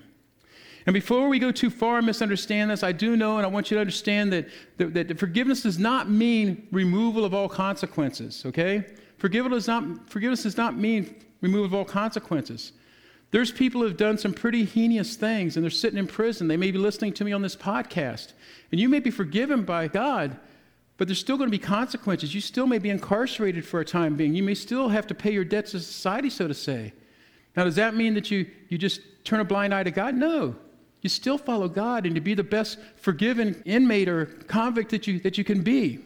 And 0.87 0.93
before 0.93 1.29
we 1.29 1.39
go 1.39 1.51
too 1.51 1.71
far 1.71 1.99
and 1.99 2.07
misunderstand 2.07 2.71
this, 2.71 2.83
I 2.83 2.93
do 2.93 3.17
know 3.17 3.39
and 3.39 3.47
I 3.47 3.49
want 3.49 3.71
you 3.71 3.77
to 3.77 3.81
understand 3.81 4.33
that, 4.33 4.49
that, 4.77 4.93
that 4.93 5.19
forgiveness 5.19 5.63
does 5.63 5.79
not 5.79 6.11
mean 6.11 6.69
removal 6.73 7.25
of 7.25 7.33
all 7.33 7.49
consequences, 7.49 8.45
okay? 8.45 8.85
Forgiveness 9.17 9.65
does, 9.65 9.69
not, 9.69 10.11
forgiveness 10.11 10.43
does 10.43 10.59
not 10.59 10.77
mean 10.77 11.15
removal 11.41 11.65
of 11.65 11.75
all 11.75 11.85
consequences. 11.85 12.73
There's 13.31 13.51
people 13.51 13.81
who 13.81 13.87
have 13.89 13.97
done 13.97 14.19
some 14.19 14.35
pretty 14.35 14.65
heinous 14.65 15.17
things 15.17 15.57
and 15.57 15.65
they're 15.65 15.71
sitting 15.71 15.99
in 15.99 16.07
prison. 16.07 16.49
They 16.49 16.59
may 16.59 16.71
be 16.71 16.79
listening 16.79 17.15
to 17.15 17.25
me 17.25 17.33
on 17.33 17.41
this 17.41 17.57
podcast. 17.57 18.33
And 18.71 18.81
you 18.81 18.89
may 18.89 19.01
be 19.01 19.11
forgiven 19.11 19.65
by 19.65 19.89
God, 19.89 20.39
but 20.99 21.09
there's 21.09 21.19
still 21.19 21.39
going 21.39 21.49
to 21.51 21.59
be 21.59 21.59
consequences. 21.59 22.35
You 22.35 22.41
still 22.41 22.67
may 22.67 22.79
be 22.79 22.91
incarcerated 22.91 23.65
for 23.65 23.81
a 23.81 23.85
time 23.85 24.17
being. 24.17 24.35
You 24.35 24.43
may 24.43 24.55
still 24.55 24.91
have 24.91 25.07
to 25.07 25.15
pay 25.15 25.33
your 25.33 25.45
debts 25.45 25.73
to 25.73 25.81
society, 25.81 26.29
so 26.31 26.47
to 26.47 26.55
say. 26.55 26.93
Now, 27.57 27.65
does 27.65 27.77
that 27.77 27.95
mean 27.95 28.15
that 28.15 28.31
you, 28.31 28.47
you 28.69 28.79
just 28.79 29.01
turn 29.25 29.41
a 29.41 29.45
blind 29.45 29.73
eye 29.73 29.83
to 29.83 29.91
God? 29.91 30.15
No. 30.15 30.57
You 31.03 31.11
still 31.11 31.39
follow 31.39 31.69
God 31.69 32.07
and 32.07 32.15
to 32.15 32.21
be 32.21 32.35
the 32.35 32.43
best 32.43 32.79
forgiven 32.97 33.63
inmate 33.65 34.09
or 34.09 34.27
convict 34.27 34.91
that 34.91 35.07
you, 35.07 35.21
that 35.21 35.39
you 35.39 35.45
can 35.45 35.63
be. 35.63 36.01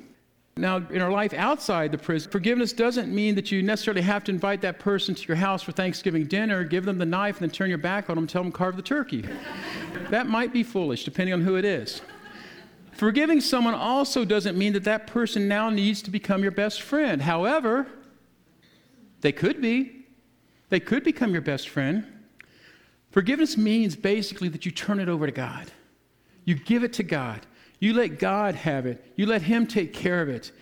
Now, 0.57 0.79
in 0.91 1.01
our 1.01 1.11
life 1.11 1.33
outside 1.35 1.93
the 1.93 1.99
prison, 1.99 2.33
forgiveness 2.33 2.73
doesn't 2.73 3.15
mean 3.15 3.37
that 3.37 3.53
you 3.53 3.63
necessarily 3.63 4.03
have 4.03 4.25
to 4.25 4.33
invite 4.33 4.61
that 4.63 4.81
person 4.81 5.15
to 5.15 5.29
your 5.29 5.37
house 5.37 5.63
for 5.63 5.71
Thanksgiving 5.71 6.27
dinner, 6.27 6.65
give 6.65 6.85
them 6.85 6.99
the 6.99 7.07
knife, 7.07 7.41
and 7.41 7.49
then 7.49 7.55
turn 7.55 7.69
your 7.69 7.79
back 7.79 8.11
on 8.11 8.17
them 8.17 8.25
and 8.25 8.29
tell 8.29 8.43
them 8.43 8.51
carve 8.51 8.75
the 8.75 8.83
turkey. 8.83 9.25
that 10.11 10.27
might 10.27 10.53
be 10.53 10.65
foolish, 10.65 11.05
depending 11.05 11.33
on 11.33 11.43
who 11.43 11.55
it 11.55 11.65
is. 11.65 12.03
Forgiving 12.93 13.41
someone 13.41 13.75
also 13.75 14.25
doesn't 14.25 14.59
mean 14.59 14.73
that 14.73 14.83
that 14.83 15.07
person 15.07 15.47
now 15.47 15.71
needs 15.71 16.03
to 16.03 16.11
become 16.11 16.43
your 16.43 16.51
best 16.51 16.83
friend. 16.83 17.23
However, 17.23 17.87
they 19.21 19.31
could 19.31 19.63
be. 19.63 19.98
They 20.69 20.81
could 20.81 21.05
become 21.05 21.33
your 21.33 21.43
best 21.43 21.69
friend. 21.69 22.07
Forgiveness 23.11 23.57
means 23.57 23.97
basically 23.97 24.49
that 24.49 24.67
you 24.67 24.71
turn 24.71 25.01
it 25.01 25.09
over 25.09 25.27
to 25.27 25.33
God. 25.33 25.71
You 26.45 26.55
give 26.55 26.85
it 26.85 26.93
to 26.95 27.03
God. 27.03 27.47
You 27.81 27.95
let 27.95 28.19
God 28.19 28.55
have 28.55 28.87
it. 28.87 29.13
You 29.17 29.27
let 29.27 29.43
Him 29.43 29.67
take 29.67 29.93
care 29.93 30.21
of 30.21 30.29
it. 30.29 30.53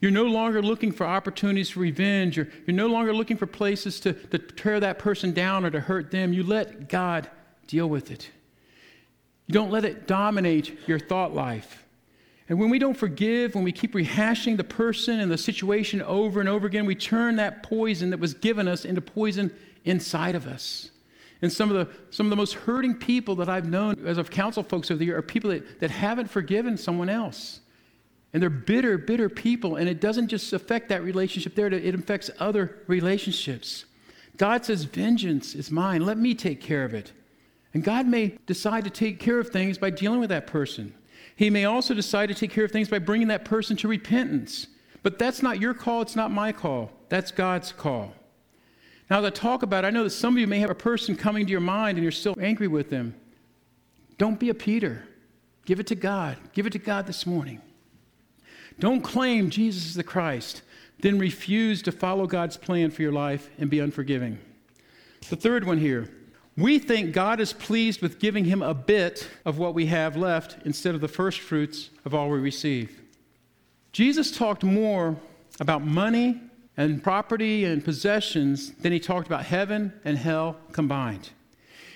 You're 0.00 0.10
no 0.10 0.24
longer 0.24 0.62
looking 0.62 0.90
for 0.90 1.06
opportunities 1.06 1.70
for 1.70 1.80
revenge. 1.80 2.36
You're, 2.36 2.48
you're 2.66 2.76
no 2.76 2.88
longer 2.88 3.14
looking 3.14 3.36
for 3.36 3.46
places 3.46 4.00
to, 4.00 4.12
to 4.12 4.38
tear 4.38 4.80
that 4.80 4.98
person 4.98 5.32
down 5.32 5.64
or 5.64 5.70
to 5.70 5.80
hurt 5.80 6.10
them. 6.10 6.32
You 6.32 6.42
let 6.42 6.88
God 6.88 7.30
deal 7.66 7.88
with 7.88 8.10
it. 8.10 8.28
You 9.46 9.54
don't 9.54 9.70
let 9.70 9.84
it 9.84 10.06
dominate 10.06 10.76
your 10.88 10.98
thought 10.98 11.34
life. 11.34 11.81
And 12.52 12.60
when 12.60 12.68
we 12.68 12.78
don't 12.78 12.98
forgive, 12.98 13.54
when 13.54 13.64
we 13.64 13.72
keep 13.72 13.94
rehashing 13.94 14.58
the 14.58 14.64
person 14.64 15.20
and 15.20 15.32
the 15.32 15.38
situation 15.38 16.02
over 16.02 16.38
and 16.38 16.50
over 16.50 16.66
again, 16.66 16.84
we 16.84 16.94
turn 16.94 17.36
that 17.36 17.62
poison 17.62 18.10
that 18.10 18.20
was 18.20 18.34
given 18.34 18.68
us 18.68 18.84
into 18.84 19.00
poison 19.00 19.50
inside 19.86 20.34
of 20.34 20.46
us. 20.46 20.90
And 21.40 21.50
some 21.50 21.74
of 21.74 21.76
the, 21.76 21.94
some 22.10 22.26
of 22.26 22.30
the 22.30 22.36
most 22.36 22.52
hurting 22.52 22.96
people 22.96 23.36
that 23.36 23.48
I've 23.48 23.66
known 23.66 24.06
as 24.06 24.18
I've 24.18 24.28
counseled 24.28 24.68
folks 24.68 24.90
over 24.90 24.98
the 24.98 25.06
year 25.06 25.16
are 25.16 25.22
people 25.22 25.48
that, 25.48 25.80
that 25.80 25.90
haven't 25.90 26.26
forgiven 26.26 26.76
someone 26.76 27.08
else. 27.08 27.60
And 28.34 28.42
they're 28.42 28.50
bitter, 28.50 28.98
bitter 28.98 29.30
people. 29.30 29.76
And 29.76 29.88
it 29.88 29.98
doesn't 29.98 30.28
just 30.28 30.52
affect 30.52 30.90
that 30.90 31.02
relationship 31.02 31.54
there, 31.54 31.68
it 31.68 31.94
affects 31.94 32.30
other 32.38 32.82
relationships. 32.86 33.86
God 34.36 34.66
says, 34.66 34.84
Vengeance 34.84 35.54
is 35.54 35.70
mine. 35.70 36.04
Let 36.04 36.18
me 36.18 36.34
take 36.34 36.60
care 36.60 36.84
of 36.84 36.92
it. 36.92 37.12
And 37.72 37.82
God 37.82 38.06
may 38.06 38.36
decide 38.44 38.84
to 38.84 38.90
take 38.90 39.20
care 39.20 39.38
of 39.38 39.48
things 39.48 39.78
by 39.78 39.88
dealing 39.88 40.20
with 40.20 40.28
that 40.28 40.46
person. 40.46 40.92
He 41.36 41.50
may 41.50 41.64
also 41.64 41.94
decide 41.94 42.28
to 42.28 42.34
take 42.34 42.50
care 42.50 42.64
of 42.64 42.70
things 42.70 42.88
by 42.88 42.98
bringing 42.98 43.28
that 43.28 43.44
person 43.44 43.76
to 43.78 43.88
repentance. 43.88 44.66
But 45.02 45.18
that's 45.18 45.42
not 45.42 45.60
your 45.60 45.74
call, 45.74 46.02
it's 46.02 46.16
not 46.16 46.30
my 46.30 46.52
call. 46.52 46.90
That's 47.08 47.30
God's 47.30 47.72
call. 47.72 48.12
Now, 49.10 49.18
as 49.18 49.24
I 49.24 49.30
talk 49.30 49.62
about 49.62 49.84
it, 49.84 49.88
I 49.88 49.90
know 49.90 50.04
that 50.04 50.10
some 50.10 50.34
of 50.34 50.40
you 50.40 50.46
may 50.46 50.60
have 50.60 50.70
a 50.70 50.74
person 50.74 51.16
coming 51.16 51.44
to 51.44 51.50
your 51.50 51.60
mind 51.60 51.98
and 51.98 52.02
you're 52.02 52.12
still 52.12 52.36
angry 52.40 52.68
with 52.68 52.88
them. 52.88 53.14
Don't 54.16 54.38
be 54.38 54.48
a 54.48 54.54
Peter. 54.54 55.06
Give 55.66 55.80
it 55.80 55.86
to 55.88 55.94
God. 55.94 56.38
Give 56.52 56.66
it 56.66 56.72
to 56.72 56.78
God 56.78 57.06
this 57.06 57.26
morning. 57.26 57.60
Don't 58.78 59.02
claim 59.02 59.50
Jesus 59.50 59.86
is 59.86 59.94
the 59.94 60.02
Christ, 60.02 60.62
then 61.00 61.18
refuse 61.18 61.82
to 61.82 61.92
follow 61.92 62.26
God's 62.26 62.56
plan 62.56 62.90
for 62.90 63.02
your 63.02 63.12
life 63.12 63.50
and 63.58 63.68
be 63.68 63.80
unforgiving. 63.80 64.38
The 65.28 65.36
third 65.36 65.64
one 65.64 65.78
here 65.78 66.08
we 66.56 66.78
think 66.78 67.12
God 67.12 67.40
is 67.40 67.52
pleased 67.52 68.02
with 68.02 68.18
giving 68.18 68.44
him 68.44 68.62
a 68.62 68.74
bit 68.74 69.28
of 69.44 69.58
what 69.58 69.74
we 69.74 69.86
have 69.86 70.16
left 70.16 70.56
instead 70.66 70.94
of 70.94 71.00
the 71.00 71.08
first 71.08 71.40
fruits 71.40 71.90
of 72.04 72.14
all 72.14 72.28
we 72.28 72.38
receive. 72.38 73.00
Jesus 73.92 74.36
talked 74.36 74.62
more 74.62 75.16
about 75.60 75.82
money 75.82 76.40
and 76.76 77.02
property 77.02 77.64
and 77.64 77.84
possessions 77.84 78.72
than 78.72 78.92
he 78.92 79.00
talked 79.00 79.26
about 79.26 79.44
heaven 79.44 79.92
and 80.04 80.16
hell 80.18 80.56
combined. 80.72 81.30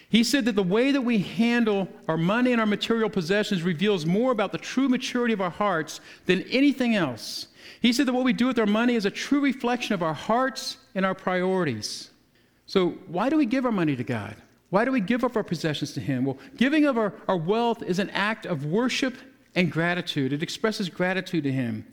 He 0.09 0.23
said 0.23 0.45
that 0.45 0.55
the 0.55 0.63
way 0.63 0.93
that 0.93 1.03
we 1.03 1.19
handle 1.19 1.89
our 2.09 2.17
money 2.17 2.53
and 2.53 2.61
our 2.61 2.67
material 2.67 3.11
possessions 3.11 3.63
reveals 3.63 4.07
more 4.07 4.31
about 4.33 4.53
the 4.53 4.59
true 4.59 4.89
maturity 4.89 5.35
of 5.35 5.41
our 5.41 5.51
hearts 5.51 6.01
than 6.27 6.43
anything 6.43 6.95
else. 6.95 7.49
He 7.81 7.93
said 7.93 8.07
that 8.07 8.13
what 8.13 8.25
we 8.25 8.33
do 8.33 8.47
with 8.47 8.59
our 8.59 8.67
money 8.67 8.95
is 8.95 9.05
a 9.05 9.11
true 9.11 9.41
reflection 9.41 9.95
of 9.95 10.03
our 10.03 10.15
hearts 10.15 10.77
and 10.95 11.05
our 11.05 11.15
priorities. 11.15 12.11
So, 12.67 12.91
why 13.09 13.29
do 13.29 13.37
we 13.37 13.47
give 13.47 13.65
our 13.65 13.73
money 13.73 13.97
to 13.97 14.05
God? 14.05 14.37
Why 14.71 14.85
do 14.85 14.93
we 14.93 15.01
give 15.01 15.25
up 15.25 15.37
our 15.37 15.45
possessions 15.45 15.93
to 15.93 16.01
Him? 16.01 16.25
Well, 16.25 16.39
giving 16.57 16.87
of 16.87 16.99
our, 16.99 17.13
our 17.29 17.37
wealth 17.37 17.83
is 17.83 17.99
an 17.99 18.11
act 18.11 18.47
of 18.47 18.65
worship 18.65 19.15
and 19.55 19.71
gratitude. 19.71 20.33
It 20.33 20.43
expresses 20.43 20.89
gratitude 20.89 21.45
to 21.45 21.53
Him. 21.53 21.87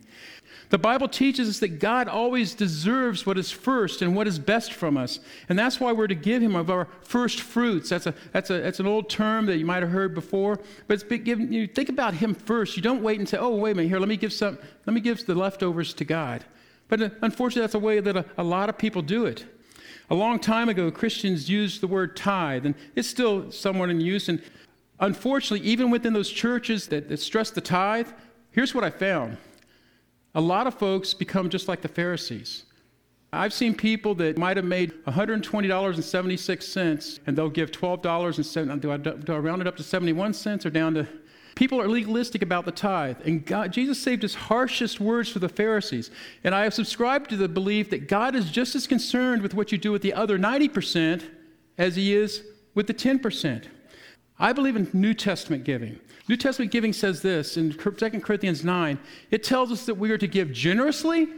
The 0.70 0.78
Bible 0.78 1.08
teaches 1.08 1.48
us 1.48 1.58
that 1.60 1.78
God 1.78 2.08
always 2.08 2.54
deserves 2.54 3.26
what 3.26 3.38
is 3.38 3.50
first 3.50 4.02
and 4.02 4.16
what 4.16 4.26
is 4.26 4.38
best 4.38 4.72
from 4.72 4.96
us. 4.96 5.20
And 5.48 5.58
that's 5.58 5.78
why 5.78 5.92
we're 5.92 6.06
to 6.06 6.14
give 6.14 6.42
Him 6.42 6.56
of 6.56 6.70
our 6.70 6.88
first 7.02 7.40
fruits. 7.40 7.90
That's, 7.90 8.06
a, 8.06 8.14
that's, 8.32 8.50
a, 8.50 8.60
that's 8.60 8.80
an 8.80 8.86
old 8.86 9.08
term 9.08 9.46
that 9.46 9.58
you 9.58 9.66
might 9.66 9.82
have 9.82 9.92
heard 9.92 10.14
before. 10.14 10.58
But 10.88 10.94
it's 10.94 11.22
given, 11.22 11.52
you 11.52 11.66
think 11.66 11.90
about 11.90 12.14
Him 12.14 12.34
first. 12.34 12.76
You 12.76 12.82
don't 12.82 13.02
wait 13.02 13.18
and 13.18 13.28
say, 13.28 13.38
oh, 13.38 13.54
wait 13.54 13.72
a 13.72 13.74
minute, 13.76 13.88
here, 13.88 14.00
let 14.00 14.08
me 14.08 14.16
give, 14.16 14.32
some, 14.32 14.58
let 14.86 14.94
me 14.94 15.00
give 15.00 15.24
the 15.26 15.34
leftovers 15.34 15.94
to 15.94 16.04
God. 16.04 16.44
But 16.88 17.02
uh, 17.02 17.10
unfortunately, 17.22 17.62
that's 17.62 17.74
a 17.74 17.78
way 17.78 18.00
that 18.00 18.16
a, 18.16 18.24
a 18.36 18.44
lot 18.44 18.68
of 18.68 18.76
people 18.76 19.02
do 19.02 19.26
it. 19.26 19.44
A 20.10 20.14
long 20.14 20.38
time 20.38 20.68
ago, 20.68 20.90
Christians 20.90 21.48
used 21.48 21.80
the 21.80 21.86
word 21.86 22.16
tithe, 22.16 22.66
and 22.66 22.74
it's 22.94 23.08
still 23.08 23.50
somewhat 23.50 23.88
in 23.90 24.00
use. 24.00 24.28
And 24.28 24.42
unfortunately, 25.00 25.66
even 25.66 25.90
within 25.90 26.12
those 26.12 26.30
churches 26.30 26.88
that, 26.88 27.08
that 27.08 27.20
stress 27.20 27.50
the 27.50 27.60
tithe, 27.60 28.08
here's 28.50 28.74
what 28.74 28.84
I 28.84 28.90
found 28.90 29.38
a 30.36 30.40
lot 30.40 30.66
of 30.66 30.74
folks 30.74 31.14
become 31.14 31.48
just 31.48 31.68
like 31.68 31.80
the 31.80 31.86
Pharisees. 31.88 32.64
I've 33.32 33.52
seen 33.52 33.72
people 33.74 34.16
that 34.16 34.36
might 34.38 34.56
have 34.56 34.66
made 34.66 34.92
$120.76 35.06 37.18
and 37.26 37.36
they'll 37.36 37.50
give 37.50 37.72
$12 37.72 38.80
do 38.80 38.92
I, 38.92 38.96
do 38.96 39.32
I 39.32 39.38
round 39.38 39.60
it 39.60 39.66
up 39.66 39.76
to 39.76 39.82
71 39.82 40.34
cents 40.34 40.64
or 40.64 40.70
down 40.70 40.94
to 40.94 41.08
People 41.54 41.80
are 41.80 41.88
legalistic 41.88 42.42
about 42.42 42.64
the 42.64 42.72
tithe, 42.72 43.18
and 43.24 43.46
God, 43.46 43.72
Jesus 43.72 44.02
saved 44.02 44.22
his 44.22 44.34
harshest 44.34 44.98
words 44.98 45.28
for 45.28 45.38
the 45.38 45.48
Pharisees. 45.48 46.10
And 46.42 46.54
I 46.54 46.64
have 46.64 46.74
subscribed 46.74 47.30
to 47.30 47.36
the 47.36 47.48
belief 47.48 47.90
that 47.90 48.08
God 48.08 48.34
is 48.34 48.50
just 48.50 48.74
as 48.74 48.86
concerned 48.86 49.40
with 49.40 49.54
what 49.54 49.70
you 49.70 49.78
do 49.78 49.92
with 49.92 50.02
the 50.02 50.12
other 50.12 50.36
90% 50.36 51.22
as 51.78 51.94
he 51.94 52.14
is 52.14 52.42
with 52.74 52.88
the 52.88 52.94
10%. 52.94 53.66
I 54.38 54.52
believe 54.52 54.74
in 54.74 54.90
New 54.92 55.14
Testament 55.14 55.62
giving. 55.62 55.98
New 56.28 56.36
Testament 56.36 56.72
giving 56.72 56.92
says 56.92 57.22
this 57.22 57.56
in 57.56 57.72
2 57.72 57.90
Corinthians 58.20 58.64
9 58.64 58.98
it 59.30 59.44
tells 59.44 59.70
us 59.70 59.86
that 59.86 59.94
we 59.94 60.10
are 60.10 60.18
to 60.18 60.26
give 60.26 60.52
generously. 60.52 61.28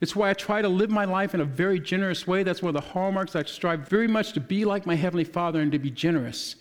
It's 0.00 0.16
why 0.16 0.30
I 0.30 0.34
try 0.34 0.62
to 0.62 0.68
live 0.68 0.90
my 0.90 1.04
life 1.04 1.34
in 1.34 1.42
a 1.42 1.44
very 1.44 1.78
generous 1.78 2.26
way. 2.26 2.42
That's 2.42 2.62
one 2.62 2.74
of 2.74 2.82
the 2.82 2.88
hallmarks. 2.88 3.36
I 3.36 3.42
strive 3.44 3.88
very 3.88 4.08
much 4.08 4.32
to 4.32 4.40
be 4.40 4.64
like 4.64 4.86
my 4.86 4.94
Heavenly 4.94 5.24
Father 5.24 5.60
and 5.60 5.70
to 5.72 5.78
be 5.78 5.90
generous. 5.90 6.56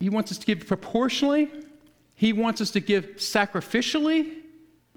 He 0.00 0.08
wants 0.08 0.32
us 0.32 0.38
to 0.38 0.46
give 0.46 0.66
proportionally, 0.66 1.50
He 2.16 2.32
wants 2.32 2.60
us 2.60 2.70
to 2.72 2.80
give 2.80 3.16
sacrificially. 3.16 4.32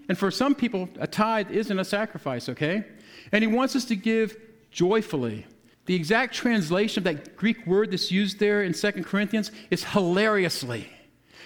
And 0.07 0.17
for 0.17 0.31
some 0.31 0.55
people, 0.55 0.89
a 0.99 1.05
tithe 1.05 1.51
isn't 1.51 1.77
a 1.77 1.85
sacrifice, 1.85 2.49
okay? 2.49 2.83
And 3.31 3.43
He 3.43 3.47
wants 3.47 3.75
us 3.75 3.85
to 3.85 3.95
give 3.95 4.35
joyfully. 4.71 5.45
The 5.85 5.95
exact 5.95 6.33
translation 6.33 7.01
of 7.01 7.03
that 7.05 7.35
Greek 7.35 7.65
word 7.67 7.91
that's 7.91 8.11
used 8.11 8.39
there 8.39 8.63
in 8.63 8.73
2 8.73 8.91
Corinthians 9.03 9.51
is 9.69 9.83
hilariously. 9.83 10.89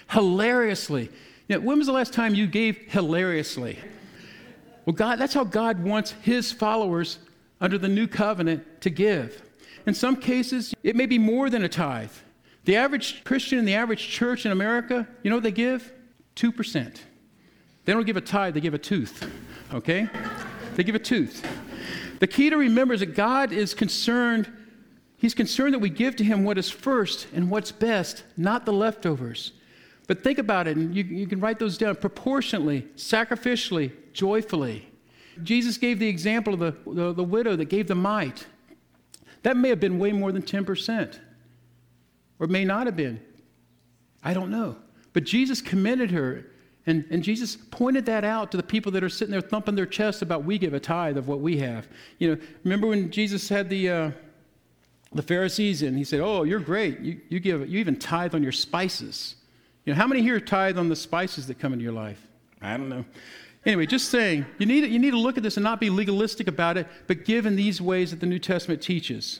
Hilariously. 0.09 1.09
When 1.47 1.77
was 1.77 1.87
the 1.87 1.93
last 1.93 2.13
time 2.13 2.35
you 2.35 2.47
gave 2.47 2.77
hilariously? 2.89 3.79
Well, 4.85 4.93
God, 4.93 5.17
that's 5.17 5.33
how 5.33 5.43
God 5.43 5.83
wants 5.83 6.11
his 6.21 6.51
followers 6.51 7.19
under 7.61 7.77
the 7.77 7.87
new 7.87 8.07
covenant 8.07 8.81
to 8.81 8.89
give. 8.89 9.41
In 9.85 9.93
some 9.93 10.17
cases, 10.17 10.73
it 10.83 10.95
may 10.95 11.05
be 11.05 11.17
more 11.17 11.49
than 11.49 11.63
a 11.63 11.69
tithe. 11.69 12.11
The 12.65 12.75
average 12.77 13.23
Christian 13.23 13.59
in 13.59 13.65
the 13.65 13.75
average 13.75 14.07
church 14.07 14.45
in 14.45 14.51
America, 14.51 15.07
you 15.21 15.29
know 15.29 15.37
what 15.37 15.43
they 15.43 15.51
give? 15.51 15.91
2%. 16.35 16.97
They 17.85 17.93
don't 17.93 18.05
give 18.05 18.17
a 18.17 18.21
tithe, 18.21 18.53
they 18.53 18.61
give 18.61 18.73
a 18.73 18.79
tooth, 18.79 19.29
okay? 19.73 20.09
They 20.75 20.83
give 20.83 20.95
a 20.95 20.99
tooth. 20.99 21.45
The 22.19 22.27
key 22.27 22.49
to 22.49 22.57
remember 22.57 22.93
is 22.93 23.01
that 23.01 23.15
God 23.15 23.51
is 23.51 23.73
concerned, 23.73 24.51
He's 25.17 25.33
concerned 25.33 25.73
that 25.73 25.79
we 25.79 25.89
give 25.89 26.15
to 26.17 26.23
Him 26.23 26.43
what 26.43 26.57
is 26.57 26.69
first 26.69 27.27
and 27.33 27.49
what's 27.49 27.71
best, 27.71 28.23
not 28.37 28.65
the 28.65 28.73
leftovers. 28.73 29.51
But 30.07 30.23
think 30.23 30.37
about 30.37 30.67
it, 30.67 30.77
and 30.77 30.95
you, 30.95 31.03
you 31.03 31.27
can 31.27 31.39
write 31.39 31.59
those 31.59 31.77
down 31.77 31.95
proportionately, 31.95 32.87
sacrificially, 32.95 33.91
joyfully. 34.13 34.89
Jesus 35.41 35.77
gave 35.77 35.99
the 35.99 36.07
example 36.07 36.53
of 36.53 36.59
the, 36.59 36.75
the, 36.91 37.13
the 37.13 37.23
widow 37.23 37.55
that 37.55 37.65
gave 37.65 37.87
the 37.87 37.95
mite. 37.95 38.45
That 39.43 39.57
may 39.57 39.69
have 39.69 39.79
been 39.79 39.99
way 39.99 40.11
more 40.11 40.31
than 40.31 40.41
10%, 40.41 41.19
or 42.43 42.47
may 42.47 42.65
not 42.65 42.87
have 42.87 42.97
been. 42.97 43.21
I 44.21 44.33
don't 44.33 44.51
know. 44.51 44.75
But 45.13 45.23
Jesus 45.23 45.61
commended 45.61 46.11
her, 46.11 46.45
and, 46.85 47.05
and 47.09 47.23
Jesus 47.23 47.55
pointed 47.55 48.05
that 48.07 48.25
out 48.25 48.51
to 48.51 48.57
the 48.57 48.63
people 48.63 48.91
that 48.91 49.03
are 49.03 49.07
sitting 49.07 49.31
there 49.31 49.39
thumping 49.39 49.75
their 49.75 49.85
chests 49.85 50.21
about 50.21 50.43
we 50.43 50.57
give 50.57 50.73
a 50.73 50.79
tithe 50.79 51.17
of 51.17 51.29
what 51.29 51.39
we 51.39 51.57
have. 51.59 51.87
You 52.19 52.35
know, 52.35 52.41
remember 52.65 52.87
when 52.87 53.11
Jesus 53.11 53.47
had 53.47 53.69
the, 53.69 53.89
uh, 53.89 54.11
the 55.13 55.21
Pharisees 55.21 55.83
and 55.83 55.97
he 55.97 56.03
said, 56.03 56.19
Oh, 56.19 56.43
you're 56.43 56.59
great. 56.59 56.99
You, 56.99 57.21
you, 57.29 57.39
give, 57.39 57.61
you 57.69 57.79
even 57.79 57.97
tithe 57.97 58.35
on 58.35 58.43
your 58.43 58.51
spices. 58.51 59.35
You 59.85 59.93
know, 59.93 59.97
how 59.97 60.07
many 60.07 60.21
here 60.21 60.41
tithe 60.41 60.77
on 60.77 60.89
the 60.89 60.97
spices 60.97 61.47
that 61.47 61.59
come 61.59 61.71
into 61.71 61.83
your 61.83 61.93
life? 61.93 62.27
I 62.61 62.75
don't 62.75 62.89
know. 62.89 63.05
Anyway, 63.65 63.85
just 63.85 64.09
saying, 64.09 64.45
you 64.57 64.65
need, 64.65 64.91
you 64.91 64.99
need 64.99 65.11
to 65.11 65.19
look 65.19 65.37
at 65.37 65.43
this 65.43 65.55
and 65.55 65.63
not 65.63 65.79
be 65.79 65.89
legalistic 65.89 66.49
about 66.49 66.77
it, 66.77 66.87
but 67.07 67.23
give 67.23 67.45
in 67.45 67.55
these 67.55 67.79
ways 67.79 68.11
that 68.11 68.19
the 68.19 68.25
New 68.25 68.39
Testament 68.39 68.81
teaches. 68.81 69.39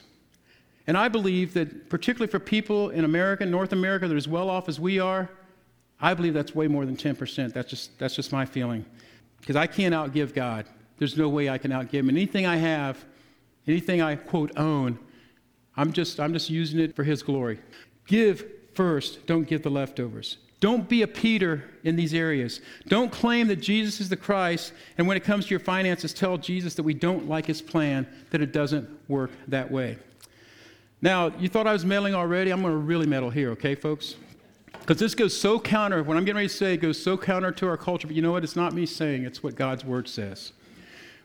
And 0.86 0.98
I 0.98 1.08
believe 1.08 1.54
that, 1.54 1.90
particularly 1.90 2.30
for 2.30 2.40
people 2.40 2.90
in 2.90 3.06
America, 3.06 3.46
North 3.46 3.72
America, 3.72 4.08
that 4.08 4.14
are 4.14 4.18
as 4.18 4.28
well 4.28 4.50
off 4.50 4.68
as 4.68 4.80
we 4.80 5.00
are, 5.00 5.30
I 6.02 6.14
believe 6.14 6.34
that's 6.34 6.54
way 6.54 6.68
more 6.68 6.86
than 6.86 6.98
10%. 6.98 7.54
That's 7.54 7.70
just, 7.70 7.98
that's 7.98 8.16
just 8.16 8.32
my 8.32 8.46
feeling. 8.46 8.86
Because 9.40 9.56
I 9.56 9.68
can't 9.68 9.96
outgive 9.96 10.34
God. 10.34 10.66
There's 10.98 11.18
no 11.18 11.30
way 11.30 11.50
I 11.50 11.58
can 11.58 11.72
outgive 11.72 11.94
Him. 11.94 12.10
Anything 12.10 12.46
I 12.46 12.58
have, 12.58 13.04
anything 13.68 14.02
I, 14.02 14.16
quote, 14.16 14.52
own, 14.58 15.00
I'm 15.78 15.94
just, 15.94 16.20
I'm 16.20 16.34
just 16.34 16.50
using 16.50 16.80
it 16.80 16.96
for 16.96 17.04
His 17.04 17.24
glory. 17.24 17.60
Give 18.08 18.46
first, 18.74 19.26
don't 19.26 19.48
give 19.48 19.64
the 19.64 19.70
leftovers. 19.70 20.38
Don't 20.60 20.88
be 20.88 21.02
a 21.02 21.08
Peter 21.08 21.64
in 21.84 21.98
these 21.98 22.14
areas. 22.14 22.62
Don't 22.88 23.12
claim 23.12 23.48
that 23.48 23.58
Jesus 23.58 24.00
is 24.00 24.08
the 24.08 24.16
Christ, 24.16 24.72
and 24.98 25.06
when 25.06 25.18
it 25.18 25.24
comes 25.24 25.46
to 25.46 25.50
your 25.50 25.60
finances, 25.60 26.14
tell 26.14 26.38
Jesus 26.38 26.76
that 26.76 26.84
we 26.84 26.94
don't 26.94 27.28
like 27.28 27.46
his 27.46 27.62
plan, 27.62 28.08
that 28.30 28.42
it 28.42 28.54
doesn't 28.54 28.90
work 29.10 29.32
that 29.50 29.70
way. 29.70 29.98
Now, 31.04 31.34
you 31.38 31.50
thought 31.50 31.68
I 31.68 31.74
was 31.74 31.84
meddling 31.84 32.16
already? 32.16 32.50
I'm 32.50 32.62
going 32.62 32.74
to 32.74 32.78
really 32.78 33.06
meddle 33.06 33.30
here, 33.30 33.50
okay, 33.50 33.76
folks? 33.76 34.16
Because 34.72 34.98
this 34.98 35.14
goes 35.14 35.38
so 35.38 35.60
counter, 35.60 36.02
what 36.02 36.16
I'm 36.16 36.24
getting 36.24 36.38
ready 36.38 36.48
to 36.48 36.54
say 36.54 36.78
goes 36.78 37.02
so 37.02 37.18
counter 37.18 37.52
to 37.52 37.68
our 37.68 37.76
culture, 37.76 38.08
but 38.08 38.16
you 38.16 38.22
know 38.22 38.32
what? 38.32 38.46
It's 38.46 38.56
not 38.56 38.72
me 38.72 38.86
saying, 38.86 39.26
it's 39.26 39.44
what 39.44 39.56
God's 39.56 39.84
word 39.84 40.08
says. 40.08 40.54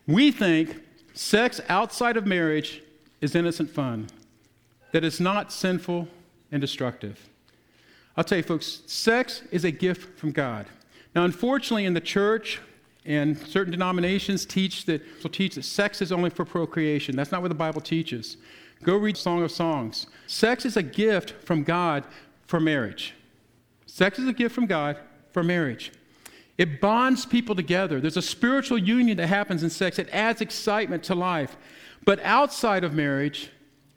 We 0.09 0.33
think 0.33 0.81
sex 1.15 1.61
outside 1.69 2.17
of 2.17 2.27
marriage 2.27 2.83
is 3.21 3.37
innocent 3.37 3.71
fun, 3.71 4.09
that 4.91 5.05
it's 5.05 5.21
not 5.21 5.53
sinful 5.53 6.09
and 6.51 6.61
destructive. 6.61 7.29
I'll 8.17 8.25
tell 8.25 8.39
you, 8.39 8.45
folks, 8.45 8.83
sex 8.87 9.43
is 9.53 9.65
a 9.65 9.71
gift 9.71 10.19
from 10.19 10.33
God. 10.33 10.67
Now, 11.15 11.23
unfortunately, 11.23 11.85
in 11.85 11.95
the 11.95 12.01
church 12.01 12.61
and 13.05 13.39
certain 13.39 13.71
denominations 13.71 14.45
teach 14.45 14.87
that 14.87 15.03
will 15.23 15.31
teach 15.31 15.55
that 15.55 15.63
sex 15.63 16.03
is 16.03 16.11
only 16.11 16.31
for 16.31 16.45
procreation. 16.45 17.15
That's 17.15 17.31
not 17.31 17.43
what 17.43 17.49
the 17.49 17.55
Bible 17.55 17.81
teaches. 17.81 18.39
Go 18.83 18.97
read 18.97 19.17
Song 19.17 19.43
of 19.43 19.51
Songs. 19.51 20.07
Sex 20.27 20.65
is 20.65 20.77
a 20.77 20.83
gift 20.83 21.31
from 21.45 21.63
God 21.65 22.05
for 22.47 22.61
marriage. 22.61 23.15
Sex 23.87 24.19
is 24.19 24.29
a 24.29 24.33
gift 24.33 24.55
from 24.55 24.67
God 24.67 24.97
for 25.33 25.43
marriage. 25.43 25.93
It 26.57 26.81
bonds 26.81 27.25
people 27.25 27.55
together. 27.55 28.01
There's 28.01 28.17
a 28.17 28.23
spiritual 28.23 28.79
union 28.79 29.17
that 29.19 29.29
happens 29.29 29.63
in 29.63 29.71
sex. 29.71 29.99
It 29.99 30.09
adds 30.13 30.41
excitement 30.41 31.05
to 31.05 31.15
life. 31.15 31.57
But 32.05 32.21
outside 32.23 32.85
of 32.85 32.95
marriage, 32.95 33.51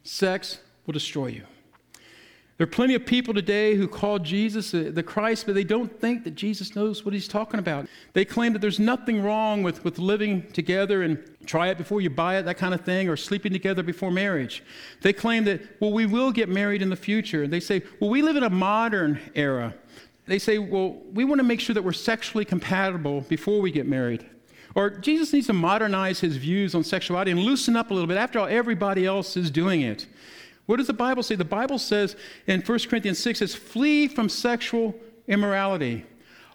sex 0.03 0.59
will 0.85 0.93
destroy 0.93 1.27
you. 1.27 1.43
There 2.61 2.67
are 2.67 2.69
plenty 2.69 2.93
of 2.93 3.07
people 3.07 3.33
today 3.33 3.73
who 3.73 3.87
call 3.87 4.19
Jesus 4.19 4.69
the 4.69 5.01
Christ, 5.01 5.47
but 5.47 5.55
they 5.55 5.63
don't 5.63 5.99
think 5.99 6.23
that 6.25 6.35
Jesus 6.35 6.75
knows 6.75 7.03
what 7.03 7.11
he's 7.11 7.27
talking 7.27 7.59
about. 7.59 7.87
They 8.13 8.23
claim 8.23 8.53
that 8.53 8.59
there's 8.59 8.77
nothing 8.77 9.23
wrong 9.23 9.63
with, 9.63 9.83
with 9.83 9.97
living 9.97 10.43
together 10.51 11.01
and 11.01 11.17
try 11.47 11.69
it 11.69 11.79
before 11.79 12.01
you 12.01 12.11
buy 12.11 12.37
it, 12.37 12.43
that 12.43 12.59
kind 12.59 12.75
of 12.75 12.81
thing, 12.81 13.09
or 13.09 13.17
sleeping 13.17 13.51
together 13.51 13.81
before 13.81 14.11
marriage. 14.11 14.63
They 15.01 15.11
claim 15.11 15.43
that, 15.45 15.81
well, 15.81 15.91
we 15.91 16.05
will 16.05 16.31
get 16.31 16.49
married 16.49 16.83
in 16.83 16.91
the 16.91 16.95
future. 16.95 17.47
They 17.47 17.59
say, 17.59 17.81
well, 17.99 18.11
we 18.11 18.21
live 18.21 18.35
in 18.35 18.43
a 18.43 18.49
modern 18.51 19.19
era. 19.33 19.73
They 20.27 20.37
say, 20.37 20.59
well, 20.59 21.01
we 21.13 21.25
want 21.25 21.39
to 21.39 21.43
make 21.43 21.61
sure 21.61 21.73
that 21.73 21.83
we're 21.83 21.93
sexually 21.93 22.45
compatible 22.45 23.21
before 23.21 23.59
we 23.59 23.71
get 23.71 23.87
married. 23.87 24.23
Or 24.75 24.91
Jesus 24.91 25.33
needs 25.33 25.47
to 25.47 25.53
modernize 25.53 26.19
his 26.19 26.37
views 26.37 26.75
on 26.75 26.83
sexuality 26.83 27.31
and 27.31 27.39
loosen 27.39 27.75
up 27.75 27.89
a 27.89 27.93
little 27.95 28.07
bit. 28.07 28.17
After 28.17 28.37
all, 28.37 28.45
everybody 28.45 29.07
else 29.07 29.35
is 29.35 29.49
doing 29.49 29.81
it. 29.81 30.05
What 30.71 30.77
does 30.77 30.87
the 30.87 30.93
Bible 30.93 31.21
say? 31.21 31.35
The 31.35 31.43
Bible 31.43 31.77
says 31.77 32.15
in 32.47 32.61
1 32.61 32.79
Corinthians 32.87 33.19
6 33.19 33.39
says, 33.39 33.53
flee 33.53 34.07
from 34.07 34.29
sexual 34.29 34.95
immorality. 35.27 36.05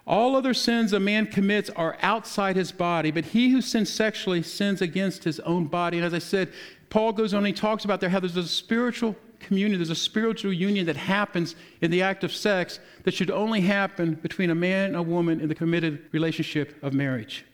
All 0.07 0.35
other 0.35 0.55
sins 0.55 0.91
a 0.91 0.99
man 0.99 1.27
commits 1.27 1.69
are 1.69 1.99
outside 2.01 2.55
his 2.55 2.71
body, 2.71 3.11
but 3.11 3.25
he 3.25 3.51
who 3.51 3.61
sins 3.61 3.93
sexually 3.93 4.41
sins 4.41 4.81
against 4.81 5.23
his 5.23 5.39
own 5.41 5.65
body. 5.65 5.97
And 5.97 6.05
as 6.07 6.15
I 6.15 6.19
said, 6.19 6.51
Paul 6.89 7.13
goes 7.13 7.35
on 7.35 7.45
and 7.45 7.47
he 7.47 7.53
talks 7.53 7.85
about 7.85 8.01
there 8.01 8.09
how 8.09 8.19
there's 8.19 8.35
a 8.37 8.47
spiritual 8.47 9.15
communion, 9.39 9.79
there's 9.79 9.91
a 9.91 9.95
spiritual 9.95 10.51
union 10.51 10.87
that 10.87 10.97
happens 10.97 11.55
in 11.81 11.91
the 11.91 12.01
act 12.01 12.23
of 12.23 12.33
sex 12.33 12.79
that 13.03 13.13
should 13.13 13.29
only 13.29 13.61
happen 13.61 14.15
between 14.15 14.49
a 14.49 14.55
man 14.55 14.87
and 14.87 14.95
a 14.95 15.03
woman 15.03 15.39
in 15.39 15.47
the 15.47 15.53
committed 15.53 16.07
relationship 16.11 16.75
of 16.83 16.91
marriage. 16.91 17.45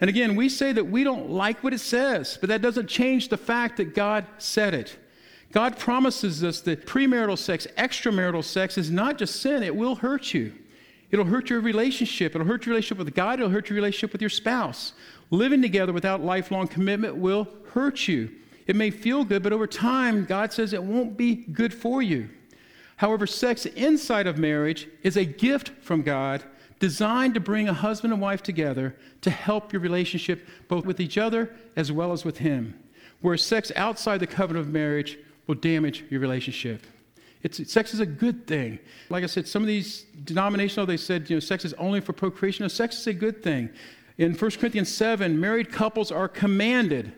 And 0.00 0.08
again, 0.08 0.36
we 0.36 0.48
say 0.48 0.72
that 0.72 0.86
we 0.86 1.04
don't 1.04 1.28
like 1.28 1.62
what 1.62 1.74
it 1.74 1.80
says, 1.80 2.38
but 2.40 2.48
that 2.48 2.62
doesn't 2.62 2.86
change 2.86 3.28
the 3.28 3.36
fact 3.36 3.76
that 3.76 3.94
God 3.94 4.24
said 4.38 4.72
it. 4.72 4.96
God 5.52 5.78
promises 5.78 6.42
us 6.42 6.60
that 6.62 6.86
premarital 6.86 7.38
sex, 7.38 7.66
extramarital 7.76 8.42
sex 8.42 8.78
is 8.78 8.90
not 8.90 9.18
just 9.18 9.40
sin, 9.40 9.62
it 9.62 9.76
will 9.76 9.94
hurt 9.94 10.34
you. 10.34 10.52
It'll 11.10 11.26
hurt 11.26 11.50
your 11.50 11.60
relationship. 11.60 12.34
It'll 12.34 12.46
hurt 12.46 12.64
your 12.64 12.72
relationship 12.72 13.04
with 13.04 13.14
God. 13.14 13.38
It'll 13.38 13.50
hurt 13.50 13.68
your 13.68 13.76
relationship 13.76 14.12
with 14.12 14.22
your 14.22 14.30
spouse. 14.30 14.94
Living 15.30 15.60
together 15.60 15.92
without 15.92 16.24
lifelong 16.24 16.66
commitment 16.66 17.16
will 17.16 17.48
hurt 17.72 18.08
you. 18.08 18.30
It 18.66 18.76
may 18.76 18.90
feel 18.90 19.22
good, 19.22 19.42
but 19.42 19.52
over 19.52 19.66
time, 19.66 20.24
God 20.24 20.54
says 20.54 20.72
it 20.72 20.82
won't 20.82 21.18
be 21.18 21.34
good 21.34 21.74
for 21.74 22.00
you. 22.00 22.30
However, 22.96 23.26
sex 23.26 23.66
inside 23.66 24.26
of 24.26 24.38
marriage 24.38 24.88
is 25.02 25.18
a 25.18 25.24
gift 25.24 25.72
from 25.82 26.00
God 26.00 26.44
designed 26.78 27.34
to 27.34 27.40
bring 27.40 27.68
a 27.68 27.74
husband 27.74 28.12
and 28.12 28.22
wife 28.22 28.42
together 28.42 28.96
to 29.20 29.30
help 29.30 29.72
your 29.72 29.82
relationship 29.82 30.48
both 30.66 30.86
with 30.86 30.98
each 30.98 31.18
other 31.18 31.54
as 31.76 31.92
well 31.92 32.12
as 32.12 32.24
with 32.24 32.38
Him. 32.38 32.78
Whereas 33.20 33.42
sex 33.42 33.70
outside 33.76 34.18
the 34.18 34.26
covenant 34.26 34.66
of 34.66 34.72
marriage 34.72 35.18
will 35.46 35.54
damage 35.54 36.04
your 36.10 36.20
relationship. 36.20 36.86
It's, 37.42 37.72
sex 37.72 37.92
is 37.92 38.00
a 38.00 38.06
good 38.06 38.46
thing. 38.46 38.78
Like 39.10 39.24
I 39.24 39.26
said, 39.26 39.48
some 39.48 39.62
of 39.62 39.66
these 39.66 40.04
denominational, 40.24 40.86
they 40.86 40.96
said, 40.96 41.28
you 41.28 41.36
know, 41.36 41.40
sex 41.40 41.64
is 41.64 41.72
only 41.74 42.00
for 42.00 42.12
procreation. 42.12 42.64
No, 42.64 42.68
sex 42.68 42.98
is 42.98 43.06
a 43.08 43.14
good 43.14 43.42
thing. 43.42 43.70
In 44.18 44.34
1 44.34 44.50
Corinthians 44.52 44.94
7, 44.94 45.40
married 45.40 45.72
couples 45.72 46.12
are 46.12 46.28
commanded. 46.28 47.12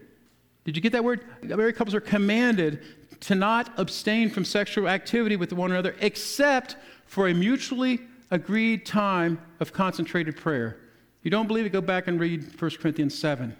Did 0.64 0.76
you 0.76 0.82
get 0.82 0.92
that 0.92 1.04
word? 1.04 1.20
Married 1.42 1.76
couples 1.76 1.94
are 1.94 2.00
commanded 2.00 2.82
to 3.20 3.34
not 3.34 3.70
abstain 3.78 4.30
from 4.30 4.44
sexual 4.44 4.88
activity 4.88 5.36
with 5.36 5.52
one 5.52 5.70
another 5.70 5.94
except 6.00 6.76
for 7.06 7.28
a 7.28 7.34
mutually 7.34 8.00
agreed 8.30 8.86
time 8.86 9.38
of 9.60 9.72
concentrated 9.72 10.36
prayer. 10.36 10.78
You 11.22 11.30
don't 11.30 11.46
believe 11.46 11.66
it? 11.66 11.70
Go 11.70 11.80
back 11.80 12.06
and 12.06 12.18
read 12.18 12.60
1 12.60 12.70
Corinthians 12.80 13.16
7. 13.18 13.54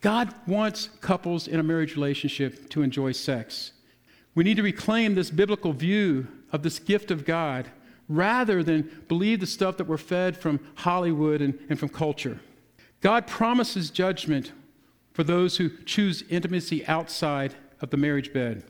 God 0.00 0.34
wants 0.46 0.88
couples 1.00 1.46
in 1.46 1.60
a 1.60 1.62
marriage 1.62 1.94
relationship 1.94 2.70
to 2.70 2.82
enjoy 2.82 3.12
sex. 3.12 3.72
We 4.34 4.44
need 4.44 4.56
to 4.56 4.62
reclaim 4.62 5.14
this 5.14 5.30
biblical 5.30 5.72
view 5.72 6.26
of 6.52 6.62
this 6.62 6.78
gift 6.78 7.10
of 7.10 7.24
God 7.24 7.70
rather 8.08 8.62
than 8.62 9.04
believe 9.08 9.40
the 9.40 9.46
stuff 9.46 9.76
that 9.76 9.86
we're 9.86 9.96
fed 9.96 10.36
from 10.36 10.60
Hollywood 10.74 11.40
and, 11.40 11.58
and 11.68 11.78
from 11.78 11.88
culture. 11.88 12.40
God 13.00 13.26
promises 13.26 13.90
judgment 13.90 14.52
for 15.12 15.24
those 15.24 15.56
who 15.56 15.70
choose 15.84 16.24
intimacy 16.28 16.86
outside 16.86 17.54
of 17.80 17.90
the 17.90 17.96
marriage 17.96 18.32
bed. 18.32 18.64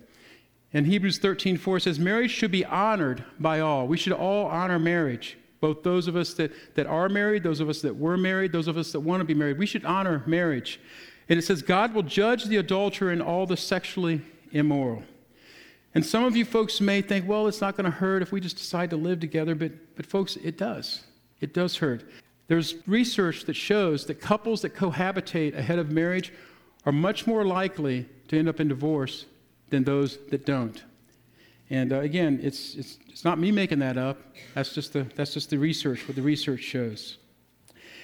And 0.72 0.86
Hebrews 0.86 1.18
13, 1.18 1.56
4 1.56 1.80
says, 1.80 1.98
Marriage 1.98 2.30
should 2.30 2.52
be 2.52 2.64
honored 2.64 3.24
by 3.38 3.60
all. 3.60 3.88
We 3.88 3.96
should 3.96 4.12
all 4.12 4.46
honor 4.46 4.78
marriage, 4.78 5.36
both 5.60 5.82
those 5.82 6.06
of 6.06 6.16
us 6.16 6.34
that, 6.34 6.52
that 6.76 6.86
are 6.86 7.08
married, 7.08 7.42
those 7.42 7.60
of 7.60 7.68
us 7.68 7.82
that 7.82 7.96
were 7.96 8.16
married, 8.16 8.52
those 8.52 8.68
of 8.68 8.76
us 8.76 8.92
that 8.92 9.00
want 9.00 9.20
to 9.20 9.24
be 9.24 9.34
married. 9.34 9.58
We 9.58 9.66
should 9.66 9.84
honor 9.84 10.22
marriage. 10.26 10.80
And 11.30 11.38
it 11.38 11.42
says, 11.42 11.62
God 11.62 11.94
will 11.94 12.02
judge 12.02 12.44
the 12.44 12.56
adulterer 12.56 13.10
and 13.10 13.22
all 13.22 13.46
the 13.46 13.56
sexually 13.56 14.20
immoral. 14.50 15.04
And 15.94 16.04
some 16.04 16.24
of 16.24 16.36
you 16.36 16.44
folks 16.44 16.80
may 16.80 17.02
think, 17.02 17.26
well, 17.26 17.46
it's 17.46 17.60
not 17.60 17.76
going 17.76 17.84
to 17.84 17.90
hurt 17.90 18.20
if 18.20 18.32
we 18.32 18.40
just 18.40 18.56
decide 18.56 18.90
to 18.90 18.96
live 18.96 19.20
together, 19.20 19.54
but, 19.54 19.72
but 19.94 20.06
folks, 20.06 20.36
it 20.36 20.58
does. 20.58 21.04
It 21.40 21.54
does 21.54 21.76
hurt. 21.76 22.04
There's 22.48 22.74
research 22.86 23.44
that 23.44 23.54
shows 23.54 24.06
that 24.06 24.20
couples 24.20 24.62
that 24.62 24.74
cohabitate 24.74 25.56
ahead 25.56 25.78
of 25.78 25.90
marriage 25.90 26.32
are 26.84 26.92
much 26.92 27.26
more 27.28 27.44
likely 27.44 28.08
to 28.28 28.38
end 28.38 28.48
up 28.48 28.58
in 28.58 28.66
divorce 28.66 29.24
than 29.70 29.84
those 29.84 30.18
that 30.30 30.44
don't. 30.44 30.82
And 31.70 31.92
uh, 31.92 32.00
again, 32.00 32.40
it's, 32.42 32.74
it's, 32.74 32.98
it's 33.08 33.24
not 33.24 33.38
me 33.38 33.52
making 33.52 33.78
that 33.78 33.96
up. 33.96 34.18
That's 34.54 34.74
just, 34.74 34.92
the, 34.92 35.06
that's 35.14 35.32
just 35.32 35.50
the 35.50 35.58
research, 35.58 36.08
what 36.08 36.16
the 36.16 36.22
research 36.22 36.60
shows. 36.60 37.18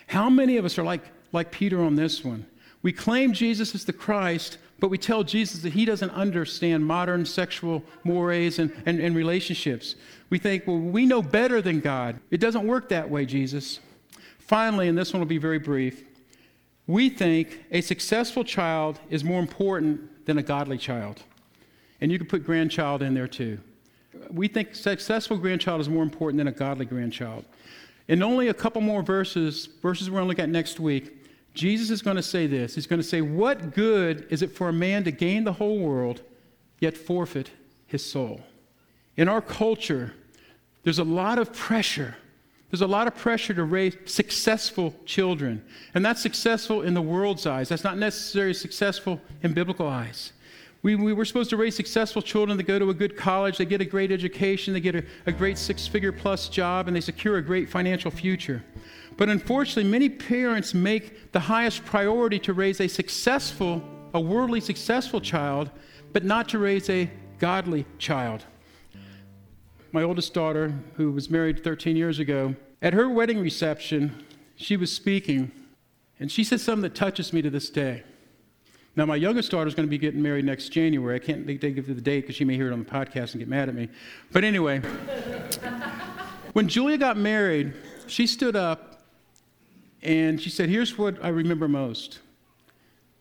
How 0.07 0.31
many 0.31 0.59
of 0.59 0.64
us 0.64 0.79
are 0.79 0.85
like, 0.85 1.03
like 1.33 1.51
Peter 1.51 1.83
on 1.83 1.97
this 1.97 2.24
one? 2.24 2.47
We 2.87 2.93
claim 2.93 3.32
Jesus 3.32 3.74
is 3.74 3.84
the 3.84 3.93
Christ, 3.93 4.59
but 4.78 4.91
we 4.91 4.97
tell 4.97 5.24
Jesus 5.24 5.61
that 5.62 5.72
he 5.72 5.84
doesn't 5.84 6.11
understand 6.11 6.87
modern 6.87 7.26
sexual 7.26 7.82
mores 8.05 8.61
and, 8.61 8.72
and, 8.87 9.01
and 9.01 9.16
relationships. 9.16 9.97
We 10.30 10.39
think, 10.39 10.68
well, 10.68 10.78
we 10.78 11.05
know 11.05 11.20
better 11.20 11.61
than 11.61 11.80
God. 11.80 12.20
It 12.30 12.39
doesn't 12.39 12.64
work 12.64 12.89
that 12.91 13.11
way, 13.11 13.26
Jesus. 13.26 13.80
Finally, 14.39 14.87
and 14.87 14.97
this 14.97 15.12
one 15.12 15.18
will 15.18 15.26
be 15.26 15.37
very 15.37 15.59
brief, 15.59 16.05
we 16.87 17.09
think 17.09 17.64
a 17.72 17.80
successful 17.80 18.45
child 18.45 19.01
is 19.11 19.24
more 19.24 19.41
important 19.41 20.24
than 20.24 20.39
a 20.39 20.43
godly 20.45 20.78
child. 20.78 21.24
And 22.01 22.12
you 22.12 22.18
can 22.18 22.28
put 22.28 22.45
grandchild 22.45 23.03
in 23.03 23.14
there 23.14 23.26
too. 23.26 23.59
We 24.30 24.47
think 24.47 24.76
successful 24.76 25.39
grandchild 25.39 25.80
is 25.80 25.89
more 25.89 26.05
important 26.05 26.39
than 26.39 26.47
a 26.47 26.53
godly 26.53 26.87
grandchild. 26.87 27.47
In 28.07 28.22
only 28.22 28.47
a 28.47 28.55
couple 28.55 28.80
more 28.80 29.03
verses, 29.03 29.66
verses 29.82 30.09
we're 30.09 30.18
going 30.18 30.26
to 30.26 30.28
look 30.28 30.39
at 30.39 30.49
next 30.49 30.78
week, 30.78 31.16
Jesus 31.57 31.90
is 31.90 32.02
going 32.02 32.16
to 32.16 32.22
say 32.22 32.46
this. 32.46 32.74
He's 32.74 32.86
going 32.86 33.00
to 33.00 33.07
say, 33.07 33.22
What 33.22 33.74
good 33.74 34.26
is 34.30 34.42
it 34.42 34.54
for 34.54 34.68
a 34.68 34.72
man 34.72 35.04
to 35.04 35.11
gain 35.11 35.44
the 35.44 35.54
whole 35.54 35.78
world, 35.78 36.20
yet 36.80 36.96
forfeit 36.96 37.50
his 37.86 38.04
soul? 38.04 38.42
In 39.16 39.26
our 39.26 39.40
culture, 39.40 40.14
there's 40.84 40.98
a 40.98 41.04
lot 41.04 41.38
of 41.38 41.52
pressure. 41.52 42.14
There's 42.70 42.82
a 42.82 42.86
lot 42.86 43.07
of 43.07 43.16
pressure 43.16 43.54
to 43.54 43.64
raise 43.64 43.96
successful 44.04 44.94
children. 45.07 45.64
And 45.94 46.04
that's 46.04 46.20
successful 46.20 46.82
in 46.82 46.92
the 46.94 47.00
world's 47.00 47.46
eyes. 47.46 47.70
That's 47.70 47.84
not 47.84 47.96
necessarily 47.96 48.54
successful 48.54 49.20
in 49.42 49.54
biblical 49.54 49.86
eyes. 49.86 50.32
We, 50.82 50.94
we 50.94 51.12
were 51.14 51.24
supposed 51.24 51.50
to 51.50 51.57
raise 51.57 51.74
successful 51.74 52.20
children 52.20 52.59
that 52.59 52.64
go 52.64 52.78
to 52.78 52.90
a 52.90 52.94
good 52.94 53.16
college, 53.16 53.57
they 53.57 53.64
get 53.64 53.80
a 53.80 53.84
great 53.84 54.12
education, 54.12 54.74
they 54.74 54.80
get 54.80 54.94
a, 54.94 55.04
a 55.24 55.32
great 55.32 55.59
six 55.59 55.86
figure 55.86 56.12
plus 56.12 56.48
job, 56.48 56.86
and 56.86 56.94
they 56.94 57.00
secure 57.00 57.38
a 57.38 57.42
great 57.42 57.70
financial 57.70 58.11
future. 58.11 58.62
But 59.17 59.29
unfortunately, 59.29 59.91
many 59.91 60.09
parents 60.09 60.75
make 60.75 61.33
the 61.33 61.41
highest 61.41 61.85
priority 61.85 62.39
to 62.41 62.53
raise 62.53 62.81
a 62.81 62.89
successful, 62.89 63.83
a 64.12 64.21
worldly 64.21 64.61
successful 64.61 65.21
child, 65.21 65.71
but 66.12 66.25
not 66.25 66.49
to 66.51 66.59
raise 66.59 66.91
a 66.91 67.11
godly 67.39 67.87
child. 67.99 68.45
My 69.93 70.03
oldest 70.03 70.35
daughter, 70.35 70.75
who 70.95 71.12
was 71.12 71.31
married 71.31 71.64
13 71.64 71.97
years 71.97 72.19
ago, 72.19 72.55
at 72.83 72.93
her 72.93 73.09
wedding 73.09 73.41
reception, 73.41 74.25
she 74.57 74.77
was 74.77 74.93
speaking, 74.93 75.51
and 76.21 76.31
she 76.31 76.45
said 76.45 76.61
something 76.61 76.83
that 76.83 76.95
touches 76.95 77.33
me 77.33 77.41
to 77.41 77.49
this 77.49 77.71
day. 77.71 78.03
Now, 78.97 79.05
my 79.05 79.17
youngest 79.17 79.51
daughter 79.51 79.69
is 79.69 79.75
going 79.75 79.87
to 79.87 79.91
be 79.91 79.99
getting 79.99 80.23
married 80.23 80.45
next 80.47 80.71
January. 80.71 81.17
I 81.17 81.19
can't 81.19 81.47
they, 81.47 81.57
they 81.57 81.71
give 81.73 81.89
you 81.89 81.95
the 81.95 82.01
date 82.01 82.23
because 82.23 82.37
she 82.37 82.45
may 82.45 82.57
hear 82.57 82.69
it 82.69 82.73
on 82.73 82.79
the 82.79 82.91
podcast 82.91 83.33
and 83.33 83.39
get 83.39 83.49
mad 83.49 83.69
at 83.69 83.75
me. 83.75 83.89
But 84.33 84.45
anyway, 84.45 84.79
when 86.55 86.69
Julia 86.69 86.97
got 86.97 87.19
married, 87.19 87.75
she 88.07 88.27
stood 88.27 88.57
up 88.57 88.95
and 90.07 90.40
she 90.40 90.50
said, 90.50 90.68
Here's 90.68 90.96
what 90.96 91.22
I 91.22 91.28
remember 91.28 91.68
most 91.68 92.20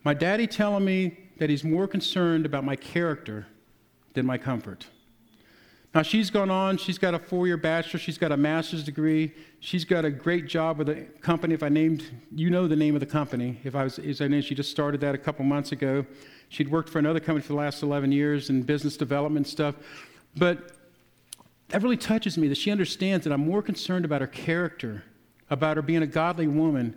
my 0.04 0.14
daddy 0.14 0.46
telling 0.46 0.84
me 0.84 1.18
that 1.38 1.50
he's 1.50 1.64
more 1.64 1.88
concerned 1.88 2.46
about 2.46 2.64
my 2.64 2.76
character 2.76 3.46
than 4.14 4.24
my 4.24 4.38
comfort. 4.38 4.86
Now, 5.94 6.02
she's 6.02 6.30
gone 6.30 6.50
on, 6.50 6.76
she's 6.76 6.98
got 6.98 7.14
a 7.14 7.18
four 7.18 7.46
year 7.46 7.56
bachelor, 7.56 7.98
she's 7.98 8.18
got 8.18 8.30
a 8.30 8.36
master's 8.36 8.84
degree, 8.84 9.34
she's 9.60 9.84
got 9.84 10.04
a 10.04 10.10
great 10.10 10.46
job 10.46 10.78
with 10.78 10.88
a 10.90 11.06
company. 11.20 11.54
If 11.54 11.62
I 11.62 11.68
named, 11.68 12.04
you 12.34 12.50
know 12.50 12.68
the 12.68 12.76
name 12.76 12.94
of 12.94 13.00
the 13.00 13.06
company. 13.06 13.58
If 13.64 13.74
I 13.74 13.84
was, 13.84 13.98
as 13.98 14.20
I 14.20 14.28
named, 14.28 14.44
she 14.44 14.54
just 14.54 14.70
started 14.70 15.00
that 15.00 15.14
a 15.14 15.18
couple 15.18 15.44
months 15.44 15.72
ago. 15.72 16.06
She'd 16.50 16.70
worked 16.70 16.88
for 16.88 17.00
another 17.00 17.18
company 17.18 17.42
for 17.42 17.48
the 17.48 17.58
last 17.58 17.82
11 17.82 18.12
years 18.12 18.48
in 18.48 18.62
business 18.62 18.96
development 18.96 19.48
stuff. 19.48 19.74
But 20.36 20.72
that 21.68 21.82
really 21.82 21.96
touches 21.96 22.38
me 22.38 22.46
that 22.48 22.58
she 22.58 22.70
understands 22.70 23.24
that 23.24 23.32
I'm 23.32 23.44
more 23.44 23.62
concerned 23.62 24.04
about 24.04 24.20
her 24.20 24.28
character, 24.28 25.02
about 25.50 25.76
her 25.76 25.82
being 25.82 26.02
a 26.02 26.06
godly 26.06 26.46
woman, 26.46 26.94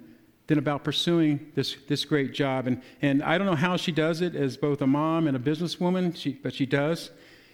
than 0.50 0.58
about 0.58 0.84
pursuing 0.84 1.52
this, 1.54 1.78
this 1.88 2.04
great 2.04 2.34
job. 2.34 2.66
And, 2.66 2.82
and 3.04 3.22
I 3.22 3.38
don't 3.38 3.46
know 3.46 3.56
how 3.56 3.78
she 3.78 3.92
does 3.92 4.22
it 4.22 4.36
as 4.36 4.58
both 4.58 4.82
a 4.82 4.88
mom 4.88 5.28
and 5.28 5.38
a 5.38 5.40
businesswoman, 5.40 6.18
she, 6.18 6.32
but 6.32 6.56
she 6.56 6.66
does. 6.66 7.12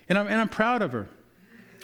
And 0.07 0.17
I'm, 0.17 0.27
and 0.27 0.39
I'm 0.39 0.47
proud 0.47 0.81
of 0.81 0.93
her. 0.93 1.09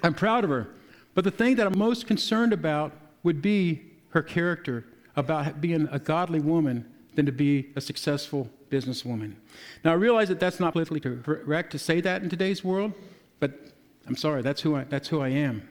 I'm 0.04 0.14
proud 0.14 0.46
of 0.46 0.50
her. 0.50 0.70
But 1.14 1.26
the 1.26 1.32
thing 1.32 1.58
that 1.58 1.68
I'm 1.68 1.78
most 1.78 2.08
concerned 2.08 2.54
about 2.54 2.94
would 3.24 3.42
be 3.42 3.82
her 4.12 4.22
character, 4.22 4.86
about 5.18 5.60
being 5.60 5.90
a 5.92 6.00
godly 6.00 6.40
woman 6.40 6.90
than 7.16 7.26
to 7.26 7.34
be 7.34 7.72
a 7.76 7.82
successful 7.82 8.50
businesswoman. 8.70 9.36
Now, 9.84 9.92
I 9.92 9.96
realize 9.96 10.30
that 10.30 10.40
that's 10.40 10.62
not 10.62 10.72
politically 10.72 11.02
correct 11.02 11.74
to 11.74 11.80
say 11.80 12.00
that 12.00 12.24
in 12.24 12.30
today's 12.30 12.64
world, 12.64 12.94
but 13.42 13.74
I'm 14.08 14.16
sorry, 14.16 14.42
that's 14.44 14.62
who 14.62 14.78
I, 14.78 14.86
that's 14.86 15.10
who 15.10 15.20
I 15.20 15.28
am. 15.28 15.68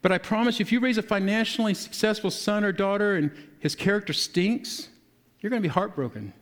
But 0.00 0.12
I 0.12 0.18
promise 0.18 0.58
you, 0.58 0.64
if 0.64 0.72
you 0.72 0.80
raise 0.80 0.98
a 0.98 1.02
financially 1.02 1.74
successful 1.74 2.30
son 2.30 2.64
or 2.64 2.72
daughter 2.72 3.16
and 3.16 3.32
his 3.58 3.74
character 3.74 4.12
stinks, 4.12 4.88
you're 5.40 5.50
going 5.50 5.62
to 5.62 5.68
be 5.68 5.72
heartbroken. 5.72 6.32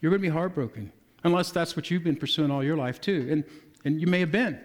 You're 0.00 0.10
going 0.10 0.20
to 0.20 0.28
be 0.28 0.32
heartbroken, 0.32 0.92
unless 1.22 1.50
that's 1.50 1.76
what 1.76 1.90
you've 1.90 2.04
been 2.04 2.16
pursuing 2.16 2.50
all 2.50 2.64
your 2.64 2.76
life, 2.76 3.00
too. 3.00 3.28
And, 3.30 3.44
and 3.84 4.00
you 4.00 4.06
may 4.06 4.20
have 4.20 4.32
been. 4.32 4.60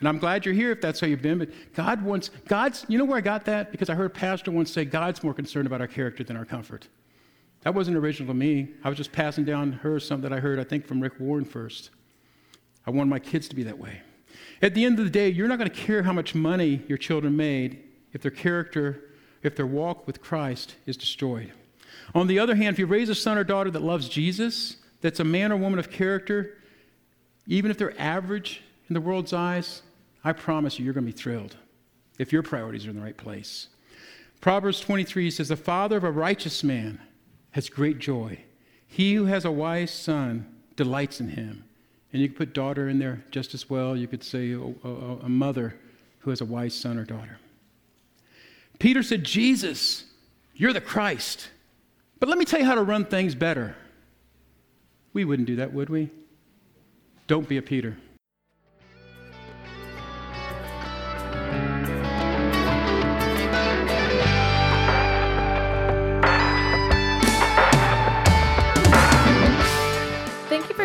And 0.00 0.08
I'm 0.08 0.18
glad 0.18 0.44
you're 0.44 0.54
here 0.54 0.70
if 0.70 0.80
that's 0.80 1.00
how 1.00 1.06
you've 1.06 1.22
been. 1.22 1.38
But 1.38 1.50
God 1.74 2.02
wants, 2.02 2.30
God's, 2.46 2.84
you 2.88 2.98
know 2.98 3.04
where 3.04 3.18
I 3.18 3.20
got 3.20 3.44
that? 3.46 3.72
Because 3.72 3.88
I 3.88 3.94
heard 3.94 4.06
a 4.06 4.14
pastor 4.14 4.50
once 4.50 4.70
say, 4.70 4.84
God's 4.84 5.22
more 5.24 5.34
concerned 5.34 5.66
about 5.66 5.80
our 5.80 5.86
character 5.86 6.22
than 6.22 6.36
our 6.36 6.44
comfort. 6.44 6.88
That 7.62 7.74
wasn't 7.74 7.96
original 7.96 8.28
to 8.28 8.34
me. 8.34 8.68
I 8.84 8.88
was 8.88 8.96
just 8.96 9.10
passing 9.10 9.44
down 9.44 9.72
her 9.72 9.98
something 9.98 10.28
that 10.28 10.36
I 10.36 10.40
heard, 10.40 10.60
I 10.60 10.64
think, 10.64 10.86
from 10.86 11.00
Rick 11.00 11.14
Warren 11.18 11.44
first. 11.44 11.90
I 12.86 12.90
want 12.90 13.08
my 13.08 13.18
kids 13.18 13.48
to 13.48 13.56
be 13.56 13.64
that 13.64 13.78
way. 13.78 14.02
At 14.60 14.74
the 14.74 14.84
end 14.84 14.98
of 14.98 15.04
the 15.04 15.10
day, 15.10 15.28
you're 15.28 15.48
not 15.48 15.58
going 15.58 15.70
to 15.70 15.76
care 15.76 16.02
how 16.02 16.12
much 16.12 16.34
money 16.34 16.82
your 16.88 16.98
children 16.98 17.36
made 17.36 17.82
if 18.12 18.22
their 18.22 18.30
character, 18.30 19.14
if 19.42 19.54
their 19.56 19.66
walk 19.66 20.06
with 20.06 20.20
Christ 20.20 20.74
is 20.86 20.96
destroyed. 20.96 21.52
On 22.14 22.26
the 22.26 22.38
other 22.38 22.54
hand, 22.54 22.74
if 22.74 22.78
you 22.78 22.86
raise 22.86 23.08
a 23.08 23.14
son 23.14 23.38
or 23.38 23.44
daughter 23.44 23.70
that 23.70 23.82
loves 23.82 24.08
Jesus, 24.08 24.76
that's 25.00 25.20
a 25.20 25.24
man 25.24 25.52
or 25.52 25.56
woman 25.56 25.78
of 25.78 25.90
character, 25.90 26.58
even 27.46 27.70
if 27.70 27.78
they're 27.78 27.98
average 28.00 28.62
in 28.88 28.94
the 28.94 29.00
world's 29.00 29.32
eyes, 29.32 29.82
I 30.24 30.32
promise 30.32 30.78
you, 30.78 30.84
you're 30.84 30.94
going 30.94 31.06
to 31.06 31.12
be 31.12 31.18
thrilled 31.18 31.56
if 32.18 32.32
your 32.32 32.42
priorities 32.42 32.86
are 32.86 32.90
in 32.90 32.96
the 32.96 33.02
right 33.02 33.16
place. 33.16 33.68
Proverbs 34.40 34.80
23 34.80 35.30
says, 35.30 35.48
The 35.48 35.56
father 35.56 35.96
of 35.96 36.04
a 36.04 36.10
righteous 36.10 36.64
man 36.64 37.00
has 37.52 37.68
great 37.68 37.98
joy. 37.98 38.40
He 38.86 39.14
who 39.14 39.26
has 39.26 39.44
a 39.44 39.50
wise 39.50 39.90
son 39.90 40.46
delights 40.76 41.20
in 41.20 41.30
him. 41.30 41.64
And 42.12 42.22
you 42.22 42.28
could 42.28 42.36
put 42.36 42.54
daughter 42.54 42.88
in 42.88 42.98
there 42.98 43.22
just 43.30 43.54
as 43.54 43.68
well. 43.68 43.96
You 43.96 44.06
could 44.06 44.24
say 44.24 44.52
a, 44.52 44.60
a, 44.60 45.16
a 45.24 45.28
mother 45.28 45.74
who 46.20 46.30
has 46.30 46.40
a 46.40 46.44
wise 46.44 46.74
son 46.74 46.98
or 46.98 47.04
daughter. 47.04 47.38
Peter 48.78 49.02
said, 49.02 49.24
Jesus, 49.24 50.04
you're 50.54 50.72
the 50.72 50.80
Christ. 50.80 51.50
But 52.20 52.28
let 52.28 52.38
me 52.38 52.44
tell 52.44 52.60
you 52.60 52.66
how 52.66 52.74
to 52.74 52.82
run 52.82 53.04
things 53.04 53.34
better. 53.34 53.76
We 55.12 55.24
wouldn't 55.24 55.46
do 55.46 55.56
that, 55.56 55.72
would 55.72 55.90
we? 55.90 56.10
Don't 57.26 57.48
be 57.48 57.56
a 57.56 57.62
Peter. 57.62 57.96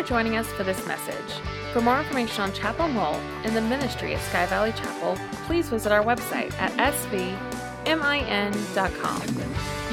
Joining 0.06 0.36
us 0.36 0.46
for 0.52 0.64
this 0.64 0.86
message. 0.86 1.40
For 1.72 1.80
more 1.80 1.98
information 1.98 2.42
on 2.42 2.52
Chapel 2.52 2.88
Mole 2.88 3.20
and 3.44 3.56
the 3.56 3.60
ministry 3.60 4.14
at 4.14 4.20
Sky 4.20 4.46
Valley 4.46 4.72
Chapel, 4.72 5.18
please 5.46 5.68
visit 5.68 5.90
our 5.92 6.02
website 6.02 6.52
at 6.58 6.72
svmin.com. 7.84 7.92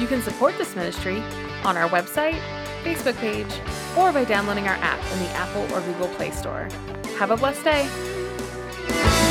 You 0.00 0.06
can 0.06 0.22
support 0.22 0.56
this 0.58 0.76
ministry 0.76 1.22
on 1.64 1.76
our 1.76 1.88
website, 1.88 2.40
Facebook 2.82 3.16
page, 3.16 3.52
or 3.96 4.12
by 4.12 4.24
downloading 4.24 4.68
our 4.68 4.76
app 4.76 5.00
in 5.12 5.18
the 5.20 5.30
Apple 5.30 5.62
or 5.74 5.80
Google 5.80 6.08
Play 6.08 6.30
Store. 6.30 6.68
Have 7.18 7.30
a 7.30 7.36
blessed 7.36 7.64
day. 7.64 9.21